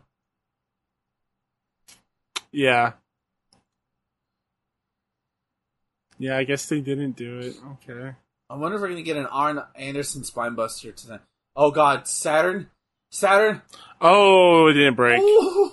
[2.53, 2.93] Yeah.
[6.19, 7.57] Yeah, I guess they didn't do it.
[7.73, 8.15] Okay.
[8.49, 11.21] I wonder if we're gonna get an Arn Anderson spinebuster tonight.
[11.57, 12.71] Oh god, Saturn?
[13.11, 13.63] Saturn?
[14.01, 15.21] Oh, it didn't break.
[15.21, 15.73] Ooh.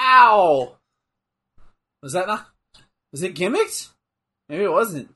[0.00, 0.76] Ow!
[2.02, 2.46] Was that not?
[3.10, 3.88] Was it gimmicked?
[4.52, 5.08] Maybe it wasn't.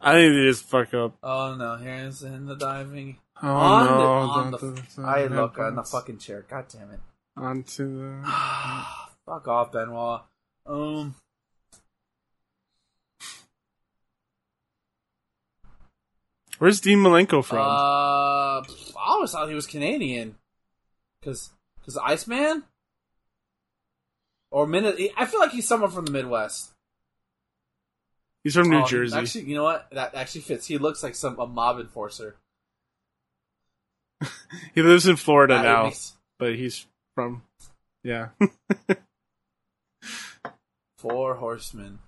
[0.00, 1.16] I think they just fuck up.
[1.22, 1.76] Oh no!
[1.76, 3.18] Here's in the diving.
[3.40, 3.96] Oh on no!
[3.96, 5.02] the, on don't the.
[5.02, 6.44] I look on the fucking chair.
[6.50, 6.98] God damn it!
[7.36, 8.22] onto the.
[9.24, 10.22] Fuck off, Benoit.
[10.66, 11.14] Um.
[16.58, 17.58] Where's Dean Malenko Uh, from?
[17.58, 18.64] I
[19.06, 20.34] always thought he was Canadian.
[21.22, 21.50] Cause,
[21.84, 22.64] cause Iceman,
[24.50, 24.98] or minute.
[25.16, 26.72] I feel like he's someone from the Midwest.
[28.48, 29.14] He's from New Oh, Jersey.
[29.14, 29.88] Actually, you know what?
[29.92, 30.64] That actually fits.
[30.66, 32.36] He looks like some a mob enforcer.
[34.74, 37.42] he lives in Florida That now, makes- but he's from.
[38.02, 38.28] Yeah.
[40.96, 41.98] Four horsemen.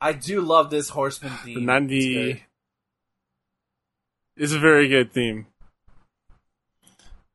[0.00, 1.54] I do love this horseman theme.
[1.54, 2.40] the It's ninety good.
[4.36, 5.46] is a very good theme.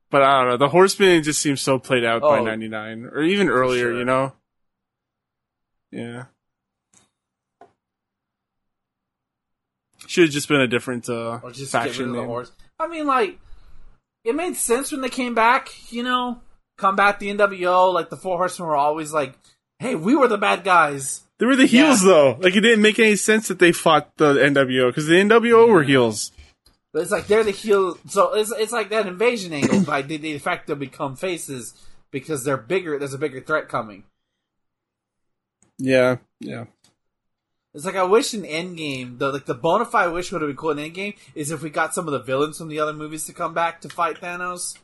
[0.10, 0.58] But I don't know.
[0.58, 2.44] The Horseman just seems so played out by Oh.
[2.46, 3.90] ninety nine, or even earlier.
[3.92, 3.98] sure.
[4.00, 4.34] You know.
[5.92, 6.26] Yeah.
[10.12, 12.28] Should have just been a different uh, Or just faction of the name.
[12.28, 12.52] horse.
[12.78, 13.40] I mean, like,
[14.26, 16.42] it made sense when they came back, you know?
[16.78, 19.36] Combat the NWO, like, the Four Horsemen were always like,
[19.80, 21.22] hey, we were the bad guys.
[21.40, 21.86] They were the Yeah.
[21.86, 22.38] heels though.
[22.42, 25.84] Like it didn't make any sense that they fought the NWO because the NWO were
[25.84, 26.32] heels.
[26.92, 27.98] But it's like they're the heel.
[28.10, 29.80] So it's, it's like that invasion angle.
[29.88, 31.74] like, they, they de facto become faces
[32.12, 33.00] because they're bigger.
[33.00, 34.04] There's a bigger threat coming.
[35.80, 36.66] Yeah, yeah.
[37.74, 40.58] It's like I wish in Endgame, the like the bona fide wish would have been
[40.58, 43.26] cool in Endgame is if we got some of the villains from the other movies
[43.28, 44.78] to come back to fight Thanos.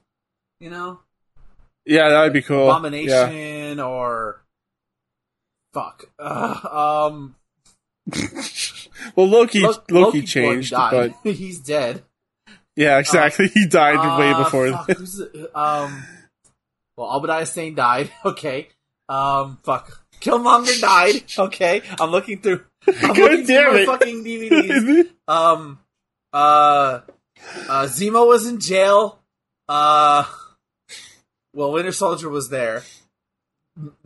[0.61, 0.99] You know,
[1.85, 2.65] Yeah, that would be cool.
[2.67, 2.71] Yeah.
[2.77, 4.41] Abomination or
[5.73, 6.05] fuck.
[6.17, 7.35] Uh, um,
[9.15, 12.03] Well, Loki Lo- Loki, boy changed, but he's dead.
[12.75, 13.47] yeah, exactly.
[13.47, 14.71] he died way Uh, before.
[14.71, 14.89] fuck,
[15.55, 16.03] um,
[16.97, 18.09] well, Obadiah Stane died.
[18.25, 18.69] Okay.
[19.09, 20.03] Um, fuck.
[20.19, 21.23] Killmonger died.
[21.37, 21.81] Okay.
[21.99, 22.61] I'm looking through.
[22.87, 23.85] I'm God damn it.
[23.85, 25.09] fucking DVDs.
[25.29, 25.79] Um,
[26.31, 27.01] uh,
[27.67, 29.19] uh, Zemo was in jail.
[29.67, 30.23] Uh,
[31.53, 32.83] well, Winter Soldier was there.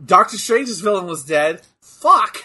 [0.04, 1.60] Doctor Strange's villain was dead.
[1.80, 2.38] Fuck.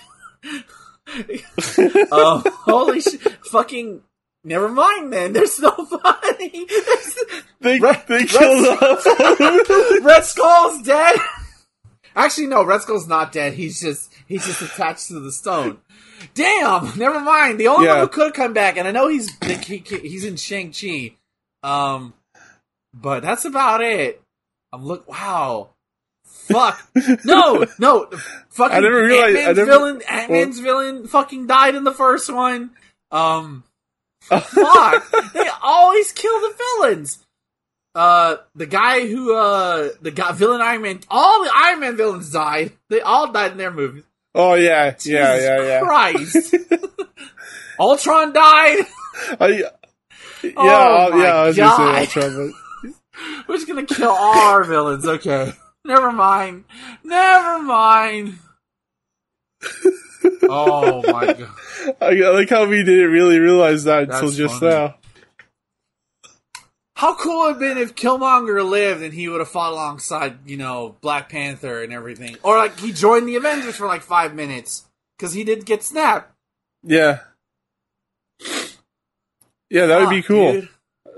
[2.12, 3.22] um, holy shit.
[3.48, 4.02] Fucking.
[4.44, 5.34] Never mind then.
[5.34, 6.66] There's nobody.
[6.70, 7.18] There's,
[7.60, 9.06] they Red- they Red- killed off.
[10.04, 11.18] Red Skull's dead.
[12.16, 12.64] Actually, no.
[12.64, 13.54] Red Skull's not dead.
[13.54, 15.80] He's just he's just attached to the stone.
[16.34, 16.92] Damn.
[16.98, 17.60] Never mind.
[17.60, 17.94] The only Yeah.
[17.94, 21.16] one who could come back, and I know he's he, he's in Shang Chi.
[21.64, 22.14] Um,
[22.94, 24.22] but that's about it.
[24.74, 25.08] I'm look.
[25.08, 25.70] Wow.
[26.26, 26.82] Fuck.
[27.26, 27.66] No.
[27.80, 28.10] No.
[28.50, 28.76] Fucking.
[28.78, 30.02] I never realized- I Ant-Man's never- villain.
[30.10, 32.72] Ant-Man's villain fucking died in the first one.
[33.12, 33.64] Um.
[34.22, 35.12] Fuck.
[35.34, 37.20] they always kill the villains.
[37.96, 42.32] Uh, the guy who, uh, the guy, villain Iron Man, all the Iron Man villains
[42.32, 42.74] died.
[42.90, 44.04] They all died in their movies.
[44.38, 45.80] Oh yeah, yeah, Jesus yeah, yeah.
[45.82, 46.56] Christ.
[47.80, 48.86] Ultron died.
[49.40, 49.48] I,
[50.44, 51.34] yeah, Oh my yeah.
[51.36, 52.00] I was God.
[52.00, 52.54] Ultron,
[53.48, 55.06] We're just gonna kill all our villains.
[55.06, 55.54] Okay.
[55.86, 56.66] Never mind.
[57.04, 58.40] Never mind.
[60.44, 61.50] Oh my god.
[62.02, 64.72] I, like how we didn't really realize that until just funny.
[64.72, 64.96] now.
[66.98, 70.40] How cool would it have been if Killmonger lived and he would have fought alongside,
[70.48, 72.38] you know, Black Panther and everything?
[72.42, 74.88] Or like he joined the Avengers for like five minutes.
[75.16, 76.32] Because he did get snapped.
[76.84, 77.20] Yeah,
[79.70, 80.54] yeah, that would be cool.
[80.54, 80.70] dude.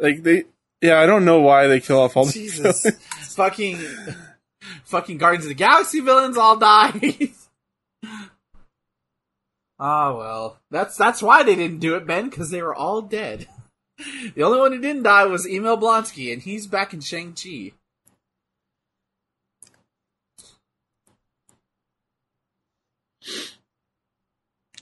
[0.02, 0.44] Like they,
[0.82, 2.86] yeah, I don't know why they kill off all the Jesus.
[3.36, 3.80] fucking
[4.84, 7.30] fucking Guardians of the Galaxy villains all died.
[9.82, 10.60] Ah well.
[10.72, 13.48] That's that's why they didn't do it, Ben, because they were all dead.
[14.36, 17.74] The only one who didn't die was Emil Blonsky, and he's back in Shang-Chi.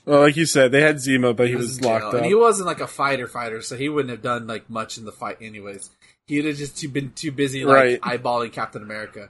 [0.06, 2.14] Well, like you said, they had Zemo, but he, was locked up.
[2.14, 5.04] And he wasn't like a fighter fighter, so he wouldn't have done like much in
[5.04, 5.90] the fight anyways.
[6.26, 8.00] He'd have just too, been too busy like Right.
[8.00, 9.28] eyeballing Captain America.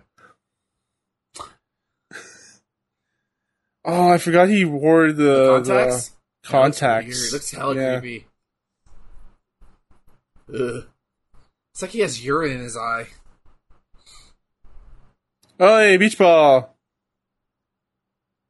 [3.85, 6.13] oh, I forgot he wore the Contacts?
[6.45, 7.33] the contacts.
[7.33, 7.99] Looks hella Yeah.
[7.99, 8.28] creepy.
[10.53, 10.87] Ugh.
[11.73, 13.09] It's like he has urine in his eye.
[15.61, 16.77] Oh, hey, beach ball.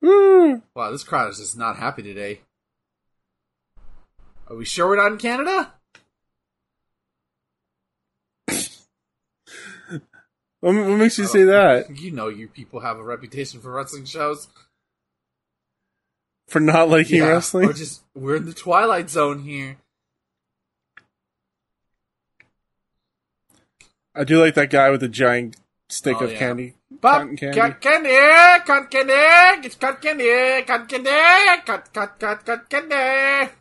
[0.01, 0.63] Woo!
[0.75, 2.41] Wow, this crowd is just not happy today.
[4.49, 5.73] Are we sure we're not in Canada?
[10.61, 11.91] What, what makes you say oh, that?
[11.97, 14.49] You know you people have a reputation for wrestling shows.
[16.49, 17.67] For not liking Yeah, wrestling?
[17.67, 19.77] We're just we're in the twilight zone here.
[24.19, 25.57] I do like that guy with the giant
[25.89, 26.39] stick Oh, of yeah.
[26.39, 26.75] candy.
[27.01, 27.59] Pop, Cotton candy.
[27.61, 33.53] cut candy, cut candy, it's cut candy, cut candy, cut cut cut cut candy.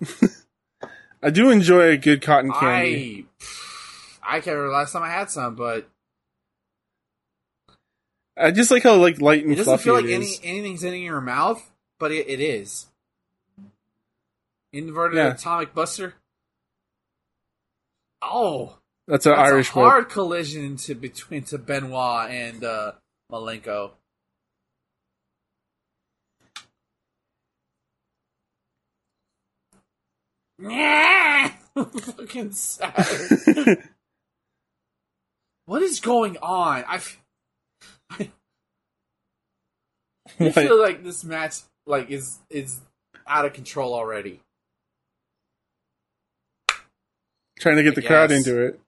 [1.22, 3.26] I do enjoy a good cotton candy.
[4.22, 5.88] I I can't remember the last time I had some, but
[8.36, 11.20] I, just like how like light and it doesn't feel like any anything's in your
[11.20, 11.68] mouth,
[11.98, 12.86] but it, it is.
[14.72, 15.32] Inverted Yeah.
[15.34, 16.14] atomic buster.
[18.22, 18.76] Oh,
[19.08, 19.94] That's an that's Irish a word.
[19.94, 22.92] hard collision to between to Benoit and uh,
[23.32, 23.92] Malenko.
[30.58, 32.94] Yeah, fucking sad.
[35.66, 36.84] what is going on?
[36.86, 37.00] I
[40.38, 40.54] What?
[40.54, 41.56] feel like this match
[41.86, 42.80] like is is
[43.26, 44.40] out of control already.
[47.58, 48.80] Trying to get the I crowd into it.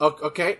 [0.00, 0.58] Okay,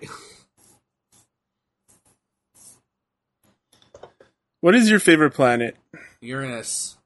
[4.60, 5.76] What is your favorite planet?
[6.20, 6.96] Uranus.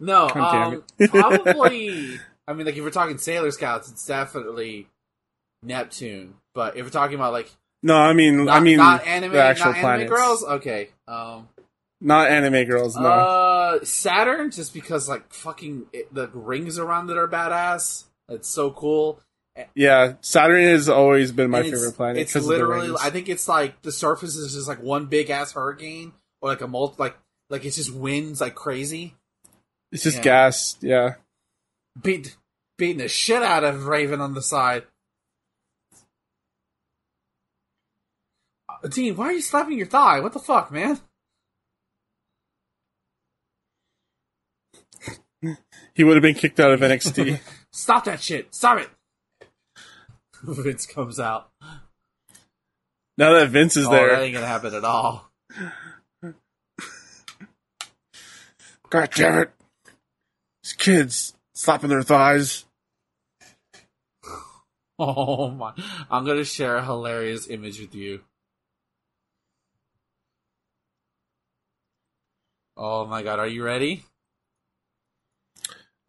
[0.00, 2.20] no, um, probably.
[2.48, 4.86] I mean, like if we're talking Sailor Scouts, it's definitely
[5.62, 6.34] Neptune.
[6.54, 7.50] But if we're talking about like
[7.82, 10.90] No, I mean, not, I mean not anime, the actual not planets, anime girls, okay.
[11.08, 11.48] Um,
[12.00, 12.96] not anime girls.
[12.96, 18.04] No, uh, Saturn, just because like fucking it, the rings around it are badass.
[18.28, 19.20] It's so cool.
[19.74, 22.96] Yeah, Saturn has always been my favorite planet It's because of the literally.
[23.00, 26.60] I think it's like the surface is just like one big ass hurricane, or like
[26.60, 27.16] a multi, like
[27.48, 29.14] like it's just winds like crazy.
[29.92, 30.22] It's just yeah.
[30.22, 30.76] gas.
[30.80, 31.14] Yeah,
[32.00, 32.36] beat
[32.78, 34.84] beating the shit out of Raven on the side.
[38.68, 40.20] Uh, Dean, why are you slapping your thigh?
[40.20, 41.00] What the fuck, man?
[45.94, 47.40] He would have been kicked out of NXT.
[47.72, 48.54] Stop that shit.
[48.54, 48.90] Stop it.
[50.62, 51.50] Vince comes out.
[53.18, 54.10] now that Vince is Oh, there.
[54.16, 55.28] that ain't gonna happen at all.
[58.90, 59.50] God damn it.
[60.62, 62.64] These kids slapping their thighs.
[64.98, 65.74] Oh my!
[66.10, 68.22] I'm gonna share a hilarious image with you.
[72.78, 74.04] Oh my god, are you ready?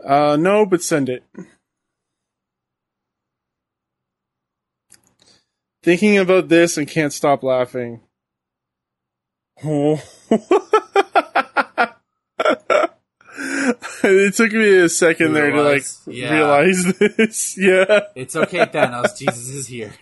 [0.01, 1.25] Uh, no, but send it.
[5.83, 8.01] Thinking about this and can't stop laughing.
[9.63, 10.01] Oh.
[14.03, 15.85] it took me a second there to like.
[16.05, 16.33] Yeah.
[16.33, 17.57] realize this.
[17.57, 18.01] Yeah.
[18.15, 19.17] It's okay, Thanos.
[19.17, 19.93] Jesus is here,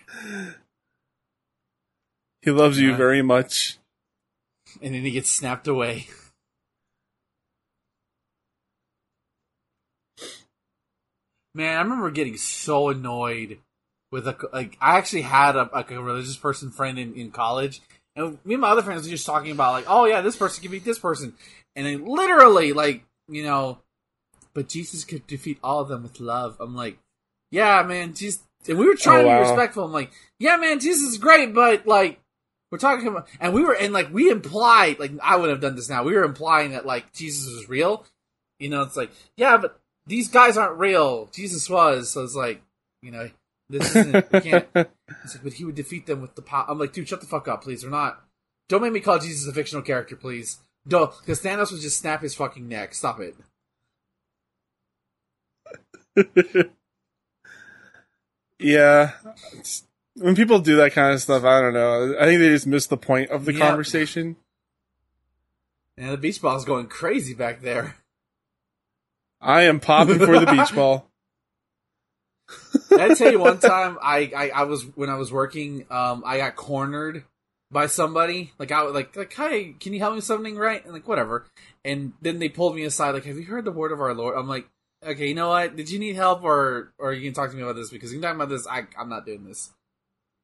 [2.42, 2.96] He loves you Yeah.
[2.96, 3.78] very much.
[4.82, 6.06] and then he gets snapped away.
[11.54, 13.58] Man, I remember getting so annoyed
[14.10, 14.76] with a like.
[14.80, 17.80] I actually had a like a religious person friend in, in college,
[18.14, 20.62] and me and my other friends were just talking about like, oh yeah, this person
[20.62, 21.34] can beat this person,
[21.74, 23.78] and then literally like you know,
[24.54, 26.56] but Jesus could defeat all of them with love.
[26.60, 26.98] I'm like,
[27.50, 28.42] yeah, man, Jesus.
[28.68, 29.84] And we were trying Oh, to be oh, respectful.
[29.84, 32.18] I'm like, yeah, man, Jesus is great, but like,
[32.70, 35.76] we're talking about, and we were, and like, we implied, like, I would have done
[35.76, 36.02] this now.
[36.02, 38.04] We were implying that like Jesus was real.
[38.58, 41.26] You know, it's like, yeah, but these guys aren't real.
[41.32, 42.60] Jesus was, so it's like,
[43.02, 43.30] you know,
[43.68, 44.32] this isn't.
[44.32, 44.66] We can't.
[45.24, 46.66] It's like, but he would defeat them with the power.
[46.68, 47.82] I'm like, dude, shut the fuck up, please.
[47.84, 48.22] We're not.
[48.68, 50.58] Don't make me call Jesus a fictional character, please.
[50.86, 52.94] Don't, because Thanos would just snap his fucking neck.
[52.94, 53.34] Stop it.
[58.58, 59.12] Yeah.
[59.52, 59.84] It's-
[60.14, 62.16] when people do that kind of stuff, I don't know.
[62.18, 63.68] I think they just miss the point of the Yeah.
[63.68, 64.36] conversation.
[65.98, 67.96] And the beach ball's going crazy back there.
[69.40, 71.08] I am popping for the beach ball.
[72.92, 76.38] I tell you one time I, I, I was when I was working, um, I
[76.38, 77.24] got cornered
[77.70, 78.52] by somebody.
[78.58, 80.84] Like I was like like, hey, can you help me with something right?
[80.84, 81.46] And like whatever.
[81.84, 84.36] And then they pulled me aside, like, have you heard the word of our Lord?
[84.36, 84.68] I'm like,
[85.04, 85.76] okay, you know what?
[85.76, 88.20] Did you need help or or you can talk to me about this because you
[88.20, 89.70] can talk about this, I I'm not doing this.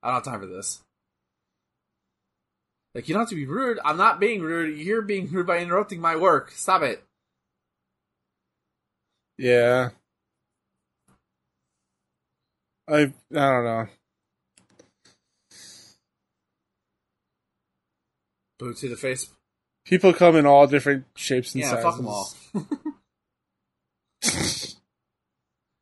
[0.02, 0.80] I don't have time for this.
[2.94, 3.78] Like you don't have to be rude.
[3.84, 4.78] I'm not being rude.
[4.78, 6.50] You're being rude by interrupting my work.
[6.50, 7.02] Stop it.
[9.38, 9.90] Yeah.
[12.88, 13.86] I I don't know.
[18.59, 19.28] Boot to the face.
[19.84, 21.84] People come in all different shapes and Yeah, sizes.
[21.84, 22.32] fuck them all.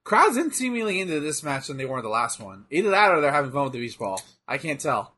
[0.04, 2.64] Crowds didn't seemingly into this match than they were in the last one.
[2.70, 4.20] Either that or they're having fun with the beach ball.
[4.48, 5.14] I can't tell.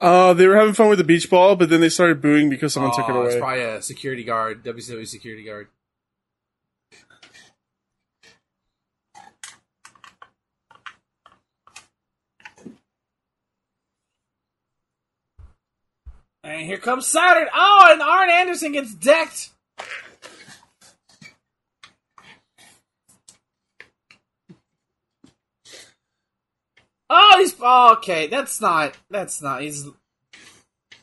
[0.00, 2.72] Uh, they were having fun with the beach ball, but then they started booing because
[2.74, 3.40] someone took it Oh, It's away.
[3.40, 5.66] probably a security guard, WCW security guard.
[16.48, 17.46] And here comes Saturn.
[17.54, 19.50] Oh, and Arn Anderson gets decked.
[27.10, 28.28] Oh, he's oh, okay.
[28.28, 28.96] That's not.
[29.10, 29.60] That's not.
[29.60, 29.86] He's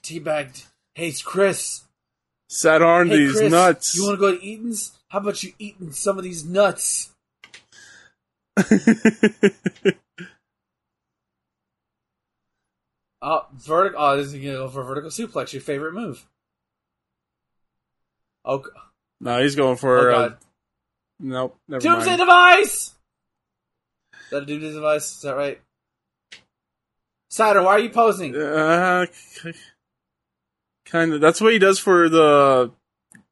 [0.01, 0.65] teabagged.
[0.95, 1.83] Hey, it's Chris.
[2.49, 3.95] Sat on Hey, these Chris, nuts.
[3.95, 4.97] You want to go to Eaton's?
[5.09, 7.11] How about you eating some of these nuts?
[13.27, 13.99] Oh, vertical.
[13.99, 15.51] Oh, this is gonna go for vertical suplex.
[15.51, 16.23] Your favorite move?
[18.43, 18.63] Oh,
[19.19, 20.11] no, he's going oh for.
[20.11, 20.33] uh,
[21.19, 22.19] nope, never Doomsday mind.
[22.19, 22.93] device.
[24.13, 25.15] Is that a Doomsday device?
[25.15, 25.59] Is that right?
[27.29, 28.35] Saturn, why are you posing?
[28.35, 29.07] Uh,
[30.85, 31.21] kind of.
[31.21, 32.71] That's what he does for the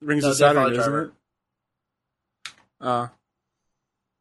[0.02, 1.14] Rings No, of Saturn, isn't Driver.
[2.46, 2.52] it?
[2.82, 3.08] Uh,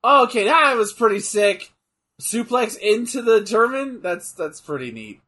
[0.05, 1.71] Oh, okay, that was pretty sick.
[2.21, 4.01] Suplex into the German.
[4.03, 5.21] That's that's pretty neat.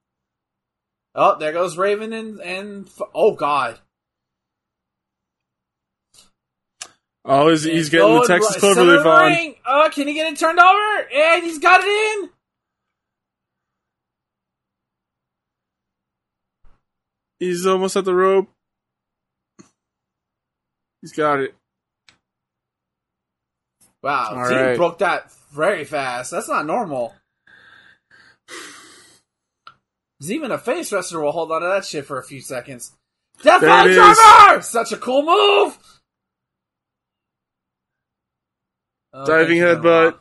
[1.15, 3.79] Oh, there goes Raven and and oh god,
[7.25, 9.27] oh, he's, he's getting the Texas right- Clover center of leaf the on.
[9.33, 9.55] ring.
[9.67, 11.09] Oh, can he get it turned over?
[11.15, 11.87] And he's got it
[12.23, 12.31] in.
[17.39, 18.49] He's almost at the rope.
[21.03, 21.55] He's got it.
[24.03, 24.77] Wow, All right.
[24.77, 26.31] broke that very fast.
[26.31, 27.15] That's not normal.
[30.25, 32.93] 'Cause even a face wrestler will hold on to that shit for a few seconds.
[33.43, 34.17] Death There Valley it is.
[34.17, 34.63] Driver!
[34.63, 35.77] Such a cool move!
[39.13, 40.19] Oh, Diving thank you, headbutt.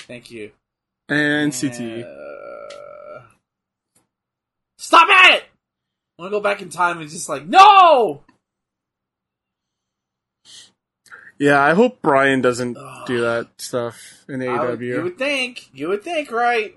[0.00, 0.52] Thank you.
[1.08, 2.04] And CT.
[2.04, 3.22] Uh,
[4.78, 5.42] Stop it!
[5.42, 8.22] I want to go back in time and just like, no!
[11.38, 14.86] Yeah, I hope Brian doesn't do that stuff in I would- AEW.
[14.86, 15.68] you would think.
[15.74, 16.76] You would think, right?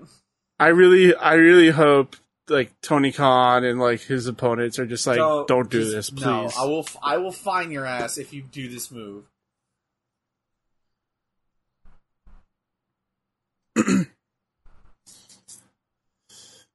[0.58, 2.16] I really, I really hope
[2.48, 6.24] like Tony Khan and like his opponents are just like, don't, do just- this, please.
[6.24, 6.80] No, I will.
[6.80, 9.24] f- I will fine your ass if you do this move.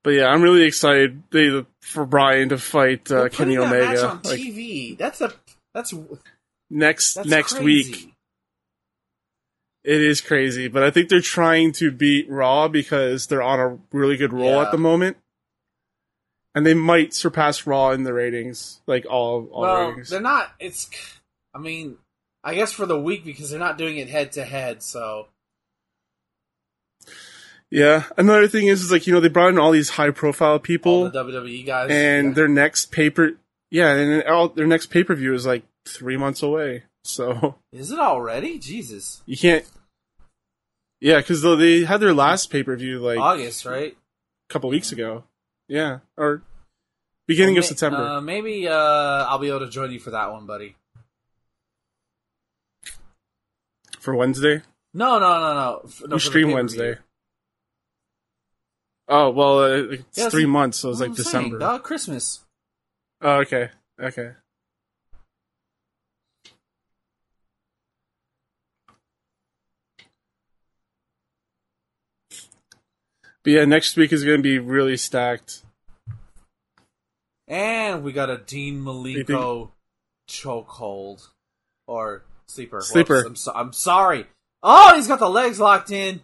[0.03, 3.98] But yeah, I'm really excited they, for Bryan to fight uh, Kenny putting that match
[3.99, 4.98] Omega on like TV.
[4.98, 5.31] That's a.
[5.73, 5.93] That's
[6.69, 7.91] next that's next crazy.
[7.91, 8.14] week.
[9.84, 13.77] It is crazy, but I think they're trying to beat Raw because they're on a
[13.91, 14.64] really good roll Yeah.
[14.64, 15.18] at the moment,
[16.53, 20.10] and they might surpass Raw in the ratings, like all all well, ratings.
[20.10, 20.52] they're not.
[20.60, 20.90] It's.
[21.53, 21.98] I mean,
[22.44, 24.84] I guess for the week because they're not doing it head to head.
[24.84, 25.28] So
[27.69, 28.06] Yeah.
[28.18, 30.60] Another thing is, is like you know they brought in all these high profile all
[30.60, 32.34] people, the WWE guys and yeah.
[32.34, 33.32] their next paper,
[33.69, 36.84] yeah, and all, their next pay per view is like three months away.
[37.03, 38.60] So is it already?
[38.60, 39.65] Jesus, you can't.
[40.99, 43.94] Yeah, because they had their last pay per view like August, right?
[44.49, 45.23] A couple weeks ago.
[45.72, 46.41] Yeah, or
[47.27, 48.03] beginning Well, of ma- September.
[48.03, 50.76] Uh, maybe uh, I'll be able to join you for that one, buddy.
[53.99, 54.64] for Wednesday.
[54.93, 55.81] No, no, no, no.
[55.85, 56.52] F- no you for the stream.
[56.52, 56.98] Wednesday.
[59.07, 61.60] Oh well, uh, it's Yeah, three months, so it's like I'm saying, December.
[61.60, 62.41] dog, Christmas.
[63.22, 64.31] Oh, okay, okay.
[73.43, 75.63] But yeah, next week is going to be really stacked.
[77.47, 79.69] And we got a Dean Malenko
[80.30, 81.27] chokehold.
[81.88, 82.77] Or sleeper.
[82.77, 83.23] Whoops, Sleeper.
[83.26, 84.26] I'm, so- I'm sorry.
[84.63, 86.22] Oh, he's got the legs locked in.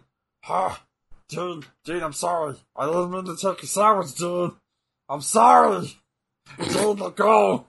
[0.48, 0.80] Ah,
[1.28, 2.54] dude, dude, I'm sorry.
[2.76, 4.52] I didn't mean to take your sandwich, dude.
[5.08, 5.98] I'm sorry.
[6.56, 7.66] Dude, let go.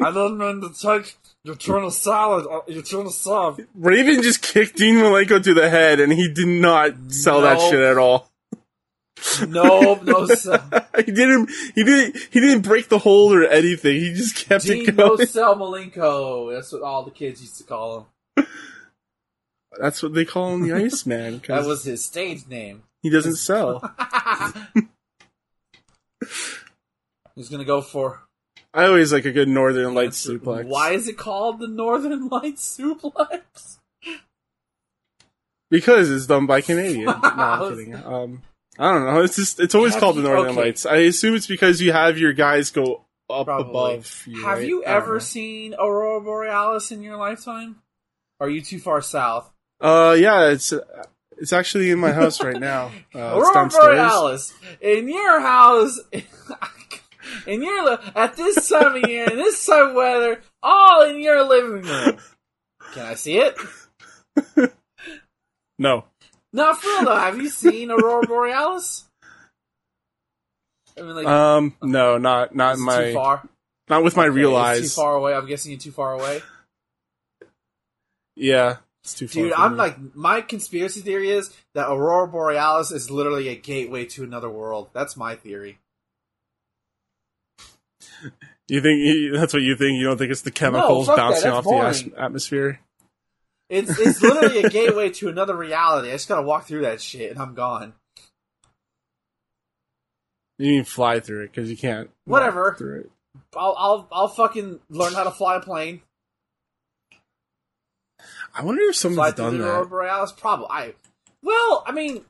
[0.00, 3.60] I didn't mean to take your tuna salad, uh, your tuna sub.
[3.74, 7.78] Raven just kicked Dean Malenko to the head, and he did not sell that shit
[7.80, 8.28] at all.
[9.48, 10.26] No, no,
[10.96, 11.50] he didn't.
[11.74, 12.16] He didn't.
[12.30, 13.94] He didn't break the hold or anything.
[13.96, 15.26] He just kept Dean it No going.
[15.26, 16.54] Sell Malenko.
[16.54, 18.46] That's what all the kids used to call him.
[19.80, 21.40] That's what they call him, the Iceman.
[21.46, 22.82] That was his stage name.
[23.02, 23.94] he doesn't sell.
[27.34, 28.22] He's gonna go for
[28.74, 30.66] I always like a good Northern Lights suplex.
[30.66, 33.78] Why is it called the Northern Lights suplex?
[35.70, 37.04] Because it's done by Canadian.
[37.04, 37.94] no, I'm kidding.
[37.94, 38.42] Um,
[38.78, 39.22] I don't know.
[39.22, 40.60] It's just it's always called the Northern okay.
[40.60, 40.86] Lights.
[40.86, 43.70] I assume it's because you have your guys go up Probably.
[43.70, 44.24] above.
[44.26, 44.66] You, Have right?
[44.68, 47.76] you ever seen Aurora Borealis in your lifetime?
[48.40, 49.52] Are you too far south?
[49.80, 50.72] Uh, yeah, it's
[51.38, 52.90] it's actually in my house right now.
[53.14, 53.68] Uh, Aurora.
[53.68, 55.98] Borealis in your house,
[57.46, 61.18] in your li- at this time of year, in this time of weather, all in
[61.20, 62.18] your living room.
[62.92, 63.56] Can I see it?
[65.80, 66.06] No,
[66.52, 67.16] No, for real though.
[67.16, 69.04] Have you seen Aurora Borealis?
[70.96, 73.48] I mean, like, um, no, not not in my too far.
[73.88, 74.80] not with my Okay, real eyes.
[74.80, 75.34] Too far away.
[75.34, 76.42] I'm guessing you're too far away.
[78.34, 79.42] Yeah, it's too far.
[79.42, 79.78] Dude, I'm me.
[79.78, 84.90] like my conspiracy theory is that Aurora Borealis is literally a gateway to another world.
[84.92, 85.78] That's my theory.
[88.68, 89.98] You think that's what you think?
[89.98, 92.80] You don't think it's the chemicals that, bouncing that's off the atmosphere?
[93.68, 96.08] It's it's literally a gateway to another reality.
[96.08, 97.92] I just gotta walk through that shit and I'm gone.
[100.58, 102.08] You can fly through it because you can't.
[102.26, 102.74] walk Whatever.
[102.76, 103.10] Through it.
[103.56, 106.00] I'll I'll I'll fucking learn how to fly a plane.
[108.54, 109.88] I wonder if someone's through done that.
[109.88, 110.32] Borealis.
[110.32, 110.66] Probably.
[110.70, 110.94] I.
[111.42, 112.24] Well, I mean,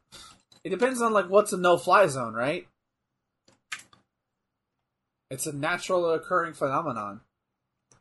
[0.64, 2.66] it depends on like what's a no fly zone, right?
[5.30, 7.20] It's a natural occurring phenomenon.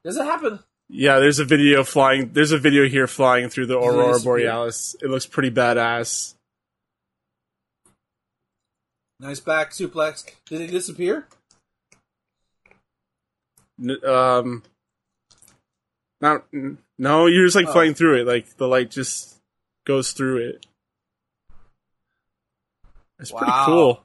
[0.04, 0.60] Does it happen?
[0.90, 2.32] Yeah, there's a video flying.
[2.32, 4.20] There's a video here flying through the Aurora?
[4.20, 4.96] Borealis.
[5.02, 6.34] It looks pretty badass.
[9.20, 10.26] Nice back suplex.
[10.46, 11.28] Did it disappear?
[13.82, 14.64] N- um,
[16.22, 17.26] not n- no.
[17.26, 17.74] You're just like Oh.
[17.74, 18.28] flying through it.
[18.28, 19.38] Like the light just
[19.86, 20.66] goes through it.
[23.20, 23.66] It's pretty Wow.
[23.66, 24.04] cool.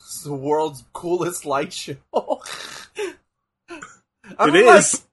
[0.00, 1.96] It's the world's coolest light show.
[2.14, 2.40] I
[4.48, 5.06] It mean, like, is.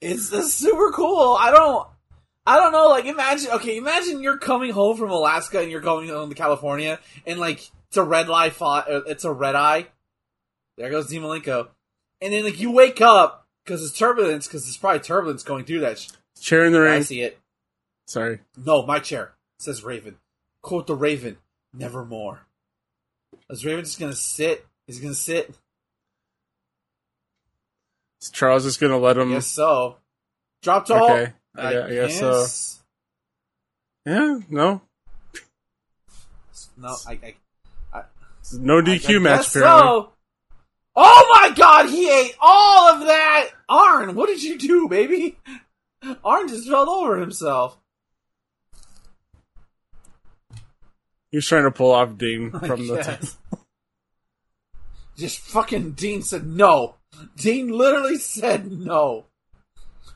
[0.00, 1.36] It's, it's super cool.
[1.38, 1.88] I don't,
[2.46, 2.88] I don't know.
[2.88, 6.98] Like, imagine, okay, imagine you're coming home from Alaska and you're going home to California,
[7.26, 8.52] and like it's a red eye.
[8.60, 9.86] Uh, it's a red eye.
[10.76, 11.68] There goes Dean Malenko,
[12.20, 15.80] and then like you wake up because it's turbulence, because it's probably turbulence going through
[15.80, 15.98] that.
[15.98, 16.10] Sh-
[16.40, 16.98] Chair in the rain.
[16.98, 17.38] I see it.
[18.06, 18.40] Sorry.
[18.56, 20.16] No, my chair says Raven.
[20.60, 21.38] Quote the Raven,
[21.72, 22.40] nevermore.
[23.48, 25.52] Is Raven just gonna sit He's gonna sit.
[28.22, 29.30] Is Charles just gonna let him?
[29.30, 29.96] I guess so.
[30.62, 31.10] Drop to all.
[31.10, 32.46] Okay, I, I guess so.
[34.06, 34.80] Yeah, no,
[36.76, 37.34] No, I,
[37.92, 38.02] I
[38.54, 39.38] no DQ I match.
[39.40, 39.82] guess Apparently.
[39.82, 40.12] so.
[40.98, 43.50] Oh my god, he ate all of that!
[43.68, 45.38] Arn, what did you do, baby?
[46.24, 47.76] Arn just fell over himself.
[51.30, 52.96] He was trying to pull off Dean I from the.
[52.96, 53.36] guess.
[55.18, 56.94] Just fucking Dean said no.
[57.36, 59.26] Dean literally said no.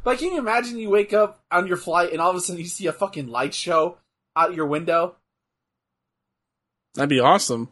[0.03, 2.61] But can you imagine you wake up on your flight and all of a sudden
[2.61, 3.99] you see a fucking light show
[4.35, 5.17] out your window?
[6.95, 7.69] That'd be awesome.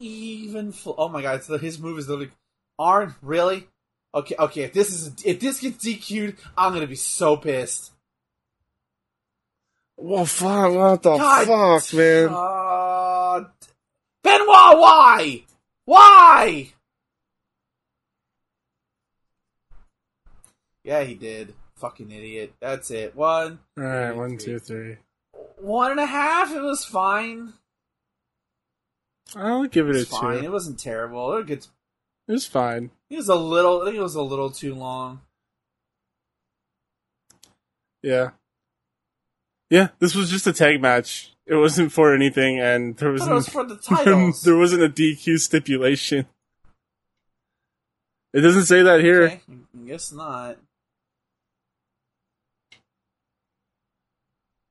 [0.00, 2.30] Even fl- oh my god, so his move is literally
[2.78, 3.66] Arn, really?
[4.14, 7.92] Okay, okay, if this is if this gets DQ'd, I'm gonna be so pissed.
[9.96, 10.72] Well, fuck!
[10.72, 12.28] What the God, fuck, man?
[12.30, 13.44] Uh,
[14.22, 15.42] Benoit, why?
[15.84, 16.72] Why?
[20.88, 21.52] Yeah, he did.
[21.76, 22.54] Fucking idiot.
[22.60, 23.14] That's it.
[23.14, 24.96] One, All right, one, two, three.
[25.58, 26.50] one and a half.
[26.50, 27.52] It was fine.
[29.36, 30.38] I'll give It it was a fine.
[30.38, 30.44] two.
[30.46, 31.36] It wasn't terrible.
[31.36, 31.68] It gets.
[32.26, 32.90] It was fine.
[33.10, 33.82] It was a little.
[33.82, 35.20] I think it was a little too long.
[38.02, 38.30] Yeah.
[39.68, 41.34] Yeah, this was just a tag match.
[41.44, 44.40] It wasn't for anything, and there was wasn't for the titles.
[44.44, 46.24] there wasn't a DQ stipulation.
[48.32, 49.24] It doesn't say that here.
[49.24, 50.56] Okay, I guess not.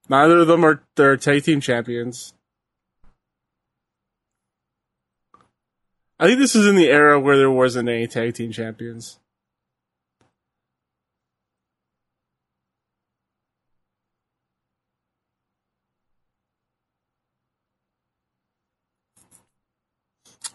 [0.09, 2.33] Neither of them are they're tag team champions.
[6.19, 9.19] I think this is in the era where there wasn't any tag team champions.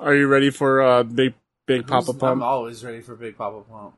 [0.00, 1.34] Are you ready for uh, big
[1.66, 2.22] big Papa Pump?
[2.22, 3.94] I'm always ready for Big Papa Pump.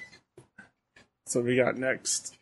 [1.28, 2.34] So we got next.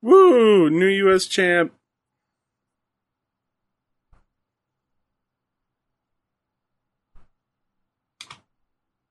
[0.00, 0.70] Woo!
[0.70, 1.26] New U.S.
[1.26, 1.72] champ.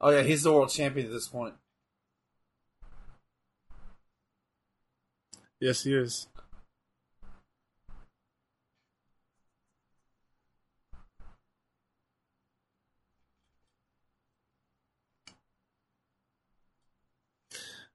[0.05, 1.53] Oh yeah, he's the world champion at this point.
[5.61, 6.27] Yes, he is.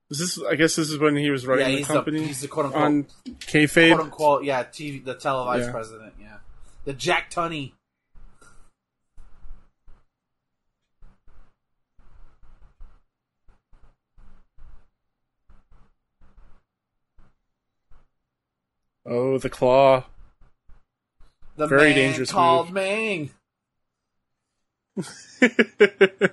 [0.09, 0.43] Is this?
[0.43, 2.65] I guess this is when he was running yeah, the company the he's the quote
[2.65, 3.05] unquote on
[3.41, 3.91] kayfabe.
[3.93, 5.71] quote unquote yeah TV the televised Yeah.
[5.71, 6.37] president yeah
[6.85, 7.73] the Jack Tunney.
[19.09, 20.03] Oh, the claw.
[21.57, 22.75] The Very man dangerous called move.
[22.75, 23.31] Ming.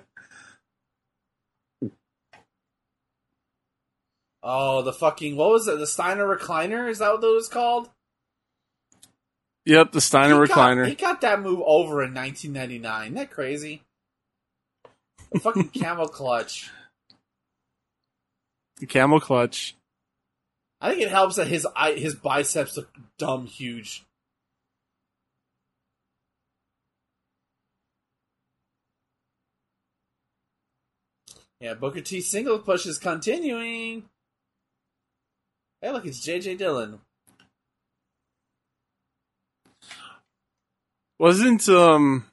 [4.43, 5.78] Oh, the fucking what was it?
[5.78, 6.89] The Steiner recliner?
[6.89, 7.90] Is that what it was called?
[9.65, 10.86] yep, the Steiner he got- recliner.
[10.86, 13.03] he got that move over in 1999.
[13.03, 13.82] Isn't that crazy?
[15.32, 16.70] The fucking camel clutch.
[18.78, 19.74] The camel clutch.
[20.87, 22.89] I think it helps that his eye, his biceps look
[23.19, 24.05] dumb huge.
[31.61, 34.05] Yeah, Booker T single push is continuing.
[35.81, 37.01] Hey, look, it's JJ Dillon.
[41.19, 42.27] Wasn't um,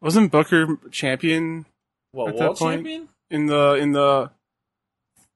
[0.00, 1.66] wasn't Booker champion
[2.12, 3.08] What At that world point- champion?
[3.30, 4.30] in the in the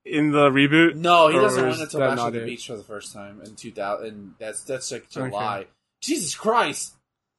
[0.09, 0.95] in the reboot?
[0.95, 2.47] No, he Or doesn't is win until that Bash not at the it?
[2.47, 4.07] Beach for the first time in 2000.
[4.07, 5.09] And that's that's like.
[5.11, 5.67] July.
[6.01, 6.95] Jesus Christ!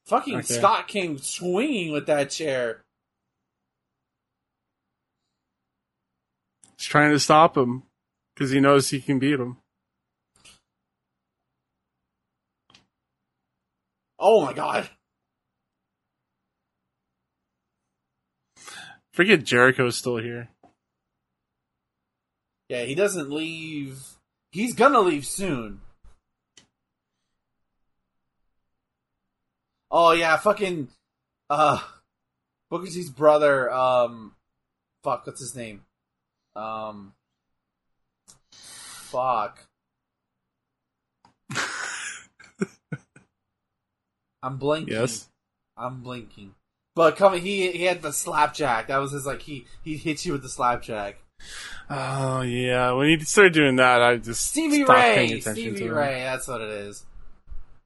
[0.06, 0.54] Fucking Okay.
[0.56, 2.82] Scott came swinging with that chair.
[6.78, 7.84] He's trying to stop him
[8.34, 9.58] because he knows he can beat him.
[14.18, 14.90] Oh my god!
[19.12, 20.50] Forget Jericho's still here.
[22.70, 24.00] Yeah, he doesn't leave.
[24.52, 25.82] He's gonna leave soon.
[29.92, 30.90] Oh yeah, fucking
[31.50, 31.82] uh
[32.70, 34.36] Booker T's brother, um
[35.04, 35.82] fuck, what's his name?
[36.56, 37.14] Um
[38.52, 39.66] fuck.
[44.44, 44.94] I'm blinking.
[44.94, 45.28] Yes.
[45.76, 46.54] I'm blinking.
[46.96, 48.88] But coming, he he had the slapjack.
[48.88, 51.18] That was his like he he hits you with the slapjack.
[51.90, 52.92] Oh yeah.
[52.92, 55.90] When he started doing that, I just Stevie Ray, Stevie.
[55.90, 56.22] Ray.
[56.24, 57.04] That's what it is.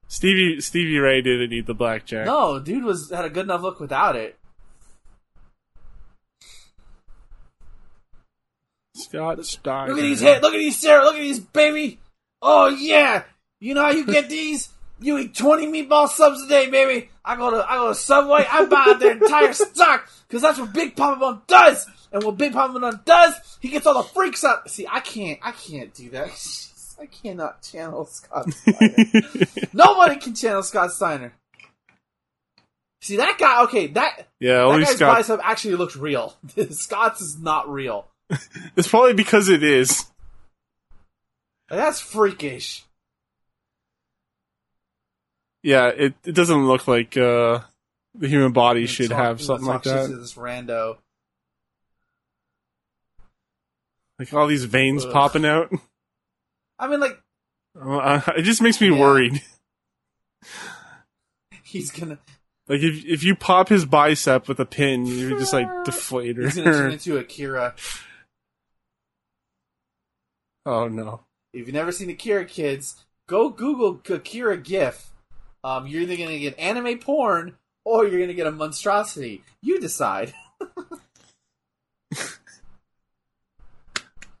[0.08, 2.26] Stevie Stevie Ray didn't need the blackjack.
[2.26, 4.38] No, dude was had a good enough look without it.
[8.94, 9.88] Scott Steiner.
[9.90, 10.42] Look at these hit.
[10.42, 11.04] Look at these Sarah.
[11.04, 11.98] Look at these baby.
[12.42, 13.24] Oh yeah.
[13.60, 14.68] You know how you get these?
[15.00, 17.10] You eat twenty meatball subs a day, baby.
[17.24, 18.46] I go to I go to Subway.
[18.48, 21.86] I buy their entire stock because that's what Big Papa Bun does.
[22.14, 24.70] And what Big Papa Bun does, he gets all the freaks out.
[24.70, 26.30] See, I can't I can't do that.
[27.00, 28.94] I cannot channel Scott Steiner.
[29.72, 31.32] Nobody can channel Scott Steiner.
[33.02, 33.64] See that guy?
[33.64, 35.16] Okay, that yeah, that only guy's Scott.
[35.16, 36.36] bicep actually looks real.
[36.70, 38.06] Scott's is not real.
[38.76, 40.04] It's probably because it is.
[41.68, 42.84] That's freakish.
[45.64, 47.58] Yeah, it it doesn't look like uh,
[48.14, 50.10] the human body should Talk- have something like that.
[50.10, 50.98] To this rando.
[54.24, 55.12] Like all these veins Ugh.
[55.12, 55.70] popping out.
[56.78, 57.20] I mean, like
[57.80, 58.98] Uh, it just makes me Yeah.
[59.00, 59.42] worried.
[61.62, 62.18] he's gonna
[62.68, 66.56] Like if if you pop his bicep with a pin, you just like deflate he's
[66.56, 67.74] gonna turn into Akira.
[70.66, 71.24] oh no.
[71.52, 75.10] If you've never seen Akira, kids, go Google Akira GIF.
[75.62, 79.42] Um, you're either gonna get anime porn or you're gonna get a monstrosity.
[79.62, 80.34] You decide.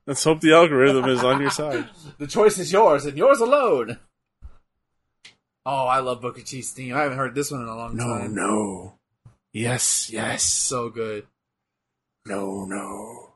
[0.06, 1.88] Let's hope the algorithm is on your side.
[2.18, 3.98] The choice is yours and yours alone.
[5.66, 6.94] Oh, I love Booker T's theme.
[6.94, 8.34] I haven't heard this one in a long No, time.
[8.34, 8.42] no.
[8.46, 8.98] No.
[9.52, 10.42] Yes, yes.
[10.44, 11.26] So good.
[12.26, 13.32] No, no.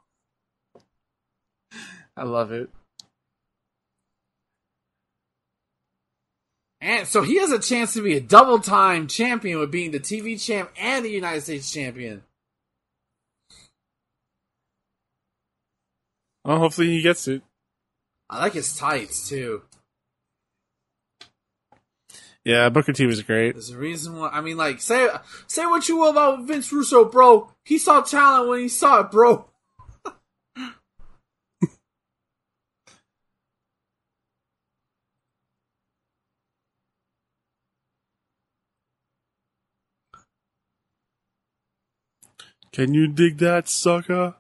[2.17, 2.69] I love it.
[6.81, 10.01] And so he has a chance to be a double time champion with being the
[10.01, 12.23] TV champ and the United States champion.
[16.49, 17.43] Well, hopefully he gets it.
[18.31, 19.65] I like his tights too.
[22.43, 23.53] Yeah, Booker T was great.
[23.53, 24.31] There's a reason why.
[24.31, 25.11] I mean, like, say
[25.47, 27.53] say what you will about Vince Russo, bro.
[27.67, 29.45] He saw talent when he saw it, bro.
[42.73, 44.38] Can you dig that, sucker?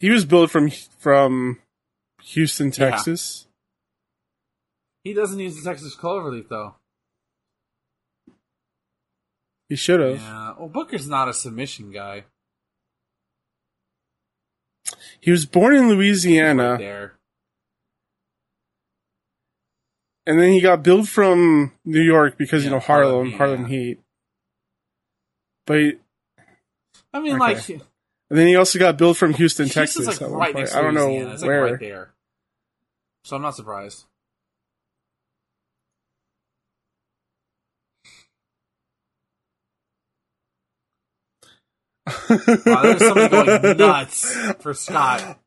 [0.00, 1.60] He was built from from
[2.22, 2.90] Houston, Yeah.
[2.90, 3.46] Texas.
[5.04, 6.74] He doesn't use the Texas Cloverleaf though.
[9.68, 10.20] He should have.
[10.20, 10.54] Yeah.
[10.58, 12.24] Well, Booker's not a submission guy.
[15.20, 17.14] He was born in Right Louisiana, there.
[20.26, 23.60] and then he got billed from New York because you know Harlem, Harlem Heat, Harlem
[23.62, 23.68] yeah.
[23.68, 24.00] Heat.
[25.66, 26.00] But
[27.12, 27.54] I mean, Okay.
[27.54, 27.87] like,
[28.30, 30.20] and then he also got billed from Houston, Houston's, Texas.
[30.20, 31.08] like right next to I don't know.
[31.32, 31.64] It's like where.
[31.64, 32.14] right there.
[33.24, 34.04] So I'm not surprised.
[42.06, 45.38] Wow, there's somebody going nuts for Scott.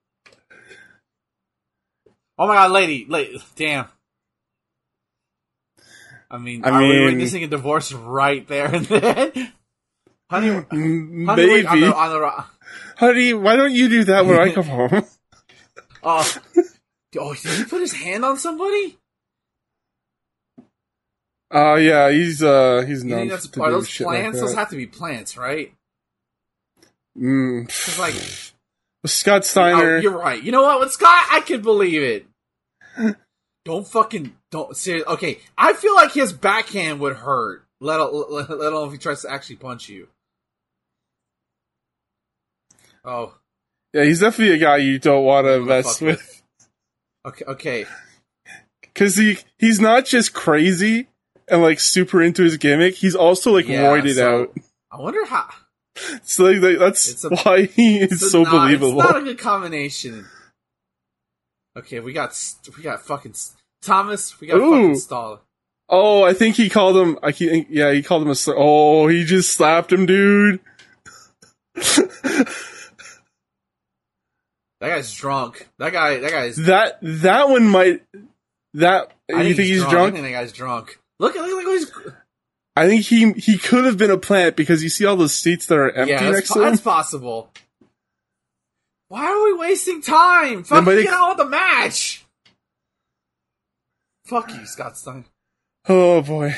[2.37, 3.85] Oh my god, lady, lady, damn.
[6.29, 9.31] I mean, I are we mean- witnessing a divorce right there and then?
[10.31, 12.45] Honey, honey, wait, on Maybe, the, on the,
[13.01, 13.33] honey.
[13.33, 15.03] Why don't you do that when I come home?
[16.03, 16.37] oh,
[17.19, 18.97] oh, did he put his hand on somebody?
[21.53, 24.37] Oh yeah, he's uh he's known think that's to are those plants?
[24.37, 25.73] like those have to be plants, right?
[27.17, 27.65] Mm.
[27.67, 28.13] Because like,
[29.05, 29.97] Scott oh, Steiner.
[29.97, 30.41] you're right.
[30.41, 30.79] You know what?
[30.79, 32.25] With Scott, I could believe it.
[33.65, 34.75] Don't fucking don't.
[34.75, 37.63] Ser- okay, I feel like his backhand would hurt.
[37.79, 40.07] Let let, let alone if he tries to actually punch you.
[43.03, 43.33] Oh,
[43.93, 46.43] yeah, he's definitely a guy you don't want to mess fuck with
[47.25, 47.85] okay, okay.
[48.81, 51.07] because he he's not just crazy
[51.47, 52.95] and like super into his gimmick.
[52.95, 54.57] He's also like Yeah, roided so- out.
[54.91, 55.49] I wonder how.
[56.23, 59.01] So like, like, that's a- why he is so not, believable.
[59.01, 60.25] It's not a good combination.
[61.77, 62.33] Okay, we got
[62.77, 63.35] we got fucking
[63.81, 64.39] Thomas.
[64.39, 64.71] We got Ooh.
[64.71, 65.41] fucking Stall.
[65.89, 67.19] Oh, I think he called him.
[67.21, 68.35] I think yeah, he called him a.
[68.35, 70.61] sl- Oh, he just slapped him, dude.
[74.81, 75.69] That guy's drunk.
[75.77, 76.17] That guy.
[76.19, 76.55] That guy's.
[76.57, 78.03] that that one might.
[78.73, 80.15] That I you think he's I drunk?
[80.15, 80.99] think that guy's drunk.
[81.19, 81.79] Look at look at look.
[81.79, 81.91] he's,
[82.75, 85.67] I think he he could have been a plant because you see all those seats
[85.67, 86.69] that are empty yeah, next that's, to him.
[86.71, 87.51] that's possible.
[89.09, 90.63] Why are we wasting time?
[90.63, 92.25] Fuck, Nobody- get on with the match.
[94.25, 95.25] Fuck you, Scott Stein.
[95.87, 96.55] Oh boy.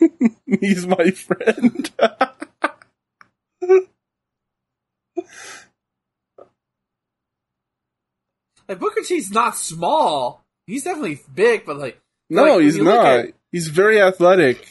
[0.60, 1.90] He's my friend.
[8.70, 10.44] Like Booker T's not small.
[10.68, 13.04] He's definitely big, but like no, Like, he's not.
[13.04, 14.64] at- He's very athletic.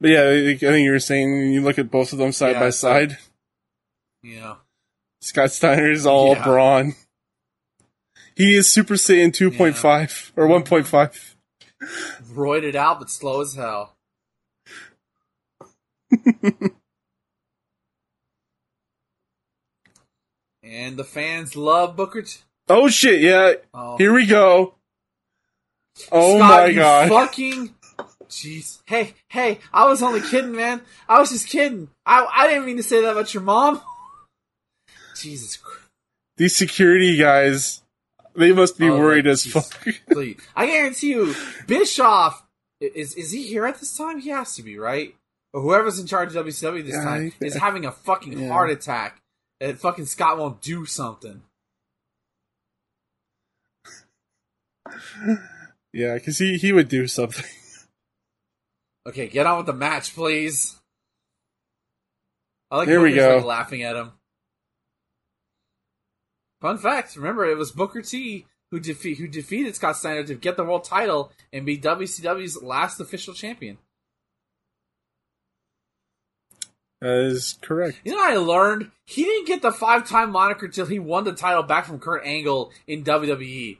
[0.00, 2.60] But yeah, I think you were saying you look at both of them side Yeah,
[2.60, 3.18] by side.
[4.22, 4.56] know.
[5.20, 6.44] Scott Steiner is all Yeah.
[6.44, 6.94] brawn.
[8.34, 11.36] He is Super Saiyan 2.5 or 1.5.
[12.32, 13.96] roided out but slow as hell.
[20.76, 22.38] and the fans love Booker T.
[22.68, 23.54] Oh shit, yeah.
[23.72, 24.74] Oh, Here we go.
[26.12, 27.08] Oh Scott, my you god.
[27.08, 27.74] Fucking
[28.28, 28.80] jeez.
[28.86, 30.82] Hey, hey, I was only kidding, man.
[31.08, 31.88] I was just kidding.
[32.04, 33.80] I I didn't mean to say that about your mom.
[35.16, 35.80] Jesus Christ.
[36.36, 37.82] These security guys,
[38.34, 39.86] they must be Oh, worried as fuck.
[40.56, 41.34] I guarantee you,
[41.66, 42.44] Bischoff
[42.80, 44.18] is is he here at this time?
[44.20, 45.14] He has to be, right?
[45.54, 48.48] Or whoever's in charge of WCW this Yeah, time is having a fucking Yeah.
[48.48, 49.22] heart attack.
[49.60, 51.42] And fucking Scott won't do something.
[55.92, 57.44] yeah, because he, he would do something.
[59.06, 60.76] Okay, get on with the match, please.
[62.72, 63.36] I like Here we go.
[63.36, 64.10] like, laughing at him.
[66.60, 70.56] Fun fact: Remember, it was Booker T who defeat who defeated Scott Steiner to get
[70.56, 73.78] the world title and be WCW's last official champion.
[77.00, 77.98] That is correct.
[78.04, 81.24] You know, what I learned he didn't get the five time moniker till he won
[81.24, 83.78] the title back from Kurt Angle in WWE.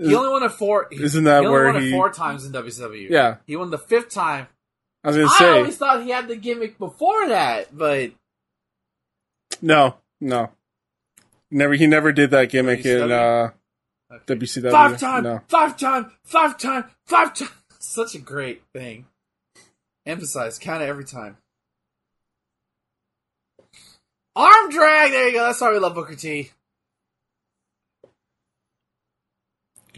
[0.00, 0.86] He only won it four.
[0.92, 3.10] Isn't that he where won he- it four times in WCW?
[3.10, 4.46] Yeah, he won the fifth time.
[5.02, 8.12] I was gonna I say always thought he had the gimmick before that, but
[9.60, 10.50] no, no,
[11.50, 11.74] never.
[11.74, 13.50] He never did that gimmick in uh,
[14.10, 14.34] Okay.
[14.36, 14.70] WCW.
[14.70, 17.48] five time, No, five time, five time, five time.
[17.80, 19.06] Such a great thing.
[20.08, 21.36] Emphasize, count it every time.
[24.34, 25.12] Arm drag.
[25.12, 25.46] There you go.
[25.46, 26.50] That's why we love Booker T.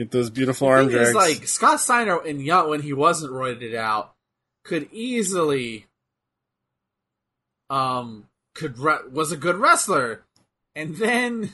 [0.00, 1.14] get those beautiful arm thing is, drags.
[1.14, 4.14] like Scott Steiner in Young when he wasn't roided out
[4.64, 5.86] could easily
[7.68, 10.22] um could re- was a good wrestler
[10.74, 11.50] and then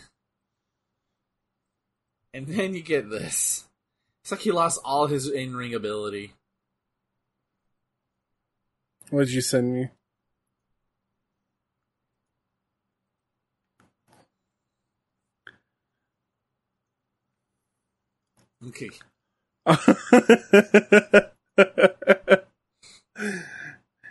[2.32, 3.64] and then you get this
[4.22, 6.32] it's like he lost all his in-ring ability
[9.10, 9.88] what did you send me?
[18.66, 18.88] okay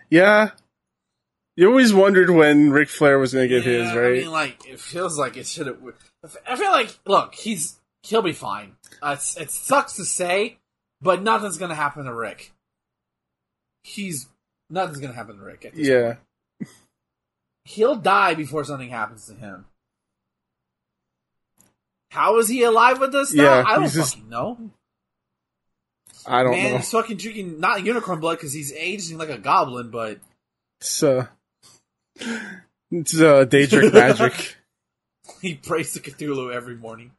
[0.09, 0.49] yeah,
[1.55, 4.05] you always wondered when Ric Flair was gonna get his, right?
[4.05, 5.77] I mean, like it feels like it should have.
[6.47, 8.75] I feel like look, he's he'll be fine.
[9.01, 10.57] Uh, it sucks to say,
[11.01, 12.51] but nothing's gonna happen to Rick.
[13.83, 14.27] He's
[14.69, 15.65] nothing's gonna happen to Rick.
[15.65, 16.15] At this yeah,
[16.59, 16.69] point.
[17.65, 19.65] he'll die before something happens to him.
[22.11, 23.43] How is he alive with us now?
[23.43, 24.71] Yeah, I don't just- fucking know.
[26.27, 26.77] I don't Man, know.
[26.77, 30.19] he's fucking drinking not unicorn blood because he's aging like a goblin, but
[30.81, 31.27] It's uh,
[32.17, 34.55] it's uh, Daedric magic.
[35.41, 37.11] he prays to Cthulhu every morning.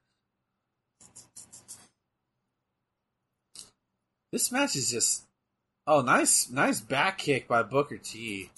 [4.32, 5.24] This match is just
[5.86, 8.50] oh nice nice back kick by Booker T.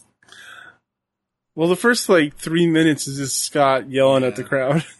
[1.55, 4.85] Well, the first like three minutes is just Scott yelling at the crowd.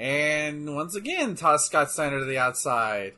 [0.00, 3.14] And once again toss Scott Steiner to the outside.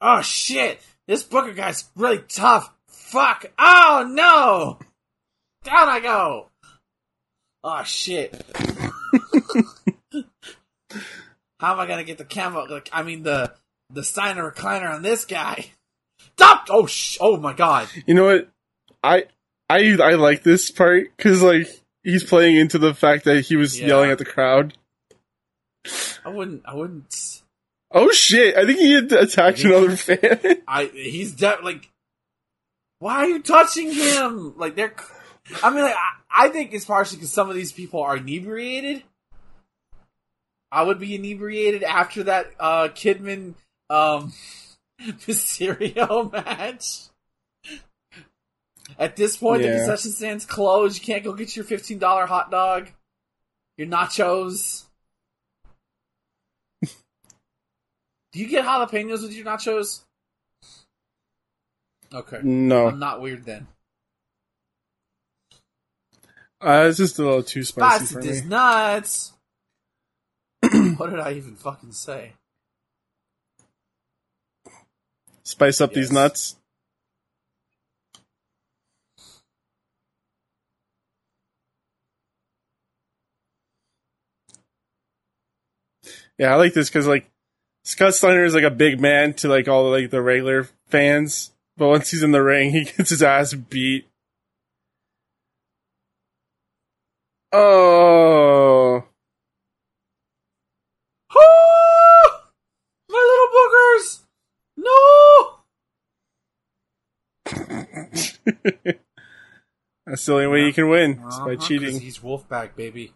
[0.00, 0.80] Oh shit!
[1.06, 2.72] This Booker guy's really tough.
[2.88, 3.52] Fuck!
[3.58, 4.78] Oh no!
[5.62, 6.48] Down I go!
[7.62, 8.42] Oh shit!
[11.60, 12.66] How am I gonna get the?
[12.70, 13.52] Like, I mean the
[13.90, 15.66] the Steiner recliner on this guy?
[16.36, 16.66] Stop!
[16.70, 17.18] Oh sh!
[17.20, 17.88] Oh my god!
[18.06, 18.48] You know what?
[19.02, 19.24] I
[19.68, 21.68] I I like this part because like
[22.02, 23.88] he's playing into the fact that he was Yeah.
[23.88, 24.76] yelling at the crowd.
[26.24, 26.62] I wouldn't.
[26.66, 27.42] I wouldn't.
[27.90, 28.56] Oh shit!
[28.56, 30.62] I think he had attacked another fan.
[30.68, 31.90] I he's de- like,
[32.98, 34.54] why are you touching him?
[34.56, 34.94] Like they're,
[35.62, 39.02] I mean, like I, I think it's partially because some of these people are inebriated.
[40.72, 43.54] I would be inebriated after that uh Kidman
[43.90, 44.32] um
[45.02, 47.02] Mysterio match.
[48.98, 50.98] At this point, the concession stand's closed.
[50.98, 52.88] You can't go get your fifteen dollar hot dog.
[53.76, 54.84] Your nachos.
[56.82, 56.90] Do
[58.34, 60.02] you get jalapenos with your nachos?
[62.12, 62.40] Okay.
[62.42, 63.66] No, I'm not weird then.
[66.60, 68.48] uh, it's just a little too spicy Spicy for me.
[68.48, 69.32] nuts.
[70.96, 72.34] what did I even fucking say?
[75.44, 76.56] Spice up these nuts.
[86.38, 87.30] Yeah, I like this because like
[87.84, 91.88] Scott Steiner is like a big man to like all like the regular fans, but
[91.88, 94.08] once he's in the ring, he gets his ass beat.
[97.52, 99.04] Oh,
[101.36, 102.50] Ah!
[103.08, 104.24] My little boogers!
[104.76, 105.60] No!
[110.06, 112.00] That's the only way you can win is Uh-huh, by 'cause cheating.
[112.00, 113.12] He's Wolfpack, baby.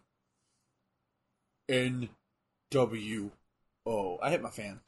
[1.68, 2.08] N
[2.70, 3.30] W
[3.86, 4.18] O.
[4.22, 4.80] I hit my fan.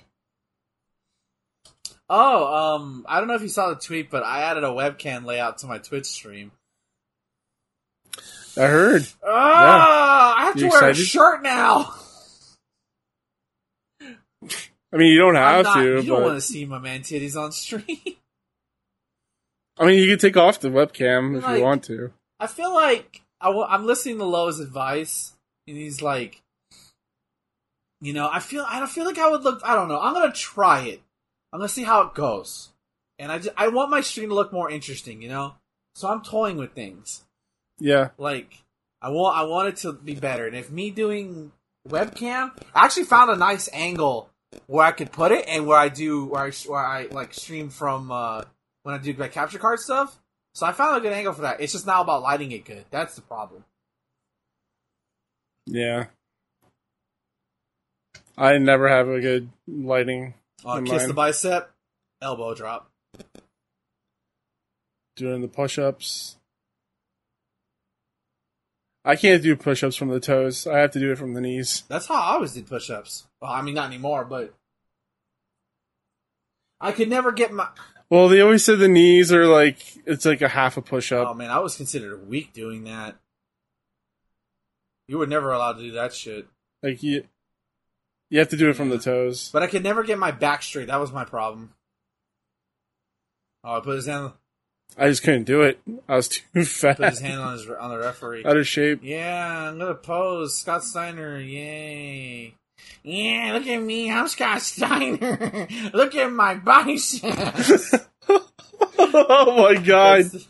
[2.08, 5.24] Oh, um, I don't know if you saw the tweet, but I added a webcam
[5.24, 6.52] layout to my Twitch stream.
[8.56, 9.06] I heard.
[9.24, 11.06] Ah, I have to You wear a excited?
[11.06, 11.94] shirt now.
[14.92, 17.02] I mean, you don't I'm have not- to, you don't want to see my man
[17.02, 17.84] titties on stream.
[19.78, 22.12] I mean, you can take off the webcam if Like- you want to.
[22.38, 25.34] I feel like I w- I'm listening to Lowe's advice,
[25.66, 26.42] and he's like,
[28.00, 29.60] you know, I feel I don't feel like I would look.
[29.64, 30.00] I don't know.
[30.00, 31.02] I'm gonna try it.
[31.52, 32.70] I'm gonna see how it goes,
[33.18, 35.54] and I just, I want my stream to look more interesting, you know.
[35.94, 37.24] So I'm toying with things
[37.78, 38.10] Yeah.
[38.16, 38.62] like
[39.02, 41.52] I want I want it to be better, and if me doing
[41.88, 44.30] webcam, I actually found a nice angle
[44.66, 47.68] where I could put it, and where I do where I where I like stream
[47.70, 48.44] from uh
[48.82, 50.18] when I do like capture card stuff.
[50.54, 51.60] So I found a good angle for that.
[51.60, 52.84] It's just now about lighting it good.
[52.90, 53.64] That's the problem.
[55.66, 56.06] Yeah.
[58.36, 60.34] I never have a good lighting
[60.64, 61.08] Uh, kiss mine.
[61.08, 61.70] the bicep,
[62.22, 62.90] elbow drop.
[65.16, 66.36] doing the push ups.
[69.04, 70.66] I can't do push ups from the toes.
[70.66, 71.84] I have to do it from the knees.
[71.88, 73.26] That's how I always did push-ups.
[73.40, 74.54] Well, I mean, not anymore, but
[76.80, 77.68] I could never get my.
[78.10, 81.28] Well, they always said the knees are like it's like a half a push up.
[81.28, 83.16] Oh man, I was considered weak doing that.
[85.06, 86.46] You were never allowed to do that shit.
[86.82, 87.24] Like you,
[88.28, 89.50] you have to do it from the toes.
[89.52, 90.88] But I could never get my back straight.
[90.88, 91.72] That was my problem.
[93.62, 94.32] Oh, I put his hand,
[94.98, 95.80] I just couldn't do it.
[96.08, 98.44] I was too put fat, his hand on his on the referee.
[98.44, 99.00] out of shape.
[99.02, 101.38] Yeah, I'm gonna pose Scott Steiner.
[101.38, 102.54] Yay!
[103.02, 104.10] Yeah, look at me.
[104.10, 105.66] I'm Scott Steiner.
[105.94, 107.94] look at my biceps.
[108.98, 110.24] oh my god!
[110.24, 110.46] That's-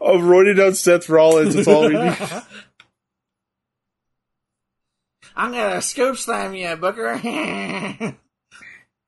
[0.00, 1.54] I'm running down Seth Rollins.
[1.54, 2.16] That's all we need.
[5.34, 7.18] I'm gonna scoop slam you, Booker.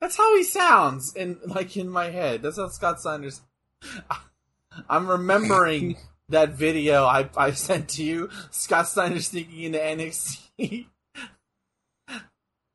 [0.01, 2.43] That's how he sounds in like in my head.
[2.43, 3.41] That's how Scott Sanders.
[4.89, 5.97] I'm remembering
[6.31, 8.31] that video I, I sent to you.
[8.51, 10.87] Scott Steiner sneaking into NXT.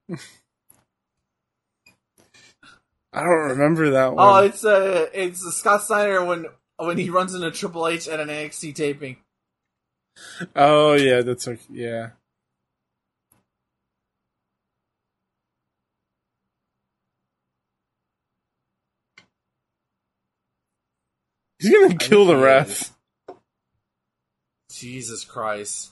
[3.13, 4.45] I don't remember that Oh, one.
[4.45, 8.75] it's uh, it's Scott Steiner when when he runs into Triple H at an NXT
[8.75, 9.17] taping.
[10.55, 11.61] Oh yeah, that's okay.
[11.71, 12.09] Yeah.
[21.59, 22.93] He's gonna kill the he ref.
[24.71, 25.91] Jesus Christ.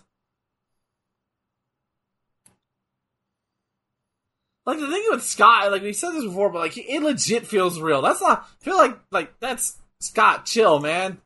[4.68, 7.80] Like the thing with Scott, like we said this before, but like it legit feels
[7.80, 8.02] real.
[8.02, 10.45] That's not I feel like like that's Scott.
[10.45, 11.19] Chill, man.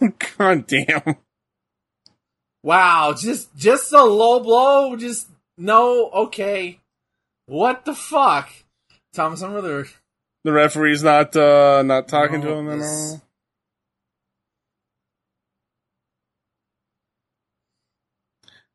[0.38, 1.16] God damn.
[2.62, 4.94] Wow, just just a low blow.
[4.94, 5.28] Just
[5.58, 6.08] no.
[6.10, 6.78] Okay,
[7.46, 8.48] what the fuck,
[9.12, 9.42] Thomas?
[9.42, 9.86] I'm really
[10.44, 13.22] The referee's not uh not talking to him at all.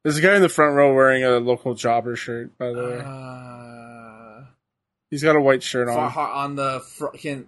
[0.05, 3.01] There's a guy in the front row wearing a local jobber shirt, by the way.
[3.03, 4.43] uh,
[5.09, 7.17] He's got a white shirt on, on the front.
[7.17, 7.47] Can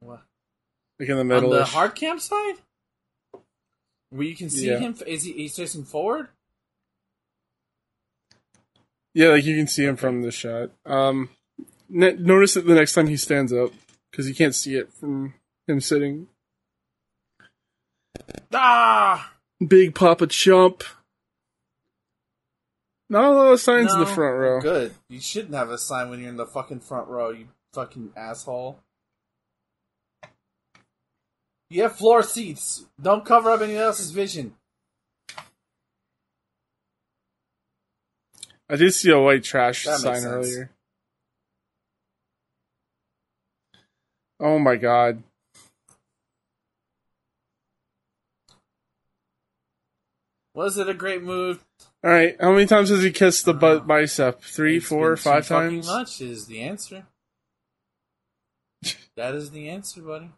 [0.00, 0.20] what?
[0.98, 1.52] like in the middle.
[1.52, 2.54] on the hard camp side,
[4.10, 4.80] where you can see Yeah.
[4.80, 4.96] him.
[5.06, 5.32] Is he?
[5.34, 6.26] He's facing forward.
[9.14, 10.70] Yeah, like you can see him from the shot.
[10.84, 11.28] Um,
[11.88, 13.70] ne- notice it the next time he stands up
[14.10, 15.34] because you can't see it from
[15.68, 16.26] him sitting.
[18.52, 19.34] Ah,
[19.64, 20.82] Big Papa Chump.
[23.12, 24.58] Not a lot of signs in the front row.
[24.62, 24.94] Good.
[25.10, 27.28] You shouldn't have a sign when you're in the fucking front row.
[27.28, 28.78] You fucking asshole.
[31.68, 32.86] You have floor seats.
[32.98, 34.54] Don't cover up anyone else's vision.
[38.70, 40.70] I did see a white trash That sign earlier.
[44.40, 45.22] Oh my god.
[50.54, 51.62] Was it a great move?
[52.04, 54.42] All right, how many times has he kissed the butt bicep?
[54.42, 55.86] Three, It's four, five times.
[55.86, 57.06] Much is the answer.
[59.16, 60.30] that is the answer, buddy.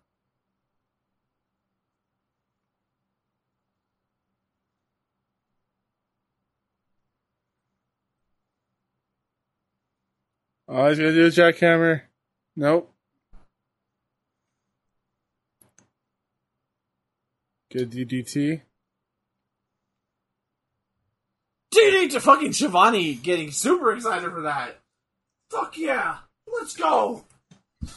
[10.69, 12.03] Oh, he's gonna do a jackhammer.
[12.57, 12.93] Nope.
[17.71, 18.63] Good DDT.
[21.75, 24.79] DD to fucking Schiavone getting super excited for that.
[25.51, 26.19] Fuck yeah.
[26.53, 27.25] Let's go.
[27.81, 27.95] He's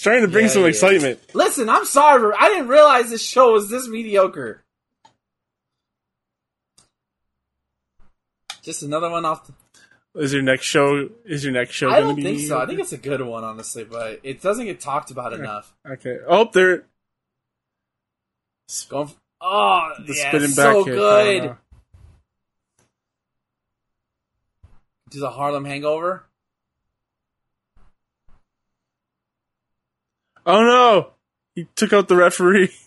[0.00, 0.68] trying to bring Yeah, some yeah.
[0.68, 1.20] excitement.
[1.34, 4.62] Listen, I'm sorry, I didn't realize this show was this mediocre.
[8.62, 9.46] Just another one off.
[9.46, 11.08] The- Is your next show?
[11.24, 11.90] Is your next show?
[11.90, 12.58] I don't be think so.
[12.58, 15.74] I think it's a good one, honestly, but it doesn't get talked about enough.
[15.86, 16.18] okay.
[16.26, 16.84] Oh, there.
[18.88, 20.94] Going f oh, The yeah, spinning back so kick.
[20.94, 21.44] good.
[21.46, 21.54] Uh,
[25.10, 26.24] Do the Harlem Hangover.
[30.46, 31.10] oh no!
[31.54, 32.70] He took out the referee.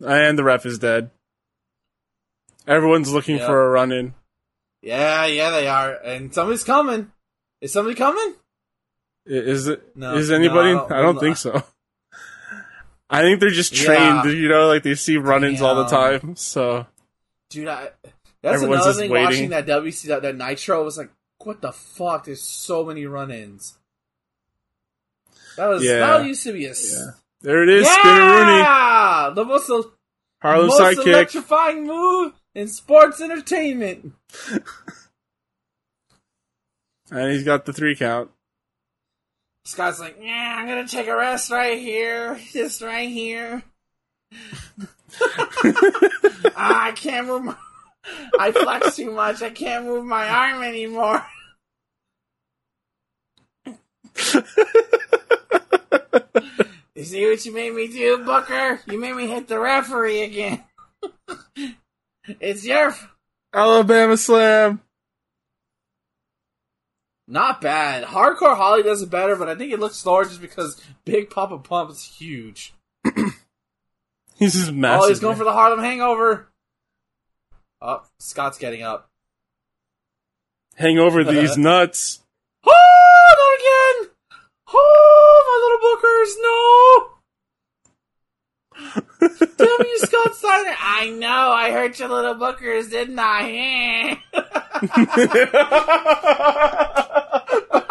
[0.00, 1.10] And the ref is dead.
[2.66, 3.46] Everyone's looking Yep.
[3.46, 4.14] for a run in.
[4.82, 7.12] Yeah, yeah, they are, and somebody's coming.
[7.60, 8.34] Is somebody coming?
[9.26, 9.96] Is it?
[9.96, 10.74] No, is anybody?
[10.74, 11.62] no, I don't think so.
[13.08, 13.84] I think they're just Yeah.
[14.22, 14.36] trained.
[14.38, 16.36] You know, like they see run-ins all the time.
[16.36, 16.86] So
[17.50, 17.90] Dude, I,
[18.42, 19.10] that's Everyone's another thing.
[19.10, 19.26] waiting.
[19.26, 22.24] Watching that WC that, that Nitro was like, what the fuck?
[22.24, 23.78] There's so many run-ins.
[25.56, 25.98] That was Yeah.
[26.18, 27.10] that used to be a Yeah.
[27.42, 29.70] there it is, Spinaroonie, yeah, the most
[30.42, 31.06] Harlem most sidekick.
[31.06, 34.12] electrifying move in sports entertainment.
[37.10, 38.30] and he's got the three count.
[39.66, 43.62] Scott's like, yeah, I'm gonna take a rest right here, just right here.
[46.56, 47.44] Ah, I can't move.
[47.44, 47.56] My,
[48.38, 49.42] I flex too much.
[49.42, 51.24] I can't move my arm anymore.
[56.94, 58.80] you see what you made me do, Booker?
[58.86, 60.62] You made me hit the referee again.
[62.40, 62.94] it's your.
[63.52, 64.80] Alabama Slam.
[67.26, 68.04] Not bad.
[68.04, 71.58] Hardcore Holly does it better, but I think it looks slower just because Big Papa
[71.58, 72.74] Pump is huge.
[74.36, 75.04] He's just massive.
[75.04, 76.48] oh, he's going for the Harlem Hangover.
[77.80, 79.08] Oh, Scott's getting up.
[80.74, 82.20] Hang over these nuts.
[82.66, 84.10] Oh, not again!
[84.74, 87.10] Oh, my little bookers, no!
[89.56, 90.74] Damn you, Scott Steiner!
[90.80, 94.18] I know, I hurt your little bookers, didn't I?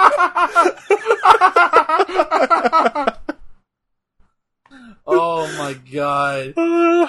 [5.06, 6.54] oh my god.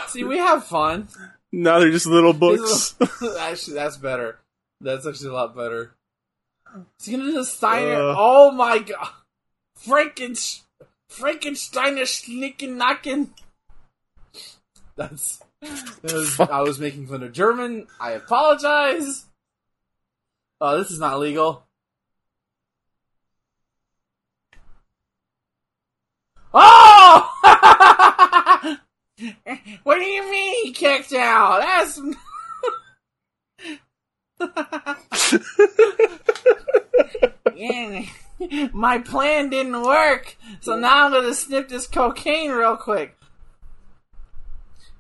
[0.08, 1.08] See, we have fun.
[1.52, 2.94] now they're just little books.
[3.40, 4.38] actually, that's better.
[4.80, 5.94] That's actually a lot better.
[6.98, 7.94] Is he gonna do the Steiner?
[7.94, 8.14] Uh.
[8.16, 9.08] oh my god!
[9.86, 10.60] Franken,
[11.10, 13.30] Frankensteiner sneaking knocking.
[14.96, 15.40] That's.
[16.02, 17.86] was- I was making fun of German.
[18.00, 19.24] I apologize.
[20.60, 21.63] Oh, this is not legal.
[26.56, 27.30] Oh!
[29.82, 31.60] what do you mean he kicked out?
[31.60, 32.00] That's.
[37.56, 38.04] yeah,
[38.72, 43.16] my plan didn't work, so now I'm gonna snip this cocaine real quick.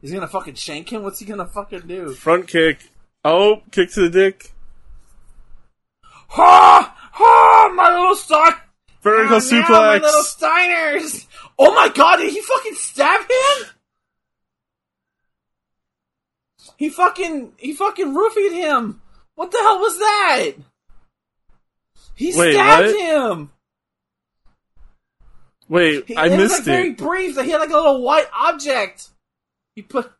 [0.00, 1.04] He's gonna fucking shank him.
[1.04, 2.14] What's he gonna fucking do?
[2.14, 2.90] Front kick.
[3.24, 4.50] Oh, kick to the dick.
[6.02, 6.96] Ha!
[7.12, 7.72] Ha!
[7.74, 8.54] My little Stein.
[9.04, 11.26] Vertical Oh, now my little Steiners.
[11.58, 12.16] Oh my god!
[12.16, 13.68] Did he fucking stab him?
[16.76, 19.00] He fucking he fucking roofied him.
[19.36, 20.50] What the hell was that?
[22.14, 23.00] He Wait, stabbed what?
[23.00, 23.50] him.
[25.68, 26.96] Wait, He- I it was missed like very it.
[26.98, 27.34] brief.
[27.36, 29.08] That he had like a little white object.
[29.74, 30.10] He put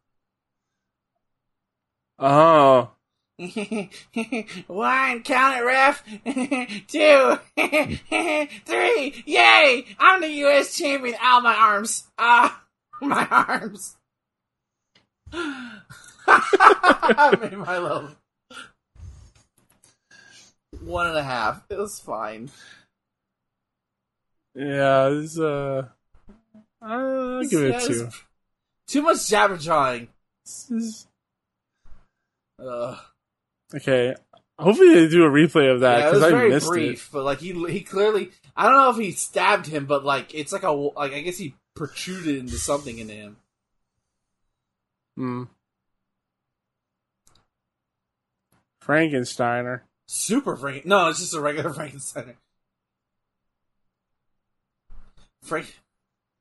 [2.18, 2.90] Oh.
[4.68, 6.04] one, count it, ref.
[6.86, 7.38] Two,
[8.64, 9.22] three.
[9.26, 9.84] Yay!
[9.98, 10.76] I'm the U.S.
[10.76, 11.16] champion.
[11.20, 12.04] Ow, my arms.
[12.16, 12.62] Ah,
[13.00, 13.96] my arms.
[15.32, 18.16] I made my love.
[20.84, 21.64] one and a half.
[21.70, 22.50] It was fine.
[24.54, 25.86] Yeah, it's uh,
[26.80, 28.08] I'll give it two.
[28.86, 30.06] Too much jabber jawing.
[30.44, 31.06] This is-
[32.64, 32.96] Ugh.
[33.74, 34.14] Okay,
[34.58, 37.10] hopefully they do a replay of that yeah, it because was I very missed brief,
[37.12, 40.52] but like he he clearly I don't know if he stabbed him, but like it's
[40.52, 43.36] like a like I guess he protruded into something into him.
[45.16, 45.42] Hmm.
[48.84, 49.80] Frankensteiner.
[50.06, 50.84] Super Frank.
[50.84, 52.34] No, it's just a regular Frankenstein.
[55.42, 55.80] Frank.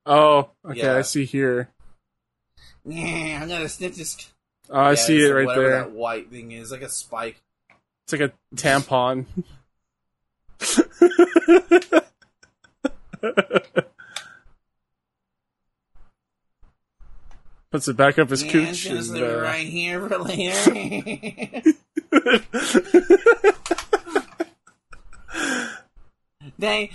[0.05, 0.97] Oh, okay, Yeah.
[0.97, 1.69] I see here.
[2.85, 4.32] Yeah, I'm gonna snip this.
[4.69, 5.79] Oh, I Yeah, see it right whatever there.
[5.81, 7.41] That white thing is like a spike.
[8.05, 9.25] It's like a tampon.
[17.71, 18.83] Puts it back up his Yeah, cooch.
[18.83, 20.53] just And, uh, right here for later.
[26.59, 26.91] thank,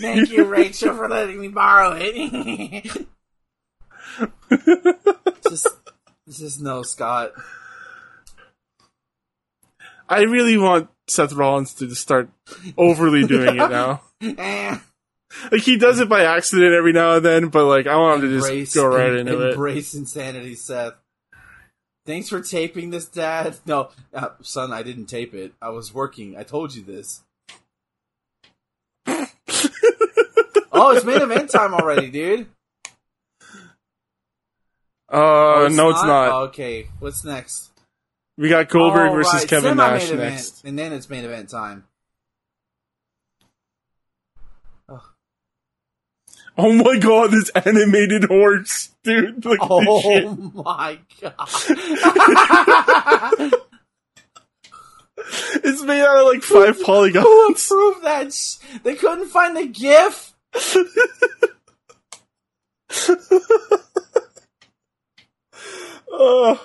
[0.00, 3.06] thank you, Rachel, for letting me borrow it.
[5.48, 5.68] just,
[6.30, 7.32] just no, Scott.
[10.08, 12.30] I really want Seth Rollins to just start
[12.76, 14.02] overly doing it now.
[14.22, 14.78] Eh.
[15.50, 18.28] Like he does it by accident every now and then, but like I want him
[18.30, 19.54] to Embrace, just go right em- into it.
[19.54, 20.92] embrace insanity, Seth.
[22.06, 23.56] Thanks for taping this, Dad.
[23.66, 25.54] No, uh, son, I didn't tape it.
[25.60, 26.36] I was working.
[26.36, 27.22] I told you this.
[29.06, 29.26] oh,
[30.94, 32.46] it's main event time already, dude.
[35.12, 36.32] Uh, Oh, no, it's not.
[36.32, 37.70] Oh, okay, what's next?
[38.38, 40.64] We got Goldberg Oh, versus right, Kevin semi-main Nash event, next.
[40.64, 41.84] and then it's main event time.
[46.58, 49.44] Oh my god, this animated horse, dude!
[49.44, 49.58] Look.
[49.62, 51.48] Oh my god!
[55.64, 57.66] It's made out of like five Who polygons.
[57.70, 58.34] approved that?
[58.34, 60.34] Sh- they couldn't find the GIF.
[66.12, 66.58] Ugh.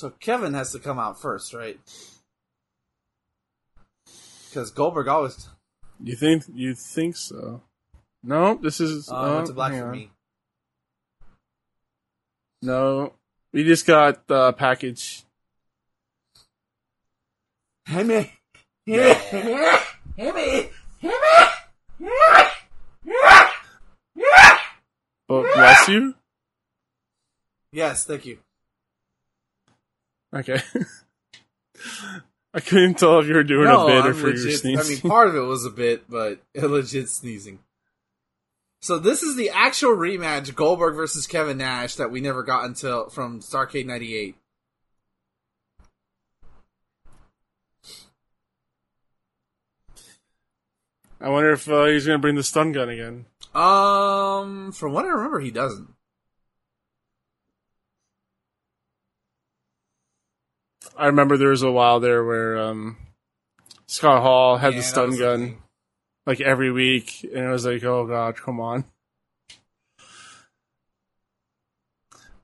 [0.00, 1.78] So Kevin has to come out first, right?
[4.48, 5.50] Because Goldberg always.
[6.02, 7.60] You think you think so?
[8.22, 9.10] No, this is.
[9.12, 10.10] Oh, went oh, black hang for me.
[12.62, 13.12] No,
[13.52, 15.24] we just got the package.
[17.86, 18.32] Hey me.
[18.86, 19.14] Hey me.
[19.14, 20.68] Hey me.
[20.96, 21.40] Hey me.
[25.28, 26.14] But bless you.
[27.72, 28.38] Yes, thank you.
[30.34, 30.60] Okay.
[32.52, 34.80] I couldn't tell if you were doing no, a bit or I'm for your sneeze.
[34.80, 37.60] I mean, part of it was a bit, but a legit sneezing.
[38.80, 43.10] So this is the actual rematch: Goldberg versus Kevin Nash that we never got until
[43.10, 44.36] from Starcade '98.
[51.22, 53.26] I wonder if uh, he's going to bring the stun gun again.
[53.54, 55.92] Um, from what I remember, he doesn't.
[60.96, 62.96] I remember there was a while there where um,
[63.86, 65.58] Scott Hall had Yeah, the stun gun.
[66.26, 68.84] Like every week, and it was like, oh god, come on.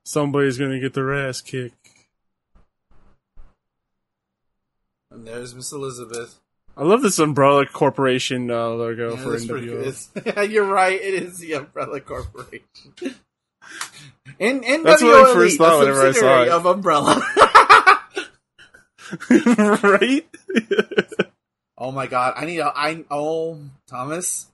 [0.04, 1.74] Somebody's to get their ass kicked.
[5.10, 6.38] And there's Miss Elizabeth.
[6.76, 10.50] I love this Umbrella Corporation uh, logo Yeah, for NWO.
[10.50, 11.00] You're right.
[11.00, 12.66] It is the Umbrella Corporation.
[14.38, 16.48] And NWO That's what I first thought whenever I saw it.
[16.50, 17.26] of Umbrella.
[19.82, 20.26] right?
[21.78, 22.34] Oh my god!
[22.36, 22.72] I need a.
[22.74, 23.58] I oh
[23.88, 24.46] Thomas,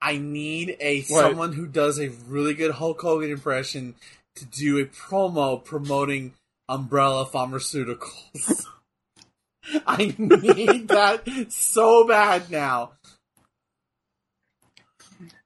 [0.00, 1.22] I need a What?
[1.22, 3.94] someone who does a really good Hulk Hogan impression
[4.36, 6.34] to do a promo promoting
[6.68, 8.66] Umbrella Pharmaceuticals.
[9.86, 12.92] I need that so bad now.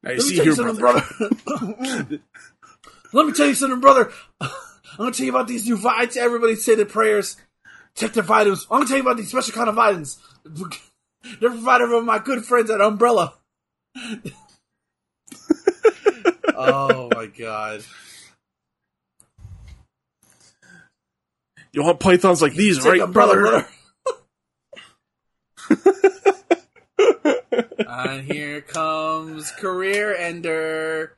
[0.05, 1.05] I Let me see tell here, you something, brother.
[1.47, 2.19] brother.
[3.13, 4.11] Let me tell you something, brother.
[4.41, 4.51] I'm
[4.99, 6.17] gonna tell you about these new vitamins.
[6.17, 7.37] Everybody say their prayers.
[7.95, 8.67] Take their vitamins.
[8.71, 10.19] I'm gonna tell you about these special kind of vitamins.
[11.41, 13.35] They're provided by my good friends at Umbrella.
[16.55, 17.83] oh my god.
[21.73, 23.67] You want pythons like these, right, Umbrella, brother?
[27.89, 31.17] and here comes career ender.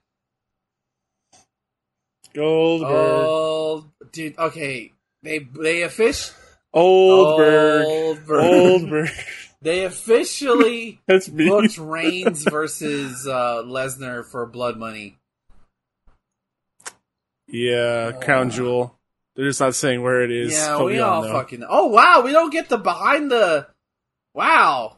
[2.34, 2.90] Goldberg.
[2.90, 4.38] Oh, dude.
[4.38, 4.92] Okay,
[5.22, 6.30] they they a fish.
[6.72, 7.84] Oldberg.
[7.84, 8.44] Oldberg.
[8.44, 9.10] Oldberg.
[9.62, 11.48] They officially That's me.
[11.48, 15.18] booked Reigns versus uh, Lesnar for blood money.
[17.48, 18.98] yeah, Crown Jewel.
[19.36, 20.52] They're just not saying where it is.
[20.52, 21.32] yeah, but we all know.
[21.32, 21.64] fucking.
[21.68, 23.66] Oh wow, we don't get the behind the.
[24.34, 24.96] Wow,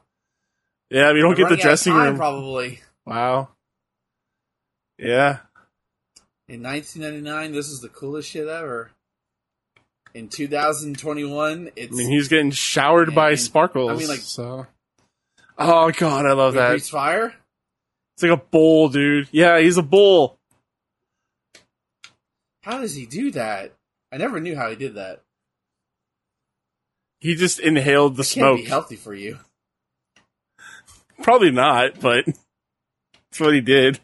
[0.91, 2.17] Yeah, we don't We're get the running out of dressing time, room.
[2.17, 2.81] probably.
[3.05, 3.49] Wow.
[4.97, 5.39] Yeah.
[6.49, 8.93] In 1999, this is the coolest shit ever.
[10.15, 13.91] In 2021, it's I mean, he's getting showered Yeah, by sparkles.
[13.91, 14.67] I mean, like- so.
[15.59, 16.71] Oh god, I love that.
[16.71, 17.35] Breathes fire.
[18.17, 19.29] It's like a bull, dude.
[19.33, 20.39] Yeah, he's a bull.
[22.63, 23.73] How does he do that?
[24.13, 25.23] I never knew how he did that.
[27.21, 28.57] He just inhaled the It can't smoke.
[28.59, 29.39] be healthy for you.
[31.23, 32.25] Probably not, but
[33.31, 33.99] that's what he did.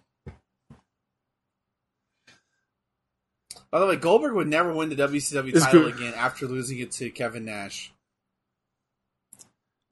[3.72, 5.94] By the way, Goldberg would never win the WCW title good.
[5.96, 7.92] again after losing it to Kevin Nash.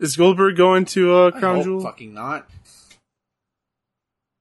[0.01, 1.81] Is Goldberg going to uh, Crown Jewel?
[1.83, 2.49] fucking not.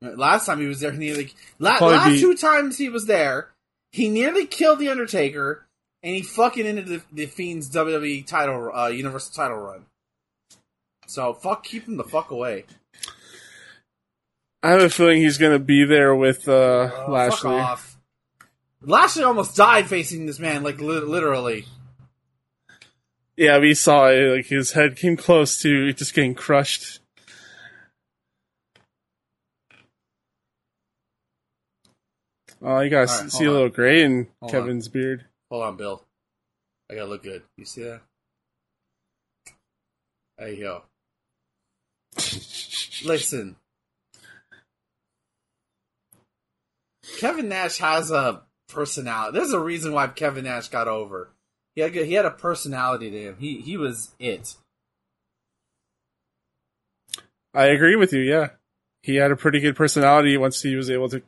[0.02, 3.50] Last time he was there, he nearly la- last be- two times he was there,
[3.92, 5.66] he nearly killed the Undertaker,
[6.04, 9.86] and he fucking ended the, the Fiend's WWE title, uh, Universal title run.
[11.08, 12.66] So fuck, keep him the fuck away.
[14.62, 17.58] I have a feeling he's going to be there with uh, Uh, fuck Lashley.
[18.88, 21.66] Lashley almost died facing this man, like li- literally.
[23.36, 24.38] Yeah, we saw it.
[24.38, 27.02] Like his head came close to just getting crushed.
[32.62, 35.26] Oh, you guys right, see a little gray in Hold Kevin's beard.
[35.52, 36.04] Hold on, Bill.
[36.90, 37.44] I gotta look good.
[37.58, 38.02] You see that?
[40.38, 40.84] There you go.
[43.04, 43.58] Listen.
[47.20, 49.38] Kevin Nash has a personality.
[49.38, 51.30] There's a reason why Kevin Nash got over.
[51.76, 53.38] He had he had a personality to him.
[53.40, 54.56] He he was it.
[57.54, 58.22] I agree with you.
[58.22, 58.50] Yeah,
[59.04, 61.22] he had a pretty good personality once he was able to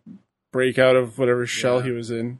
[0.51, 1.85] break out of whatever shell Yeah.
[1.85, 2.39] he was in.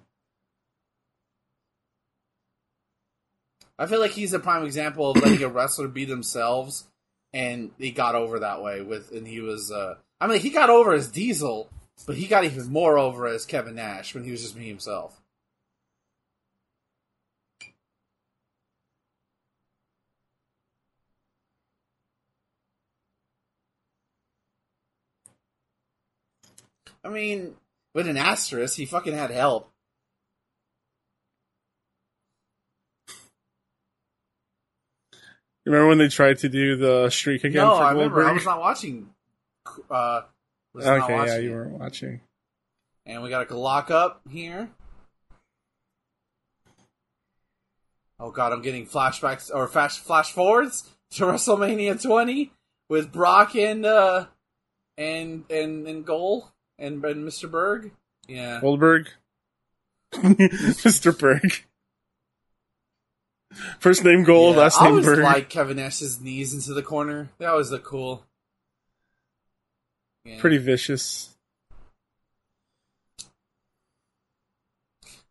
[3.77, 6.85] I feel like he's a prime example of letting a wrestler be themselves,
[7.33, 9.11] and he got over that way with.
[9.11, 11.69] And he was, uh I mean, he got over as Diesel,
[12.05, 15.19] but he got even more over as Kevin Nash when he was just me himself.
[27.03, 27.55] I mean,
[27.93, 29.71] with an asterisk, he fucking had help.
[35.65, 38.23] Remember when they tried to do the streak again no, I remember.
[38.23, 39.09] I was not watching.
[39.89, 40.21] Uh,
[40.79, 42.21] was okay, yeah, you weren't watching.
[43.05, 44.69] And we got a lock up here.
[48.19, 52.51] Oh god, I'm getting flashbacks or flash flash forwards to WrestleMania 20
[52.89, 54.25] with Brock and uh
[54.97, 57.49] and and and Goal and, and Mr.
[57.49, 57.91] Berg.
[58.27, 58.59] Yeah.
[58.61, 59.07] Goldberg,
[60.13, 61.17] Mr.
[61.17, 61.63] Berg.
[63.79, 65.19] First name Gold, Yeah, last I name always Berg.
[65.23, 67.29] like Kevin Nash's knees into the corner.
[67.39, 68.23] That always look cool.
[70.29, 70.39] Yeah.
[70.39, 71.35] Pretty vicious.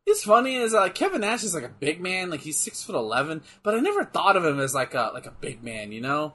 [0.05, 2.97] It's funny is like Kevin Nash is like a big man, like he's six foot
[2.97, 6.01] eleven, but I never thought of him as like a like a big man, you
[6.01, 6.35] know?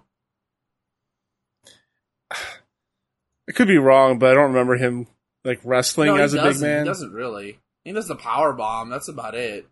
[2.31, 5.07] I could be wrong, but I don't remember him
[5.44, 6.84] like wrestling No, as a big man.
[6.84, 7.60] He doesn't really.
[7.84, 8.90] He does the power bomb.
[8.90, 9.68] That's about it.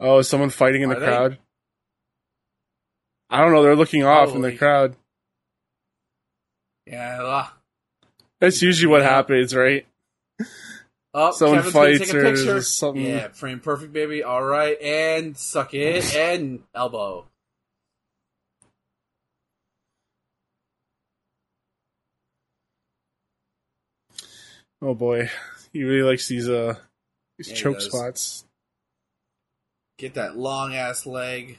[0.00, 1.06] Oh, is someone fighting in the Are they?
[1.06, 1.38] crowd?
[3.30, 3.62] I don't know.
[3.62, 4.96] They're looking off in the crowd.
[6.86, 7.22] Yeah.
[7.22, 7.46] uh,
[8.40, 9.10] That's usually what Yeah.
[9.10, 9.86] happens, right?
[11.14, 12.60] Oh, Someone Kevin's fights take a or picture.
[12.62, 13.04] something.
[13.04, 14.22] Yeah, frame perfect, baby.
[14.22, 17.26] All right, and suck it and elbow.
[24.80, 25.28] Oh boy,
[25.72, 26.76] he really likes these uh
[27.36, 28.44] these Yeah, choke spots.
[29.98, 31.58] Get that long ass leg.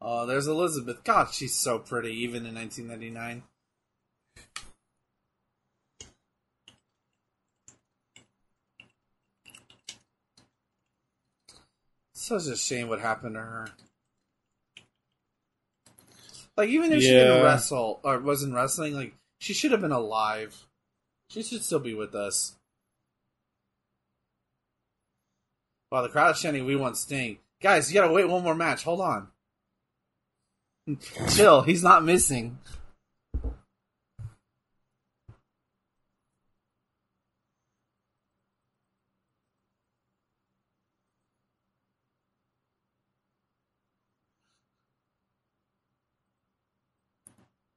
[0.00, 1.04] Oh, there's Elizabeth.
[1.04, 3.42] God, she's so pretty, even in 1999.
[12.14, 13.68] Such a shame what happened to her.
[16.56, 17.08] Like even if yeah.
[17.08, 20.66] she didn't wrestle or wasn't wrestling, like she should have been alive.
[21.28, 22.54] She should still be with us.
[25.90, 28.84] While the crowd chanting "We want Sting." Guys, you gotta wait one more match.
[28.84, 29.28] Hold on.
[31.30, 32.58] Chill, he's not missing.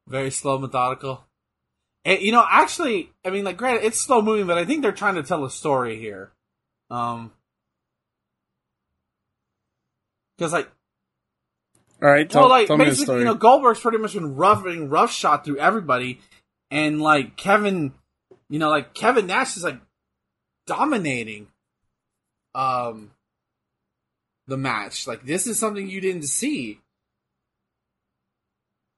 [0.09, 1.23] Very slow, methodical.
[2.03, 4.91] And, you know, actually, I mean, like, granted, it's slow moving, but I think they're
[4.91, 6.31] trying to tell a story here.
[6.89, 7.31] Um,
[10.37, 10.71] because like,
[12.01, 15.11] All right, tell, well, like tell basically, you know, Goldberg's pretty much been roughing rough
[15.11, 16.21] shot through everybody,
[16.71, 17.93] and like Kevin,
[18.49, 19.79] you know, like Kevin Nash is like
[20.65, 21.47] dominating,
[22.55, 23.11] um,
[24.47, 25.07] the match.
[25.07, 26.79] Like this is something you didn't see.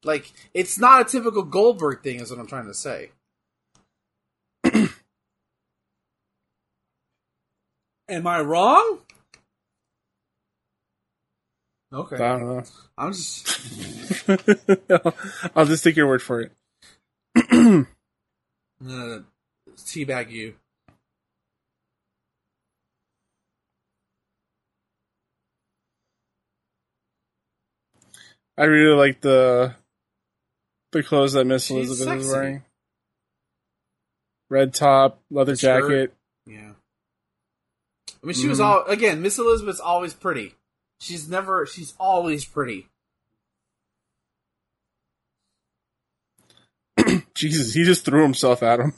[0.04, 3.12] Like it's not a typical Goldberg thing, is what I'm trying to say.
[8.10, 9.00] Am I wrong?
[11.94, 12.64] Okay, I don't know.
[12.98, 13.48] I'm just
[15.56, 16.52] I'll just take your word for it.
[17.52, 17.88] I'm
[18.84, 19.24] gonna
[19.78, 20.56] teabag you.
[28.58, 29.76] I really like the
[30.92, 32.64] the clothes that Miss She's Elizabeth is wearing.
[34.50, 35.82] Red top, leather The skirt.
[35.90, 36.14] jacket.
[36.46, 36.74] Yeah.
[38.22, 38.64] I mean, she was Mhm.
[38.66, 39.22] all again.
[39.22, 40.56] Miss Elizabeth's always pretty.
[41.00, 41.66] She's never.
[41.66, 42.88] She's always pretty.
[47.34, 48.94] Jesus, he just threw himself at him.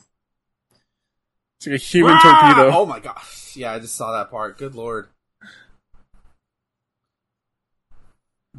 [1.60, 2.54] It's like a human Ah!
[2.56, 2.76] torpedo.
[2.78, 3.56] Oh my gosh!
[3.56, 4.58] Yeah, I just saw that part.
[4.58, 5.08] Good lord.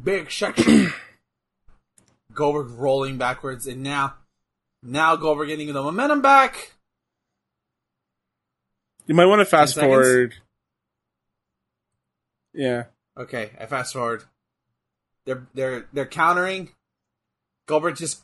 [0.01, 0.91] Big section.
[2.35, 4.15] Goldberg rolling backwards, and now,
[4.83, 6.73] now Goldberg getting the momentum back.
[9.07, 10.35] You might want to fast forward.
[12.53, 12.83] Yeah.
[13.17, 14.23] Okay, I fast forward.
[15.25, 16.69] They're they're they're countering.
[17.67, 18.21] Goldberg just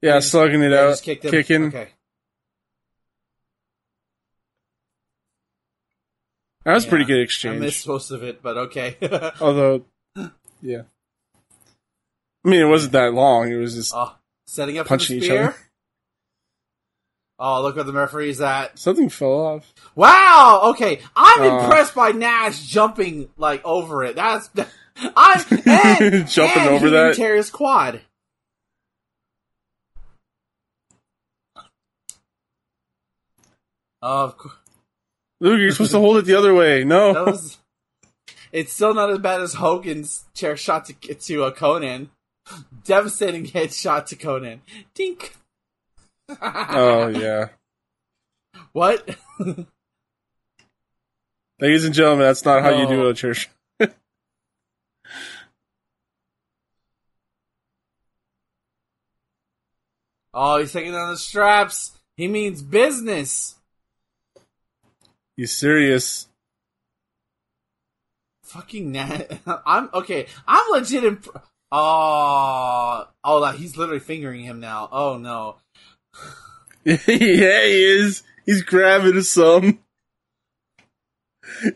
[0.00, 1.30] Yeah, slugging it out, just kicked him.
[1.30, 1.64] kicking.
[1.66, 1.88] Okay.
[6.64, 8.96] That was a pretty good good I missed most of it, but okay.
[9.40, 9.84] Although,
[10.60, 10.82] yeah.
[12.44, 13.50] I mean, it wasn't that long.
[13.50, 14.14] It was just oh,
[14.46, 15.54] setting up punching each other.
[17.40, 18.78] Oh, look what the referee's at.
[18.78, 19.72] Something fell off.
[19.94, 20.62] Wow.
[20.70, 21.58] Okay, I'm Uh.
[21.62, 24.16] impressed by Nash jumping like over it.
[24.16, 24.50] That's
[25.16, 27.14] I'm and, Jumping and over that?
[27.14, 28.00] Tear his quad.
[34.00, 34.54] Of course,
[35.40, 36.84] Luke, you're supposed to hold it the other way.
[36.84, 37.12] No.
[37.12, 37.58] that was.
[38.50, 42.08] It's still not as bad as Hogan's chair shot to to a Konnan.
[42.84, 44.60] Devastating headshot to Konnan.
[44.94, 45.36] Dink.
[46.40, 47.48] oh yeah.
[48.72, 49.08] What?
[51.60, 53.06] Ladies and gentlemen, that's not how you do oh.
[53.06, 53.48] it at church.
[60.40, 61.98] Oh, he's taking down the straps.
[62.16, 63.56] He means business.
[65.36, 66.28] You serious?
[68.44, 69.40] Fucking Nat.
[69.66, 70.26] I'm okay.
[70.46, 71.02] I'm legit.
[71.02, 71.42] Imp-
[71.72, 74.88] oh, oh, like, he's literally fingering him now.
[74.90, 75.56] Oh no.
[76.84, 78.22] yeah, he is.
[78.46, 79.80] He's grabbing some.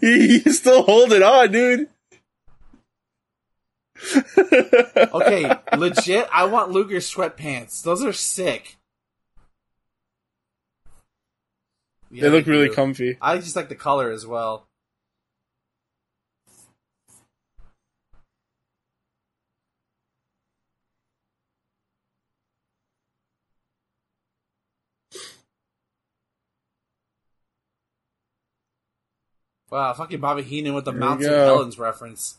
[0.02, 1.88] He, he's still holding on, dude.
[5.14, 6.28] Okay, legit.
[6.32, 7.82] I want Luger's sweatpants.
[7.82, 8.76] Those are sick.
[12.10, 13.16] Yeah, they look really comfy.
[13.20, 14.66] I just like the color as well.
[29.72, 31.30] Wow, fucking Bobby Heenan with the There we Mountain.
[31.30, 32.36] Helens reference.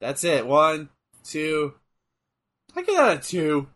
[0.00, 0.46] That's it.
[0.46, 0.88] One,
[1.24, 1.74] two.
[2.74, 3.66] I get that a two.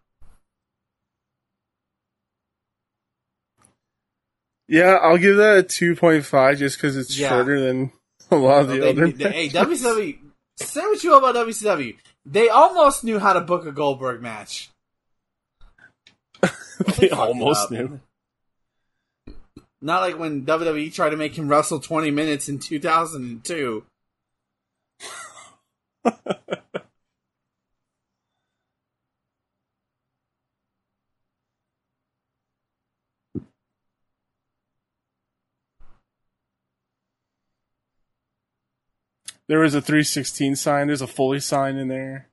[4.69, 7.29] Yeah, I'll give that a 2.5 just because it's Yeah.
[7.29, 7.93] shorter than
[8.31, 9.09] a lot of the They- other.
[9.13, 10.19] they- hey, WCW.
[10.57, 11.97] Say what you will about WCW.
[12.25, 14.71] They almost knew how to book a Goldberg match.
[16.41, 17.71] they fucked it almost up.
[17.71, 18.01] knew.
[19.81, 23.85] Not like when WWE tried to make him wrestle 20 minutes in 2002.
[39.49, 40.89] There was a 316 sign.
[40.89, 42.29] There's a Foley sign in there.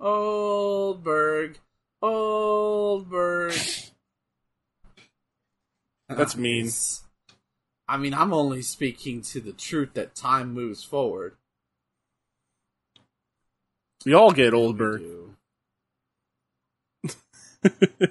[0.00, 1.58] Oldberg.
[2.02, 3.54] Oldberg.
[6.08, 6.70] That's uh, mean.
[7.86, 11.36] I mean, I'm only speaking to the truth that time moves forward.
[14.04, 15.00] We all get old, Bert.
[15.00, 15.34] Do.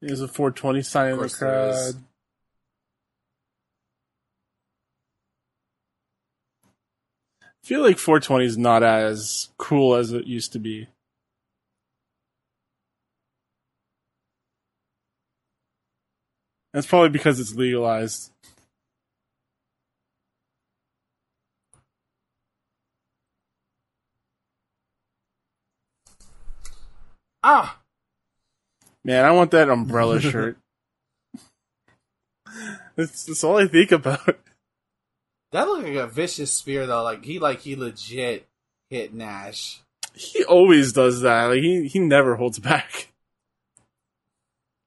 [0.00, 1.34] There's a 420 sign in the is.
[1.34, 1.94] crowd.
[7.64, 10.86] Feel like 420 is not as cool as it used to be.
[16.72, 18.30] That's probably because it's legalized.
[27.42, 27.78] Ah,
[29.04, 30.56] Man, I want that umbrella shirt.
[32.96, 34.38] that's, that's all I think about.
[35.54, 37.04] That looked like a vicious spear though.
[37.04, 38.48] Like he, like he legit
[38.90, 39.80] hit Nash.
[40.12, 41.44] He always does that.
[41.44, 43.08] Like he he never holds back.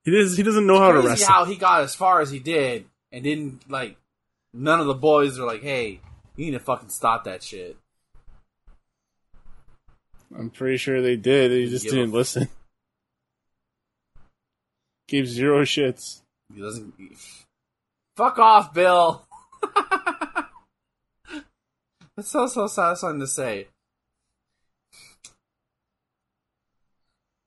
[0.03, 0.35] He does.
[0.35, 1.33] He doesn't know how to wrestle.
[1.33, 3.97] how he got as far as he did and didn't like.
[4.53, 6.01] None of the boys are like, "Hey,
[6.35, 7.77] you need to fucking stop that shit."
[10.37, 11.51] I'm pretty sure they did.
[11.51, 12.49] They just didn't listen.
[15.07, 16.21] Gave zero shits.
[16.53, 16.93] He doesn't.
[18.17, 19.25] Fuck off, Bill.
[22.17, 23.67] That's so so satisfying to say.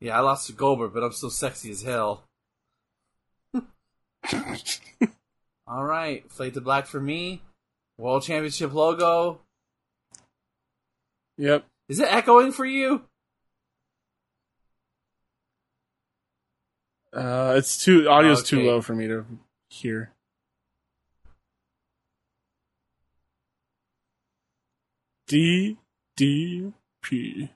[0.01, 2.23] Yeah, I lost to Goldberg, but I'm still sexy as hell.
[5.67, 7.43] All right, Fade to Black for me.
[7.99, 9.41] World Championship logo.
[11.37, 11.67] Yep.
[11.89, 13.03] Is it echoing for you?
[17.13, 19.27] Uh, it's too audio's too low for me to
[19.69, 20.13] hear.
[25.31, 25.77] D
[26.17, 26.73] D
[27.05, 27.51] P.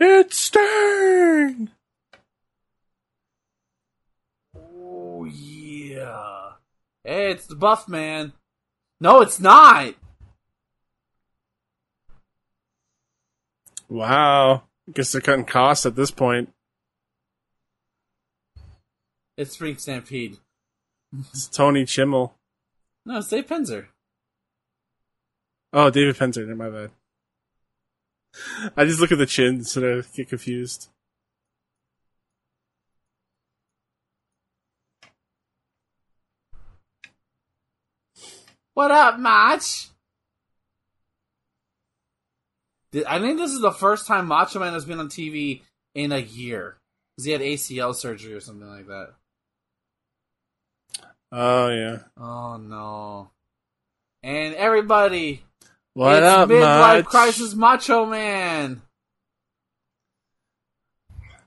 [0.00, 1.70] It's Sting.
[4.56, 6.54] Oh yeah.
[7.04, 8.32] Hey, it's the Buff Man.
[9.00, 9.94] No, it's not.
[13.88, 14.64] Wow.
[14.88, 16.52] I Guess they're cutting costs at this point.
[19.36, 20.38] It's Spring Stampede.
[21.30, 22.32] It's Tony Chimel.
[23.06, 23.86] No, it's Dave Penzer.
[25.72, 26.46] Oh, David Penzer.
[26.56, 26.90] My bad.
[28.76, 30.88] I just look at the chin instead of get confused.
[38.72, 39.62] What up, Mach?
[43.06, 45.62] I think this is the first time Macho Man has been on TV
[45.94, 46.76] in a year.
[47.16, 49.14] Because he had ACL surgery or something like that.
[51.36, 51.98] Oh yeah.
[52.16, 53.30] Oh, no.
[54.22, 55.42] And everybody,
[55.94, 57.04] What it's up, Midlife Mach?
[57.06, 58.82] Crisis Macho Man.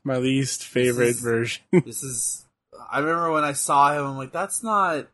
[0.04, 1.64] My least favorite is- version.
[1.86, 2.46] This is.
[2.92, 5.08] I remember when I saw him, I'm like, that's not.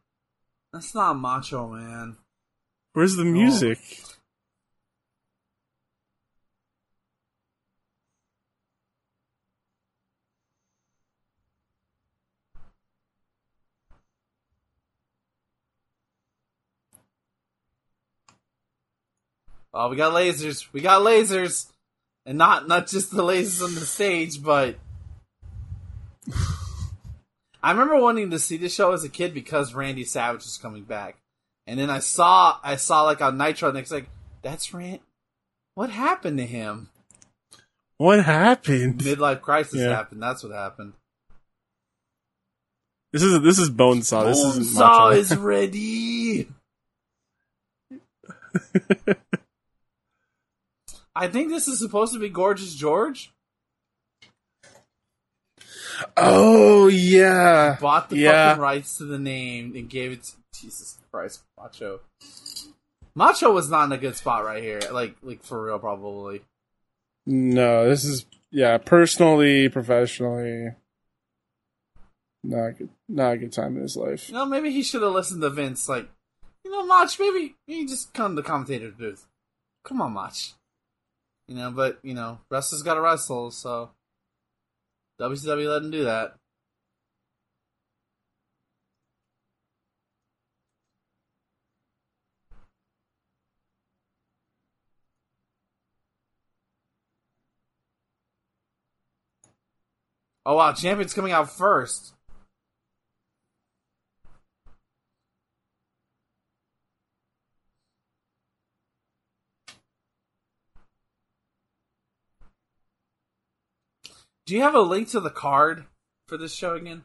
[0.71, 2.17] That's not Macho Man.
[2.93, 3.77] Where's the music?
[4.03, 4.12] Oh,
[19.73, 20.67] Uh, we got lasers.
[20.71, 21.67] We got lasers,
[22.25, 24.75] and not not just the lasers on the stage, but
[27.63, 30.83] I remember wanting to see this show as a kid because Randy Savage was coming
[30.83, 31.17] back,
[31.65, 34.09] and then I saw I saw like on Nitro, and it's like
[34.41, 34.99] that's Rand.
[35.75, 36.89] What happened to him?
[37.97, 38.99] What happened?
[38.99, 39.89] Midlife crisis Yeah.
[39.89, 40.21] happened.
[40.21, 40.93] That's what happened.
[43.11, 44.25] This is this is Bonesaw.
[44.25, 45.09] This Bonesaw Macho.
[45.17, 46.47] is ready.
[51.15, 53.31] I think this is supposed to be Gorgeous George.
[56.17, 57.77] oh yeah.
[57.79, 58.49] bought the Yeah.
[58.49, 61.99] fucking rights to the name and gave it to Jesus Christ, Macho.
[63.15, 64.81] Macho was not in a good spot right here.
[64.91, 66.41] Like like for real probably.
[67.25, 68.77] No, this is yeah.
[68.79, 70.71] Personally, professionally,
[72.43, 74.29] not a good, not a good time in his life.
[74.29, 76.09] You know, maybe he should have listened to Vince, like,
[76.65, 79.25] you know, Mach, maybe you just come to the commentator's booth.
[79.85, 80.33] Come on, Mach.
[81.47, 83.91] You know, but you know, wrestlers gotta wrestle, so
[85.19, 86.35] WCW let him do that.
[100.45, 102.13] Oh wow, champion's coming out first.
[114.45, 115.85] Do you have a link to the card
[116.27, 117.03] for this show again?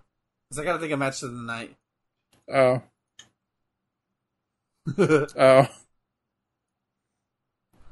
[0.48, 1.74] Because I gotta think of match of the night.
[2.52, 2.82] Oh.
[5.36, 5.68] Oh.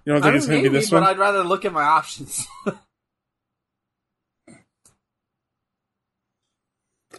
[0.05, 1.11] You don't I think mean, it's gonna be this but one?
[1.11, 2.47] I'd rather look at my options.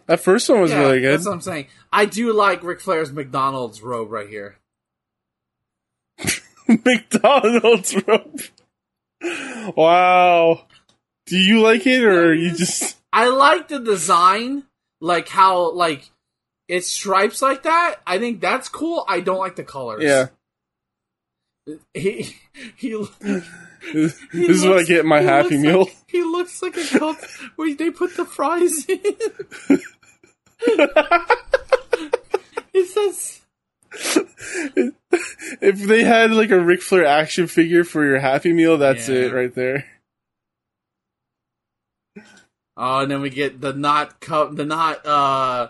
[0.08, 1.14] That first one was yeah, really good.
[1.14, 1.68] That's what I'm saying.
[1.92, 4.58] I do like Ric Flair's McDonald's robe right here.
[6.68, 8.42] McDonald's robe.
[9.76, 10.66] Wow.
[11.28, 14.64] Do you like it or you just I like the design,
[15.02, 16.10] like how like
[16.68, 17.96] it stripes like that.
[18.06, 19.06] I think that's cool.
[19.08, 20.04] I don't like the colors.
[20.04, 20.28] Yeah.
[21.94, 22.36] He
[22.76, 23.06] he.
[23.94, 25.82] This he is what I get in my Happy Meal.
[25.86, 27.16] Like, he looks like a cup
[27.56, 29.00] where they put the fries in.
[32.74, 33.42] it says
[35.62, 39.16] if they had like a Ric Flair action figure for your Happy Meal, that's Yeah.
[39.16, 39.86] it right there.
[42.80, 45.70] Oh, and then we get the not co- the not uh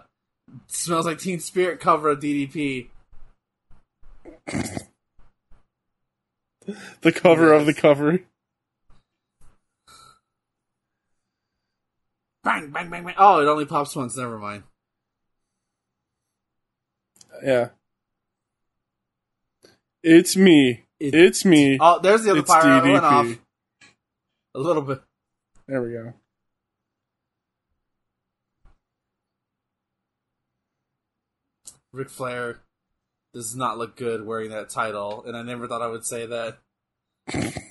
[0.68, 2.88] smells like Teen Spirit cover of DDP.
[7.00, 8.20] The cover of the cover.
[12.44, 13.16] Bang bang bang bang.
[13.18, 14.18] Oh, it only pops once.
[14.18, 14.64] Never mind.
[17.42, 17.70] Yeah.
[20.04, 20.84] It's me.
[21.00, 21.78] It- It's me.
[21.80, 22.86] Oh, there's the other It's pyro.
[22.86, 23.38] It went off
[24.56, 25.02] a little bit.
[25.68, 26.14] There we go.
[31.98, 32.60] Ric Flair
[33.34, 36.60] does not look good wearing that title, and I never thought I would say that.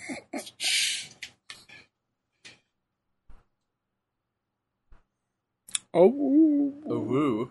[5.98, 6.74] Oh.
[6.90, 7.50] Ooh,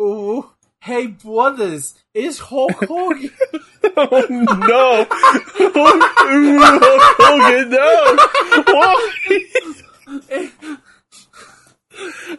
[0.00, 0.50] ooh.
[0.80, 3.32] Hey, brothers, it's Hulk Hogan.
[3.96, 5.06] Oh no!
[5.10, 5.98] Hulk
[7.18, 8.16] Hogan, no!
[8.68, 9.10] Why?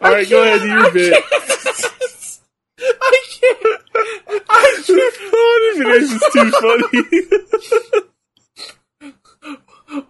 [0.00, 1.22] All right, go ahead, do your bit.
[2.80, 3.82] I can't.
[4.48, 5.14] I can't.
[5.34, 8.02] Oh, this is too funny.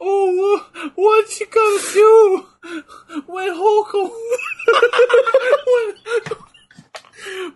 [0.01, 2.47] Oh, what you gonna do
[3.27, 3.93] when Hulk
[5.67, 5.95] when,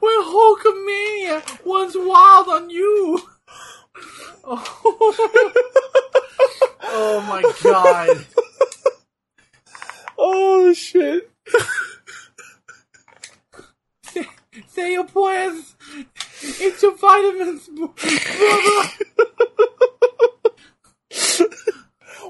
[0.00, 3.20] when Hulkamania was wild on you?
[4.48, 4.62] Oh,
[6.82, 8.26] oh my god!
[10.16, 11.30] oh shit!
[14.68, 15.74] Say your prayers.
[16.40, 17.92] it's your vitamins, brother.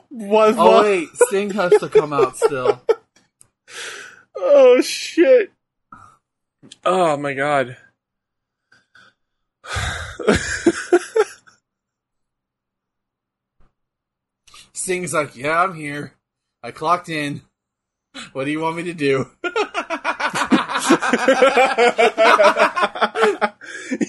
[0.09, 0.55] What?
[0.57, 2.81] Oh wait, Sting has to come out still.
[4.35, 5.53] Oh shit!
[6.85, 7.77] Oh my god!
[14.73, 16.15] Sting's like, yeah, I'm here.
[16.63, 17.43] I clocked in.
[18.33, 19.29] What do you want me to do?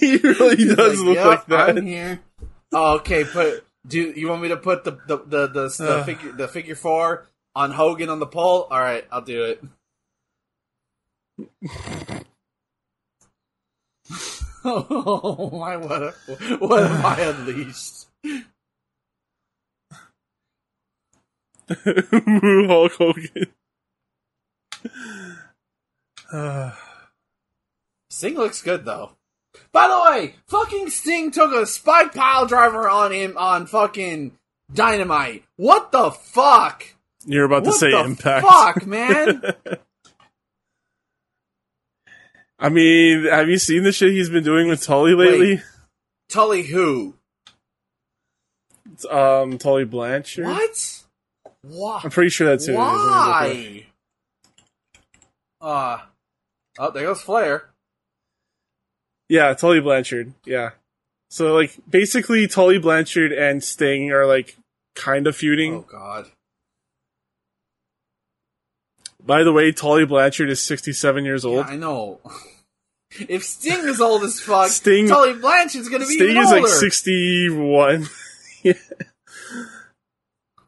[0.00, 1.70] he really He's does look "Yep, like that.
[1.70, 2.20] I'm here.
[2.72, 6.06] Oh, okay, put do you want me to put the the the the, the Ugh.
[6.06, 8.66] figure the figure four on Hogan on the pole?
[8.70, 9.62] All right, I'll do it.
[14.64, 15.76] oh my!
[15.76, 16.10] What a,
[16.58, 18.06] what have I unleashed?
[22.68, 23.46] Hulk Hogan.
[26.30, 26.72] Uh,
[28.18, 29.12] Sting looks good though.
[29.70, 34.32] By the way, fucking Sting took a spike pile driver on him on fucking
[34.74, 35.44] Dynamite.
[35.54, 36.84] What the fuck?
[37.24, 38.44] you're about to say the impact.
[38.44, 39.40] fuck, man?
[42.58, 45.62] I mean, have you seen the shit he's been doing with Tully lately?
[46.28, 47.14] Tully who?
[49.08, 50.46] Um, Tully Blanchard.
[50.46, 51.02] What?
[51.62, 52.00] Why?
[52.02, 52.80] I'm pretty sure that's who it is.
[52.80, 53.86] Let me look it.
[55.60, 55.66] Why?
[55.70, 55.98] Uh,
[56.80, 57.68] oh, there goes Flair.
[59.28, 60.32] Yeah, Tully Blanchard.
[60.44, 60.70] Yeah.
[61.30, 64.56] So like, basically, Tully Blanchard and Sting are like
[64.94, 65.74] kind of feuding.
[65.74, 66.26] Oh God.
[69.24, 71.66] By the way, Tully Blanchard is 67 years Yeah, old.
[71.66, 72.20] I know.
[73.10, 78.06] If Sting is old as fuck, Sting- Tully Blanchard's gonna be Sting is like 61.
[78.62, 78.74] yeah.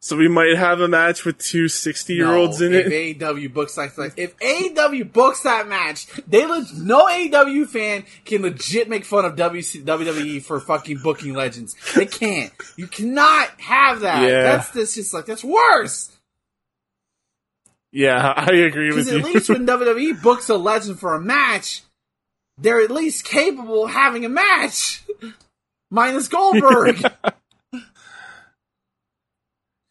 [0.03, 3.19] So we might have a match with two 60 year olds No, in if it.
[3.19, 8.41] AEW books like that, if AEW books that match, they leg- no AEW fan can
[8.41, 11.77] legit make fun of WC- WWE for fucking booking legends.
[11.95, 12.51] They can't.
[12.77, 14.23] You cannot have that.
[14.27, 14.43] Yeah.
[14.45, 16.11] That's this just like that's worse.
[17.93, 19.19] Yeah, I agree with Because you.
[19.19, 21.83] at least when WWE books a legend for a match,
[22.57, 25.03] they're at least capable of having a match.
[25.91, 27.03] Minus Goldberg.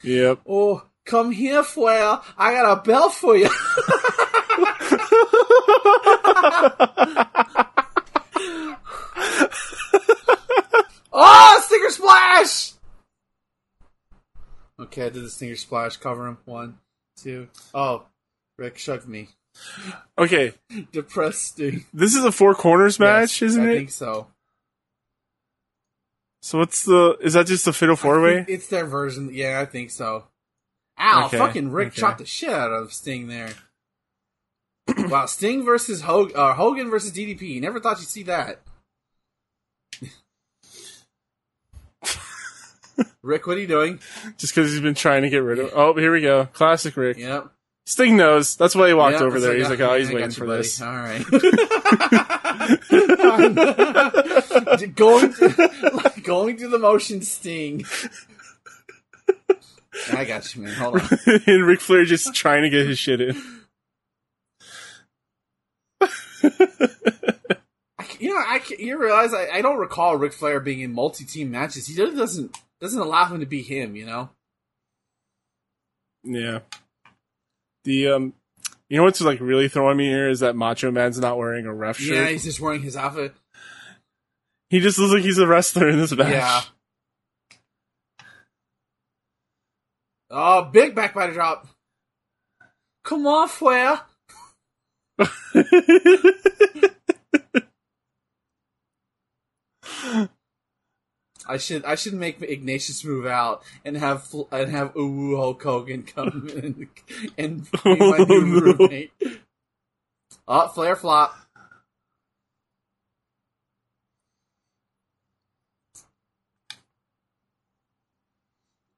[0.03, 0.40] Yep.
[0.48, 2.19] oh, come here, Flair.
[2.38, 3.50] I got a bell for you.
[11.11, 12.74] oh, stinger splash!
[14.80, 15.98] Okay, I did the stinger splash.
[15.98, 16.38] Cover him.
[16.45, 16.78] One,
[17.18, 17.48] two.
[17.74, 18.06] Oh,
[18.58, 19.30] Ric shoved me.
[20.18, 20.53] Okay,
[20.92, 21.86] Depressed Sting.
[21.94, 23.74] this is a four corners match, Yes, isn't I it?
[23.74, 24.28] I think so.
[26.42, 27.18] So what's the?
[27.22, 28.45] Is that just the fatal four way?
[28.48, 29.30] It's their version.
[29.34, 30.26] Yeah, I think so.
[31.00, 31.26] Ow!
[31.27, 32.01] Okay, Fucking Ric okay.
[32.01, 33.53] chopped the shit out of Sting there.
[34.98, 37.61] wow, Sting versus Hogan, uh, Hogan versus DDP.
[37.61, 38.61] Never thought you'd see that.
[43.22, 44.00] Ric, what are you doing?
[44.38, 45.72] Just because he's been trying to get rid of.
[45.74, 46.45] Oh, here we go.
[46.45, 47.18] Classic Ric.
[47.18, 47.50] Yep.
[47.90, 48.56] Sting knows.
[48.56, 49.58] That's why he walked Yep, over it's there.
[49.58, 50.61] He's like, oh, he's I waiting got for buddy.
[50.61, 50.80] this.
[50.80, 51.26] All right.
[54.95, 57.84] going, to, going through the motion, Sting.
[60.14, 60.74] I got you, man.
[60.76, 61.09] Hold on.
[61.48, 63.35] and Ric Flair just trying to get his shit in.
[66.03, 66.09] I
[68.03, 70.93] c- you know, I c- you realize I, I don't recall Ric Flair being in
[70.93, 71.88] multi-team matches.
[71.88, 73.95] He really doesn't doesn't allow him to be him.
[73.95, 74.30] You know.
[76.24, 76.59] Yeah.
[77.83, 78.33] The um,
[78.90, 81.74] you know what's like really throwing me here is that Macho Man's not wearing a
[81.74, 82.16] ref shirt.
[82.16, 83.33] Yeah, he's just wearing his outfit.
[84.69, 86.30] he just looks like he's a wrestler in this match.
[86.30, 86.61] Yeah.
[90.32, 91.67] Oh, big backbiter drop.
[93.03, 94.01] Come on, Flair.
[101.50, 106.03] I should I should make Ignatius move out and have and have Uwu Hulk Hogan
[106.03, 106.90] come in
[107.40, 108.61] and be my Oh, new no.
[108.78, 109.11] roommate.
[110.48, 111.36] Oh, Flair flop.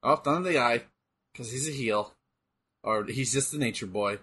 [0.02, 0.82] Oh, thumb in the eye.
[1.32, 2.12] Because he's a heel.
[2.82, 4.18] Or he's just a nature boy.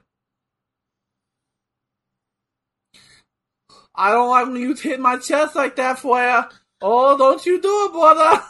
[3.96, 6.50] I don't like when you hit my chest like that, Flair.
[6.82, 8.42] Oh, don't you do it, brother.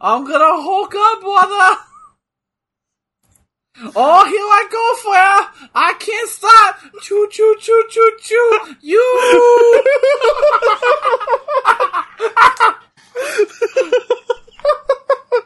[0.00, 1.78] I'm gonna hook up, brother.
[3.94, 5.70] Oh, here I go, Flair.
[5.72, 6.80] I can't stop.
[7.00, 8.74] Choo, choo, choo, choo, choo.
[8.80, 9.84] You.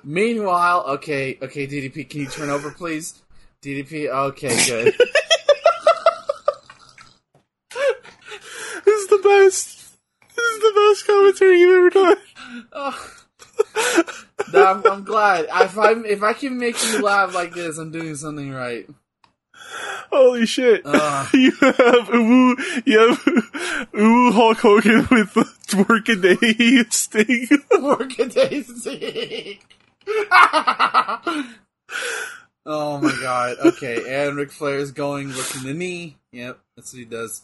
[0.04, 3.22] Meanwhile, okay, okay, DDP, can you turn over, please?
[3.62, 4.94] DDP, okay, good.
[8.84, 9.96] This is the best.
[10.34, 12.16] This is the best commentary you've ever done.
[12.72, 13.14] Oh.
[14.52, 15.46] No, I'm, I'm glad.
[15.46, 18.88] If I if I can make you laugh like this, I'm doing something right.
[20.10, 20.82] Holy shit!
[20.84, 21.28] Ugh.
[21.34, 23.18] you have Uwu, you have
[23.92, 25.32] Uwu Hulk Hogan with
[25.68, 27.48] the working day Sting.
[27.80, 29.58] Workaday Sting.
[32.66, 33.56] oh my god.
[33.64, 36.16] Okay, and Ric Flair is going looking the knee.
[36.32, 37.42] Yep, that's what he does.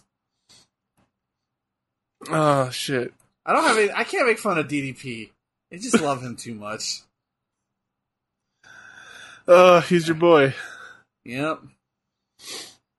[2.28, 3.12] Oh shit!
[3.46, 5.30] I don't have any, I can't make fun of DDP.
[5.72, 7.02] I just love him too much.
[9.50, 10.52] Oh, he's your boy.
[11.24, 11.62] Yep.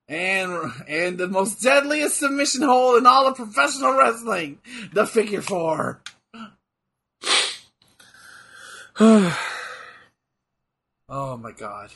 [0.08, 4.58] And and the most deadliest submission hold in all of professional wrestling,
[4.92, 6.00] the figure four.
[11.12, 11.90] Oh my god.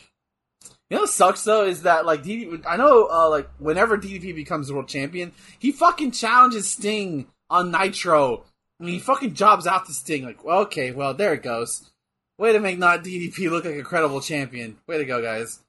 [0.91, 4.35] You know what sucks though is that like DDP, I know uh, like whenever DDP
[4.35, 8.45] becomes world champion, he fucking challenges Sting on Nitro.
[8.79, 11.91] I mean, he fucking jobs out to Sting like, well, okay, well there it goes.
[12.37, 14.77] Way to make not DDP look like a credible champion.
[14.87, 15.61] Way to go, guys.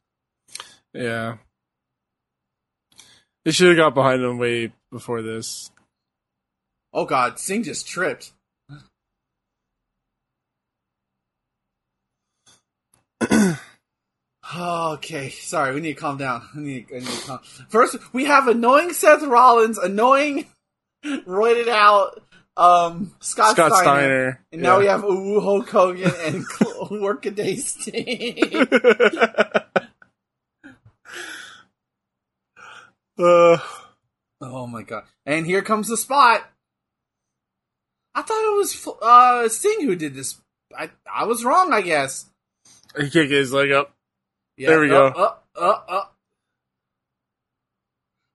[0.94, 1.38] Yeah.
[3.46, 5.72] They should have got behind him way before this.
[6.92, 8.32] Oh god, Sting just tripped.
[14.58, 16.48] Okay, sorry, we need to calm down.
[16.56, 17.40] We need, I need to calm.
[17.70, 20.46] First, we have annoying Seth Rollins, annoying,
[21.06, 22.22] roided out
[22.58, 24.46] um, Scott, Scott Steiner, Steiner.
[24.52, 24.80] and now Yeah.
[24.80, 26.46] we have Ooh Hulk Hogan and
[27.02, 28.38] Workaday Sting.
[33.18, 33.58] uh,
[34.42, 35.04] oh my god!
[35.26, 36.44] And here comes the spot.
[38.14, 40.40] I thought it was uh, Sting who did this.
[40.78, 42.26] I I was wrong, I guess.
[42.98, 43.95] he kicked his leg up.
[44.58, 45.08] Yeah, There we go.
[45.08, 46.04] Uh, uh.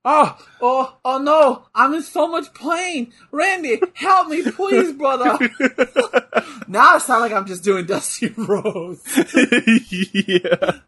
[0.02, 1.66] Oh, oh, oh no!
[1.74, 3.12] I'm in so much pain.
[3.30, 5.38] Randy, help me, please, brother.
[6.68, 9.02] now I sound like I'm just doing Dusty Rhodes.
[10.26, 10.78] yeah.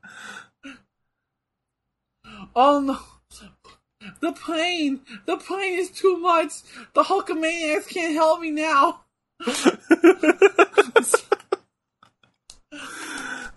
[2.57, 2.99] Oh no.
[4.21, 5.03] The pain!
[5.27, 6.53] The pain is too much!
[6.95, 9.03] The Hulkamaniacs can't help me now!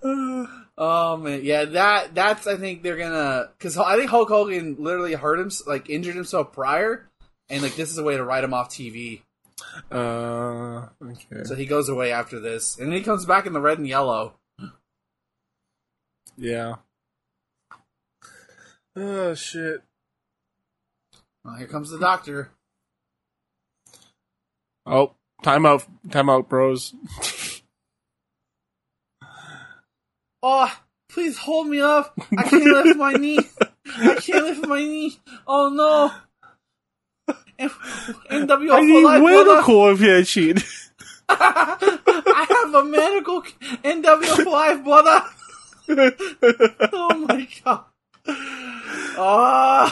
[0.78, 5.52] yeah, that that's I think they're gonna because I think Hulk Hogan literally hurt him
[5.68, 7.08] like injured himself prior,
[7.50, 9.22] and like this is a way to write him off TV.
[9.92, 11.44] Uh, okay.
[11.44, 13.88] So he goes away after this, and then he comes back in the red and
[13.88, 14.34] yellow.
[16.38, 16.76] Yeah.
[18.96, 19.82] Oh shit.
[21.44, 22.52] Well, here comes the doctor.
[24.86, 26.94] Oh, time out, time out, bros.
[30.48, 30.72] Oh,
[31.10, 32.14] please hold me up!
[32.38, 33.40] I can't lift my knee.
[33.98, 35.18] I can't lift my knee.
[35.48, 36.12] Oh no!
[38.30, 40.58] NWO I need life, medical attention.
[41.30, 45.24] I have a medical NWO for life, brother.
[46.94, 47.86] Oh my god.
[49.18, 49.92] Oh,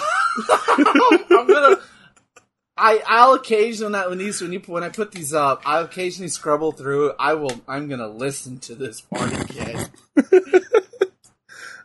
[1.31, 1.79] I'm gonna.
[2.77, 6.73] I I'll occasionally when these when you when I put these up, I'll occasionally scrabble
[6.73, 7.13] through.
[7.17, 7.59] I will.
[7.67, 9.89] I'm gonna listen to this part again.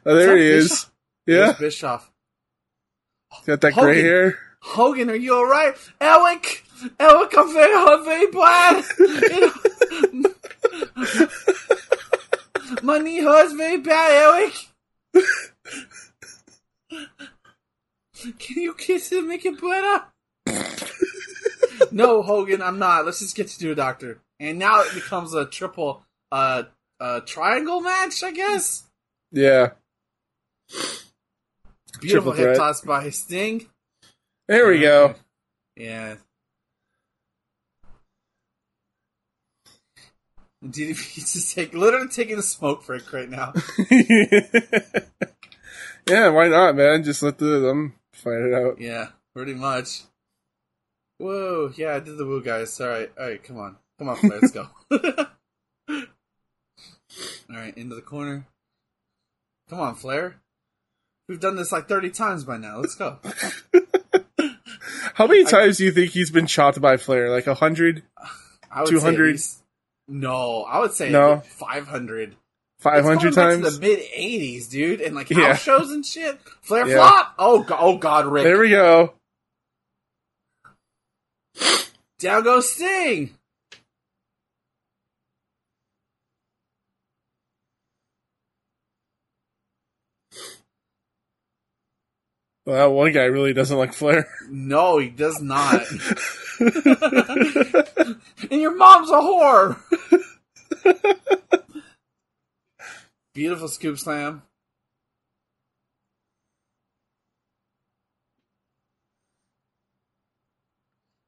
[0.07, 0.69] Oh, there he is.
[0.71, 0.93] Bischoff?
[1.27, 2.11] Yeah, There's Bischoff.
[3.47, 3.85] got that Hogan.
[3.91, 4.39] gray hair.
[4.61, 5.75] Hogan, are you alright?
[6.01, 6.65] Eric!
[6.99, 8.85] Eric, I'm very, I'm very bad!
[12.83, 14.55] My knee hurts very bad, Eric!
[18.39, 20.05] Can you kiss it and make it better?
[21.93, 23.05] no, Hogan, I'm not.
[23.05, 24.21] Let's just get you to a doctor.
[24.41, 26.65] And now it becomes a triple, uh,
[27.01, 28.85] uh, triangle match, I guess?
[29.31, 29.71] Yeah,
[32.01, 33.67] Beautiful hip toss by Sting.
[34.47, 35.15] there we go.
[35.77, 36.17] Yeah.
[40.65, 43.53] DDP's just take literally taking a smoke break right now.
[46.09, 47.05] yeah, why not, man?
[47.05, 48.81] Just let the them fight it out.
[48.81, 50.03] yeah, pretty much.
[51.19, 52.81] Whoa, yeah, I did the woo guys.
[52.81, 53.77] Alright, alright, come on.
[53.99, 54.69] Come on, let's go.
[57.51, 58.47] Alright, into the corner.
[59.71, 60.37] Come on, Flair.
[61.29, 62.79] We've done this like 30 times by now.
[62.79, 63.19] Let's go.
[65.15, 67.31] How many times do you think he's been chopped by Flair?
[67.31, 68.03] Like a hundred,
[68.87, 69.33] 200?
[69.33, 69.63] Least-
[70.07, 71.41] no, I would say No.
[71.59, 72.35] 500.
[72.79, 73.75] five hundred It's going back times?
[73.75, 75.55] to the mid '80s, dude, and like house Yeah.
[75.57, 76.39] shows and shit.
[76.63, 76.95] Flair Yeah.
[76.97, 77.35] flop.
[77.39, 78.45] Oh, go- oh God, Ric.
[78.45, 79.13] There we go.
[82.19, 83.31] Down goes Sting.
[92.69, 94.29] Well, that one guy really doesn't like Flair.
[94.51, 95.81] No, he does not.
[96.61, 99.81] and your mom's a whore.
[103.33, 104.43] Beautiful scoop slam.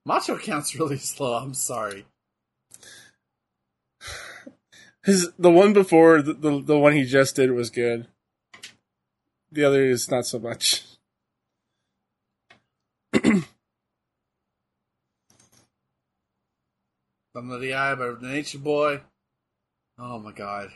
[0.05, 1.39] Macho count's really slow.
[1.39, 2.05] I'm sorry.
[5.05, 8.09] His the one before the, the the one he just did was good.
[9.51, 10.85] The other is not so much.
[17.35, 19.01] Thumb of the eye by the Nature Boy.
[19.99, 20.71] Oh my god.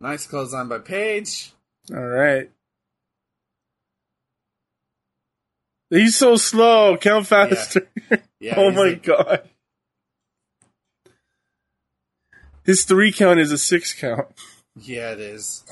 [0.00, 1.52] Nice clothesline by Page.
[1.92, 2.50] All right.
[5.90, 6.96] He's so slow.
[6.96, 7.88] Count faster.
[8.38, 9.48] Yeah, oh my like- god.
[12.64, 14.28] His three count is a six count.
[14.80, 15.64] Yeah, it is.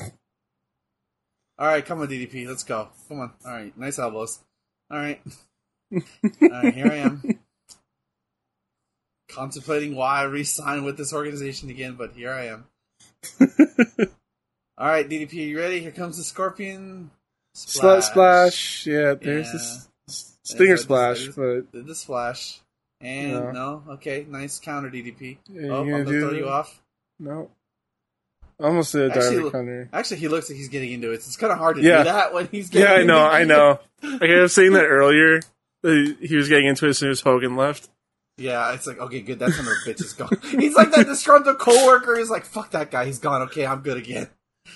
[1.61, 2.47] Alright, come on, DDP.
[2.49, 2.89] Let's go.
[3.09, 3.33] Come on.
[3.45, 4.41] Alright, nice elbows.
[4.93, 5.21] Alright.
[6.43, 7.39] Alright, here I am.
[9.31, 12.65] Contemplating why I re-sign with this organization again, but here I am.
[14.81, 15.81] Alright, DDP, you ready?
[15.81, 17.11] Here comes the Scorpion.
[17.55, 18.05] Splash.
[18.07, 18.87] splash.
[18.87, 19.53] Yeah, there's Yeah.
[19.53, 19.89] this
[20.45, 22.61] stinger There's- splash, but Did the splash.
[23.01, 23.51] And No.
[23.53, 23.83] no.
[23.95, 25.39] okay, nice counter DDP.
[25.49, 26.81] Yeah, oh, I'm gonna throw you off.
[27.19, 27.51] no.
[28.61, 29.89] Almost did a Actually, counter.
[29.93, 31.17] Actually, he looks like he's getting into it.
[31.17, 31.99] It's kind of hard to Yeah.
[31.99, 33.79] do that when he's getting Yeah, I know, I know.
[34.03, 35.41] Like I was saying that earlier.
[35.85, 37.89] Uh, he was getting into it as soon as Hogan left.
[38.37, 40.31] Yeah, it's like, okay, good, that son of a bitch is gone.
[40.61, 43.97] He's like that disgruntled coworker He's like, fuck that guy, he's gone, okay, I'm good
[43.97, 44.29] again.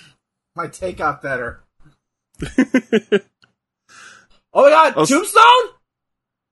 [0.55, 1.61] My take got better.
[4.55, 5.73] Oh my god, s- Tombstone?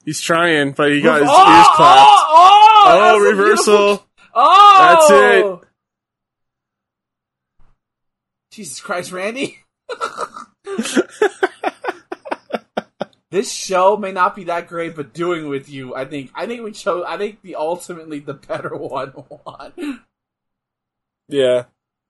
[0.04, 2.02] He's trying, but he got his oh, ears clapped.
[2.02, 4.08] Oh, oh, Oh, that's reversal.
[4.34, 4.78] Oh!
[4.80, 5.12] That's
[5.64, 5.70] it.
[8.52, 9.60] Jesus Christ, Randy.
[13.32, 16.64] this show may not be that great, but doing with you, I think, I think
[16.64, 19.14] we chose, I think the ultimately the better one
[19.46, 20.02] won.
[21.30, 21.64] Yeah.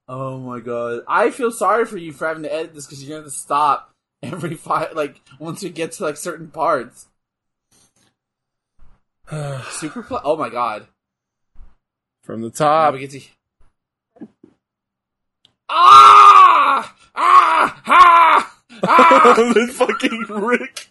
[0.08, 1.02] Oh my god.
[1.06, 3.38] I feel sorry for you for having to edit this because you're gonna have to
[3.38, 7.06] stop every five like once you get to like certain parts.
[9.70, 10.88] Super play oh my god.
[12.24, 12.94] From the Now top.
[12.94, 13.20] we get to.
[15.68, 16.21] Ah!
[16.64, 16.94] Ah!
[17.16, 18.54] Ah!
[18.84, 19.34] Ah!
[19.54, 20.88] then fucking Ric.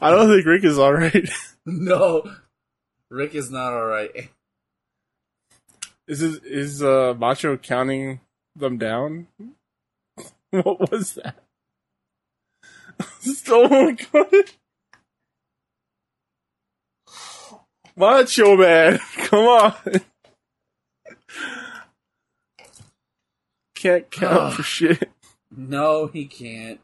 [0.00, 1.28] I don't think Ric is alright.
[1.64, 2.28] no,
[3.08, 4.30] Ric is not all right.
[6.08, 8.20] Is it, is uh, Macho counting
[8.54, 9.28] them down?
[10.50, 11.36] What was that?
[13.48, 14.50] oh my god!
[17.96, 19.74] Macho Man, come on!
[23.86, 25.10] Can't count for shit.
[25.56, 26.80] No, he can't.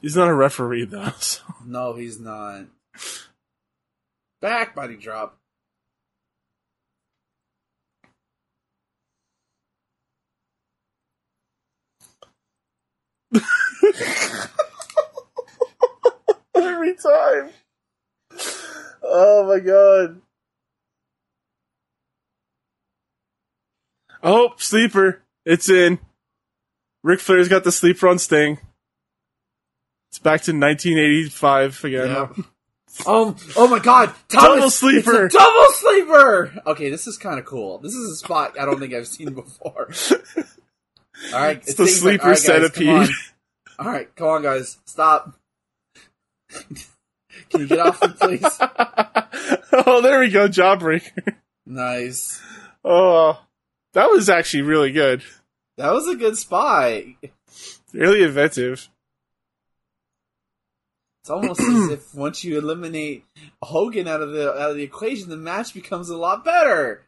[0.00, 1.12] He's not a referee though.
[1.20, 1.42] So.
[1.66, 2.64] No, he's not.
[4.40, 5.36] Back body drop.
[16.54, 17.50] Every time.
[19.02, 20.22] Oh my god.
[24.24, 25.22] Oh, sleeper.
[25.44, 25.98] It's in.
[27.02, 28.58] Ric Flair's got the sleeper on Sting.
[30.10, 32.08] It's back to 1985 again.
[32.08, 32.18] Yep.
[32.18, 32.46] Um.
[33.06, 34.14] Oh my God!
[34.28, 35.26] Thomas, Double sleeper.
[35.26, 36.62] It's a double sleeper.
[36.64, 37.78] Okay, this is kind of cool.
[37.78, 39.90] This is a spot I don't think I've seen before.
[41.32, 43.08] All right, It's the sleeper all right, centipede.
[43.80, 45.34] All right, come on, guys, stop.
[46.50, 48.58] Can you get off me, please?
[49.72, 51.34] oh, there we go, Jawbreaker.
[51.66, 52.40] Nice.
[52.84, 53.40] Oh,
[53.94, 55.22] that was actually really good.
[55.76, 57.02] That was a good spot.
[57.92, 58.88] Really inventive.
[61.22, 63.24] It's almost as if once you eliminate
[63.62, 67.06] Hogan out of the out of the equation, the match becomes a lot better.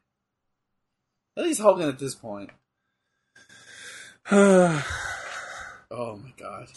[1.36, 2.50] At least Hogan at this point.
[4.32, 4.86] oh,
[5.90, 6.68] Oh my god.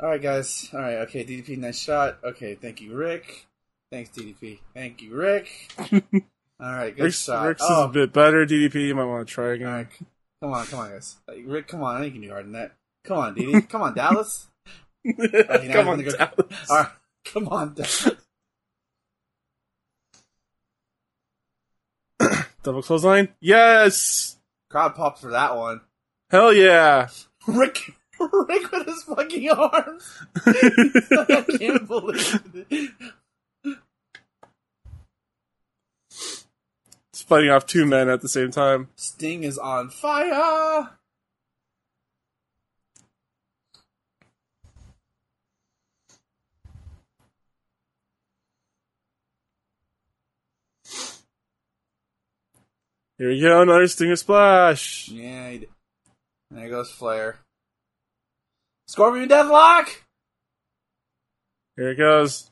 [0.00, 0.68] Alright, guys.
[0.74, 2.18] Alright, okay, DDP, nice shot.
[2.24, 3.46] Okay, thank you, Ric.
[3.92, 4.58] Thanks, DDP.
[4.72, 5.50] Thank you, Ric.
[6.62, 7.46] Alright, good Ric's, shot.
[7.46, 7.66] Ric's oh.
[7.66, 8.46] is oh, a bit better.
[8.46, 9.68] DDP, you might want to try again.
[9.68, 9.88] alright.
[10.40, 11.16] Come on, come on, guys.
[11.44, 11.96] Ric, come on.
[11.96, 12.72] I know you can do harder than that.
[13.04, 13.68] Come on, DD.
[13.68, 14.48] Come on, Dallas.
[15.04, 16.70] Come on, go- Dallas.
[16.70, 16.88] Alright,
[17.24, 18.10] come on, Dallas.
[22.62, 23.28] Double clothesline?
[23.40, 24.38] Yes!
[24.70, 25.82] Crowd popped for that one.
[26.30, 27.08] Hell yeah!
[27.46, 30.18] Ric, Ric with his fucking arms.
[30.46, 33.12] I can't believe it.
[37.32, 38.88] Fighting off two men at the same time.
[38.94, 40.90] Sting is on fire.
[53.16, 55.08] Here we go, another Stinger Splash!
[55.08, 55.68] Yeah, he did.
[56.50, 57.38] There goes Flair.
[58.86, 59.88] Scorpion Deathlock!
[61.76, 62.50] Here it goes.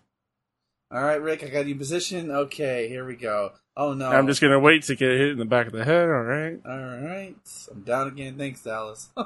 [0.91, 2.31] Alright, Ric, I got you in position.
[2.31, 3.53] Okay, here we go.
[3.77, 4.09] Oh no.
[4.09, 6.61] I'm just gonna wait to get hit in the back of the head, alright?
[6.67, 7.37] Alright.
[7.71, 8.37] I'm down again.
[8.37, 9.09] Thanks, Dallas.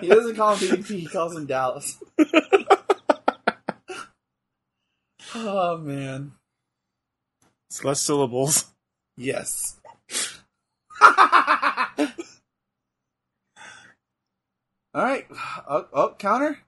[0.00, 1.98] he doesn't call him DDP, he calls him Dallas.
[5.34, 6.32] oh man.
[7.68, 8.66] it's less syllables.
[9.16, 9.76] Yes.
[14.92, 15.26] Alright.
[15.68, 16.58] Oh, oh, counter?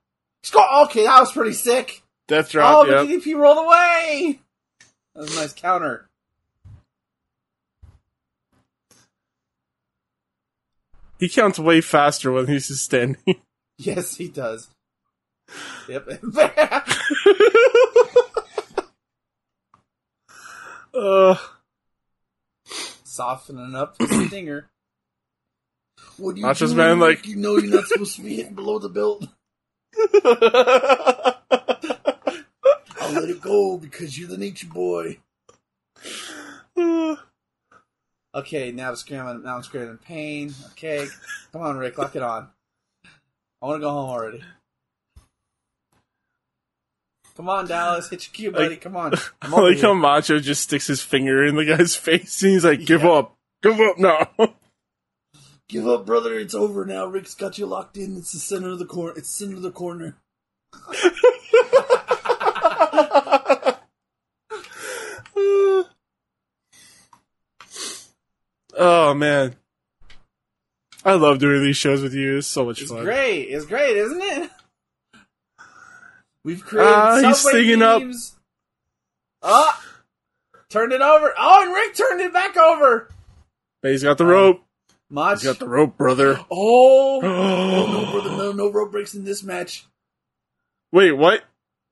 [0.45, 0.85] Score!
[0.85, 2.03] Okay, that was pretty sick.
[2.29, 3.23] Death Oh, the yep.
[3.23, 4.39] DDP rolled away!
[5.15, 6.09] That was a nice counter.
[11.19, 13.17] He counts way faster when he's just standing.
[13.79, 14.69] Yes, he does.
[15.89, 16.07] Yep.
[20.95, 21.37] uh,
[23.05, 24.69] Softening up the stinger.
[26.17, 26.77] What do you Macho's do?
[26.77, 29.27] man, like- you know you're not supposed to be hitting below the belt.
[33.13, 35.19] I'll let it go because you're the nature boy.
[38.35, 39.43] Okay, now I'm screaming.
[39.43, 40.55] Now I'm screaming in pain.
[40.71, 41.07] Okay,
[41.53, 42.49] come on, Ric, lock it on.
[43.61, 44.43] I want to go home already.
[47.37, 48.71] Come on, Dallas, hit your cue, buddy.
[48.71, 49.13] Like- Come on.
[49.43, 52.87] I'm like how Macho just sticks his finger in the guy's face and he's like,
[52.87, 53.11] give Yeah.
[53.11, 53.35] up.
[53.63, 54.29] Give up now.
[55.69, 56.39] Give up, brother.
[56.39, 57.05] It's over now.
[57.07, 58.17] Ric's got you locked in.
[58.17, 59.13] It's the center of the corner.
[59.17, 60.17] It's center of the corner.
[68.77, 69.57] oh, man.
[71.05, 72.39] I love doing these shows with you.
[72.39, 72.83] It's so much fun.
[72.85, 73.05] It's fun.
[73.05, 73.43] great.
[73.49, 74.51] It's great, isn't it?
[76.45, 78.03] We've created Ah, he's singing up.
[78.03, 78.37] memes.
[79.43, 79.83] Ah,
[80.69, 81.33] turned it over.
[81.39, 83.09] Oh, and Ric turned it back over.
[83.81, 84.63] But he's got the rope.
[85.11, 85.43] Mach.
[85.43, 86.39] You got the rope, brother.
[86.51, 89.85] Oh, oh no, brother, no, no rope breaks in this match.
[90.93, 91.43] Wait, what?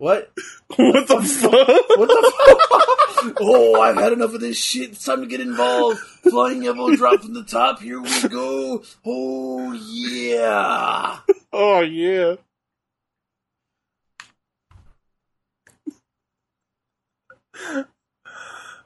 [0.01, 0.33] What?
[0.77, 1.53] What the fuck?
[1.53, 2.33] What the
[3.19, 3.37] fuck?
[3.39, 4.93] oh, I've had enough of this shit.
[4.93, 5.99] It's time to get involved.
[5.99, 7.81] Flying elbow drop from the top.
[7.81, 8.83] Here we go.
[9.05, 11.19] Oh yeah.
[11.53, 12.37] Oh yeah.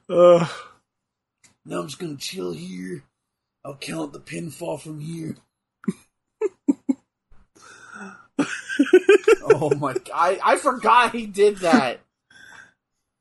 [0.09, 0.47] Uh,
[1.65, 3.03] Now I'm just gonna chill here.
[3.63, 5.37] I'll count the pinfall from here.
[9.43, 10.03] oh my god!
[10.13, 11.99] I, I forgot he did that.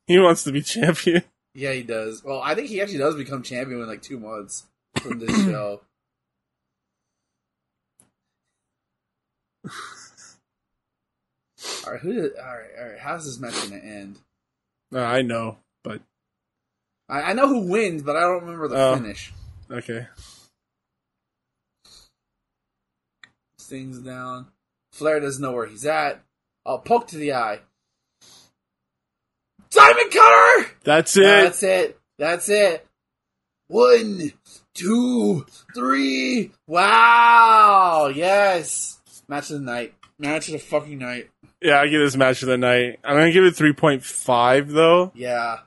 [0.07, 1.23] he wants to be champion.
[1.55, 2.25] Yeah, he does.
[2.25, 4.65] Well, I think he actually does become champion in like two months
[5.01, 5.81] from this show.
[11.87, 12.33] all right, who did?
[12.37, 12.99] All right, all right.
[12.99, 14.19] How's this match gonna end?
[14.93, 16.01] Uh, I know, but
[17.09, 18.97] I, I know who wins, but I don't remember the Oh.
[18.97, 19.33] finish.
[19.71, 20.07] okay.
[23.61, 24.47] Things down.
[24.95, 26.23] Flair doesn't know where he's at.
[26.65, 27.59] I'll poke to the eye.
[29.71, 30.71] Diamond cutter.
[30.85, 31.23] That's it.
[31.23, 32.01] That's it.
[32.17, 32.87] That's it.
[33.67, 34.33] One,
[34.73, 36.53] two, three.
[36.69, 38.13] Wow.
[38.15, 39.01] Yes.
[39.27, 39.95] Match of the night.
[40.17, 41.29] Match of the fucking night.
[41.61, 43.01] yeah, I give this match of the night.
[43.03, 45.11] I'm gonna give it 3.5 though.
[45.17, 45.59] Yeah.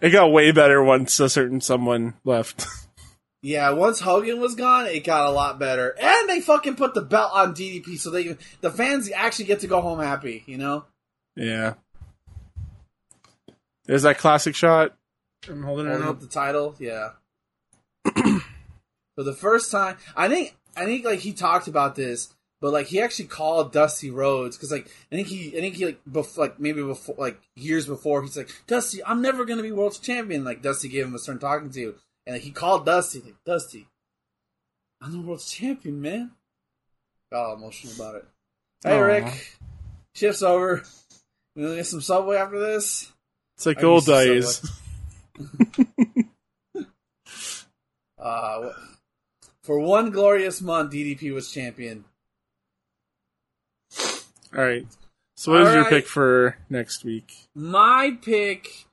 [0.00, 2.66] It got way better once a certain someone left.
[3.46, 5.94] Yeah, once Hogan was gone, it got a lot better.
[6.00, 9.66] And they fucking put the belt on DDP so they the fans actually get to
[9.66, 10.86] go home happy, you know?
[11.36, 11.74] yeah.
[13.84, 14.96] There's that classic shot.
[15.46, 16.14] I'm holding Holding up.
[16.14, 17.10] up the title, yeah.
[19.14, 22.32] For the first time, I think I think like he talked about this,
[22.62, 25.84] but like he actually called Dusty Rhodes because like I think he I think he
[25.84, 29.70] like bef- like maybe before like years before he's like Dusty, I'm never gonna be
[29.70, 30.44] world champion.
[30.44, 31.94] Like Dusty gave him a certain talking to,
[32.26, 33.86] and he called Dusty like Dusty,
[35.00, 36.32] I'm the world champion, man.
[37.32, 38.24] Got all emotional about it.
[38.82, 39.00] Hey Aw.
[39.00, 39.58] Ric,
[40.14, 40.82] shift's over.
[41.54, 43.12] We're gonna get some Subway after this.
[43.56, 44.60] It's like I old days.
[48.24, 48.72] Uh,
[49.62, 52.06] for one glorious month, DDP was champion.
[54.56, 54.86] All right.
[55.36, 57.34] So what is your pick for next week?
[57.54, 58.86] My pick,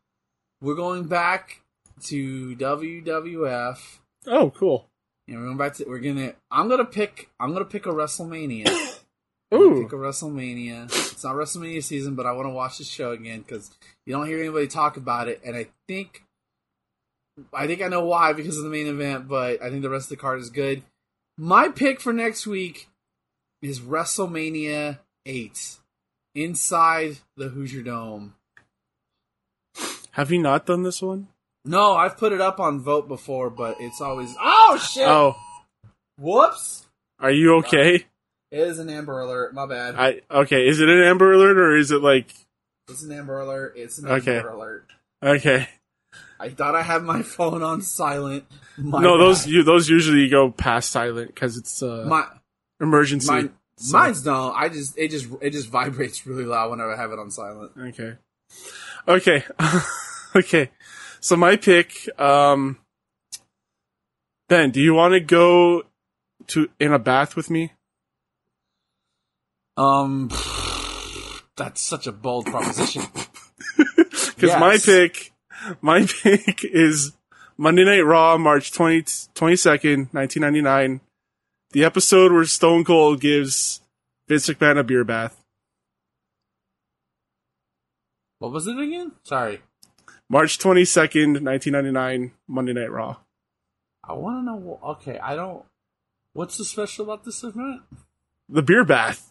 [0.59, 1.61] we're going back
[2.03, 3.99] to WWF.
[4.27, 4.87] Oh, cool.
[5.27, 6.33] And we're going back to we're gonna.
[6.49, 7.29] I'm gonna pick.
[7.39, 8.67] I'm gonna pick a WrestleMania.
[9.53, 9.83] Ooh.
[9.83, 10.85] pick a WrestleMania.
[10.85, 13.71] It's not WrestleMania season, but I want to watch the show again because
[14.05, 16.23] you don't hear anybody talk about it, and I think,
[17.53, 20.05] I think I know why because of the main event, but I think the rest
[20.05, 20.83] of the card is good.
[21.37, 22.89] My pick for next week
[23.61, 25.77] is WrestleMania Eight,
[26.33, 28.35] inside the Hoosier Dome.
[30.11, 31.27] Have you not done this one?
[31.63, 35.07] No, I've put it up on vote before, but it's always oh shit!
[35.07, 35.35] Oh,
[36.19, 36.85] Whoops!
[37.19, 38.05] are you okay?
[38.51, 39.53] It is an Amber Alert.
[39.53, 39.95] My bad.
[39.95, 40.67] I okay.
[40.67, 42.33] Is it an Amber Alert or is it like
[42.89, 43.73] It's an Amber Alert.
[43.77, 44.37] It's an Okay.
[44.37, 44.85] Amber Alert.
[45.23, 45.69] okay?
[46.39, 48.45] I thought I had my phone on silent.
[48.77, 49.23] My no, bad.
[49.23, 52.25] those you those usually go past silent because it's uh, my
[52.81, 53.27] emergency.
[53.31, 54.53] mine So- mine's don't.
[54.57, 57.71] I just it just it just vibrates really loud whenever I have it on silent.
[57.79, 58.15] Okay.
[59.07, 59.43] Okay.
[60.35, 60.71] okay.
[61.21, 62.77] So my pick, um
[64.49, 65.83] Ben, do you want to go
[66.47, 67.71] to in a bath with me?
[69.77, 70.29] Um,
[71.55, 73.03] that's such a bold proposition.
[74.35, 75.31] Because my pick,
[75.81, 77.13] my pick is
[77.57, 79.03] Monday Night Raw, March 20,
[79.35, 80.99] 22nd, 1999.
[81.71, 83.81] The episode where Stone Cold gives
[84.27, 85.37] Vince McMahon a beer bath.
[88.39, 89.11] what was it again?
[89.23, 89.61] Sorry,
[90.31, 93.17] March 22nd, 1999, Monday Night Raw.
[94.01, 94.79] I want to know.
[94.91, 95.65] Okay, I don't.
[96.31, 97.81] What's so special about this event?
[98.47, 99.29] The beer bath.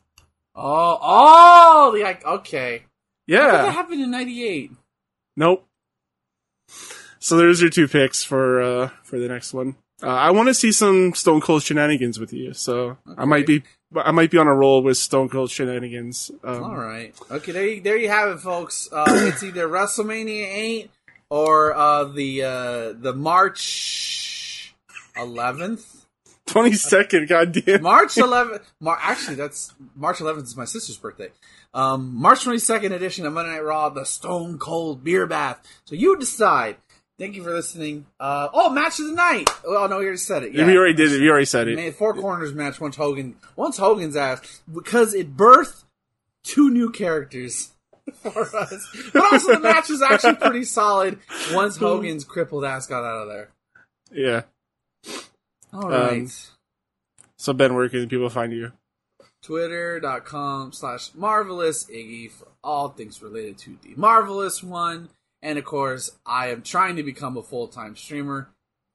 [0.55, 2.85] Oh, oh, the like, okay.
[3.27, 3.71] Did that Yeah.
[3.73, 4.73] happened in '98?
[5.39, 5.67] Nope.
[7.19, 9.77] So there's your two picks for uh for the next one.
[10.03, 13.63] Uh, I want to see some Stone Cold shenanigans with you, so I might be
[13.97, 16.31] I might be on a roll with Stone Cold shenanigans.
[16.45, 17.15] Um, All right.
[17.31, 18.89] Okay, there you, there you have it, folks.
[18.93, 20.91] Uh, it's either WrestleMania 8
[21.29, 24.75] or uh, the uh, the March
[25.17, 25.97] 11th.
[26.47, 27.83] Twenty second, goddamn.
[27.83, 28.63] March 11th.
[28.81, 31.29] Mar- actually, that's March 11th is my sister's birthday.
[31.73, 35.65] Um, March 22nd edition of Monday Night Raw, the Stone Cold Beer Bath.
[35.85, 36.77] So you decide.
[37.21, 38.07] Thank you for listening.
[38.19, 39.47] Uh, oh, match of the night.
[39.67, 40.55] Oh no, we already said it.
[40.55, 40.65] Yeah.
[40.65, 41.21] We already did it.
[41.21, 41.77] We already said it.
[41.77, 45.85] made four corners match once Hogan once Hogan's ass because it birthed
[46.43, 47.73] two new characters
[48.15, 49.11] for us.
[49.13, 51.19] But also the match was actually pretty solid
[51.53, 53.51] once Hogan's crippled ass got out of there.
[54.11, 54.43] Yeah.
[55.75, 56.23] All right.
[56.23, 56.31] Um,
[57.37, 58.73] So Ben, where can people find you?
[59.43, 65.11] Twitter.com slash marvelous Iggy for all things related to the marvelous one.
[65.43, 68.51] And of course, I am trying to become a full time streamer.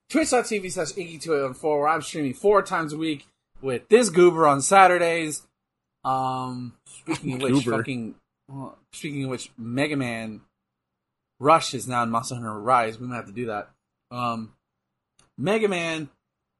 [0.10, 3.26] Twitch.tv slash Iggy2814, where I'm streaming four times a week
[3.62, 5.42] with this goober on Saturdays.
[6.04, 7.78] Um, speaking of which, Goober.
[7.78, 8.16] fucking,
[8.54, 10.42] uh, speaking of which, Mega Man
[11.40, 13.00] Rush is now in Monster Hunter Rise.
[13.00, 13.70] We might have to do that.
[14.12, 14.54] Um,
[15.38, 16.10] Mega Man,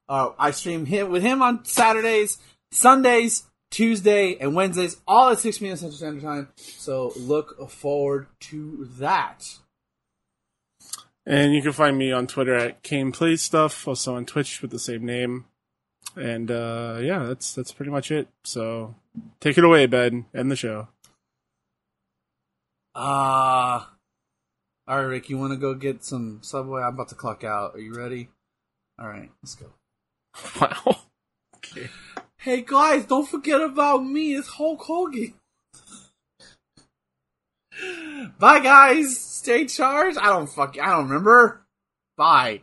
[0.10, 2.40] uh, I stream him with him on Saturdays,
[2.72, 5.76] Sundays, Tuesday, and Wednesdays, all at 6 p.m.
[5.78, 6.50] Central Standard Time.
[6.56, 9.58] So look forward to that.
[11.26, 14.72] And you can find me on Twitter at Kane Plays Stuff, also on Twitch with
[14.72, 15.46] the same name.
[16.16, 18.28] And uh, yeah, that's that's pretty much it.
[18.44, 18.96] So
[19.40, 20.26] take it away, Ben.
[20.34, 20.88] End the show.
[22.94, 23.84] Uh,
[24.88, 26.82] all right, Ric, you want to go get some Subway?
[26.82, 27.76] I'm about to clock out.
[27.76, 28.30] Are you ready?
[29.00, 29.68] All right, let's go.
[30.62, 31.00] Wow.
[32.38, 34.36] Hey guys, don't forget about me.
[34.36, 35.34] It's Hulk Hogan.
[38.40, 39.18] Bye guys.
[39.20, 40.18] Stay charged.
[40.18, 40.78] I don't fuck.
[40.80, 41.66] I don't remember.
[42.18, 42.62] Bye.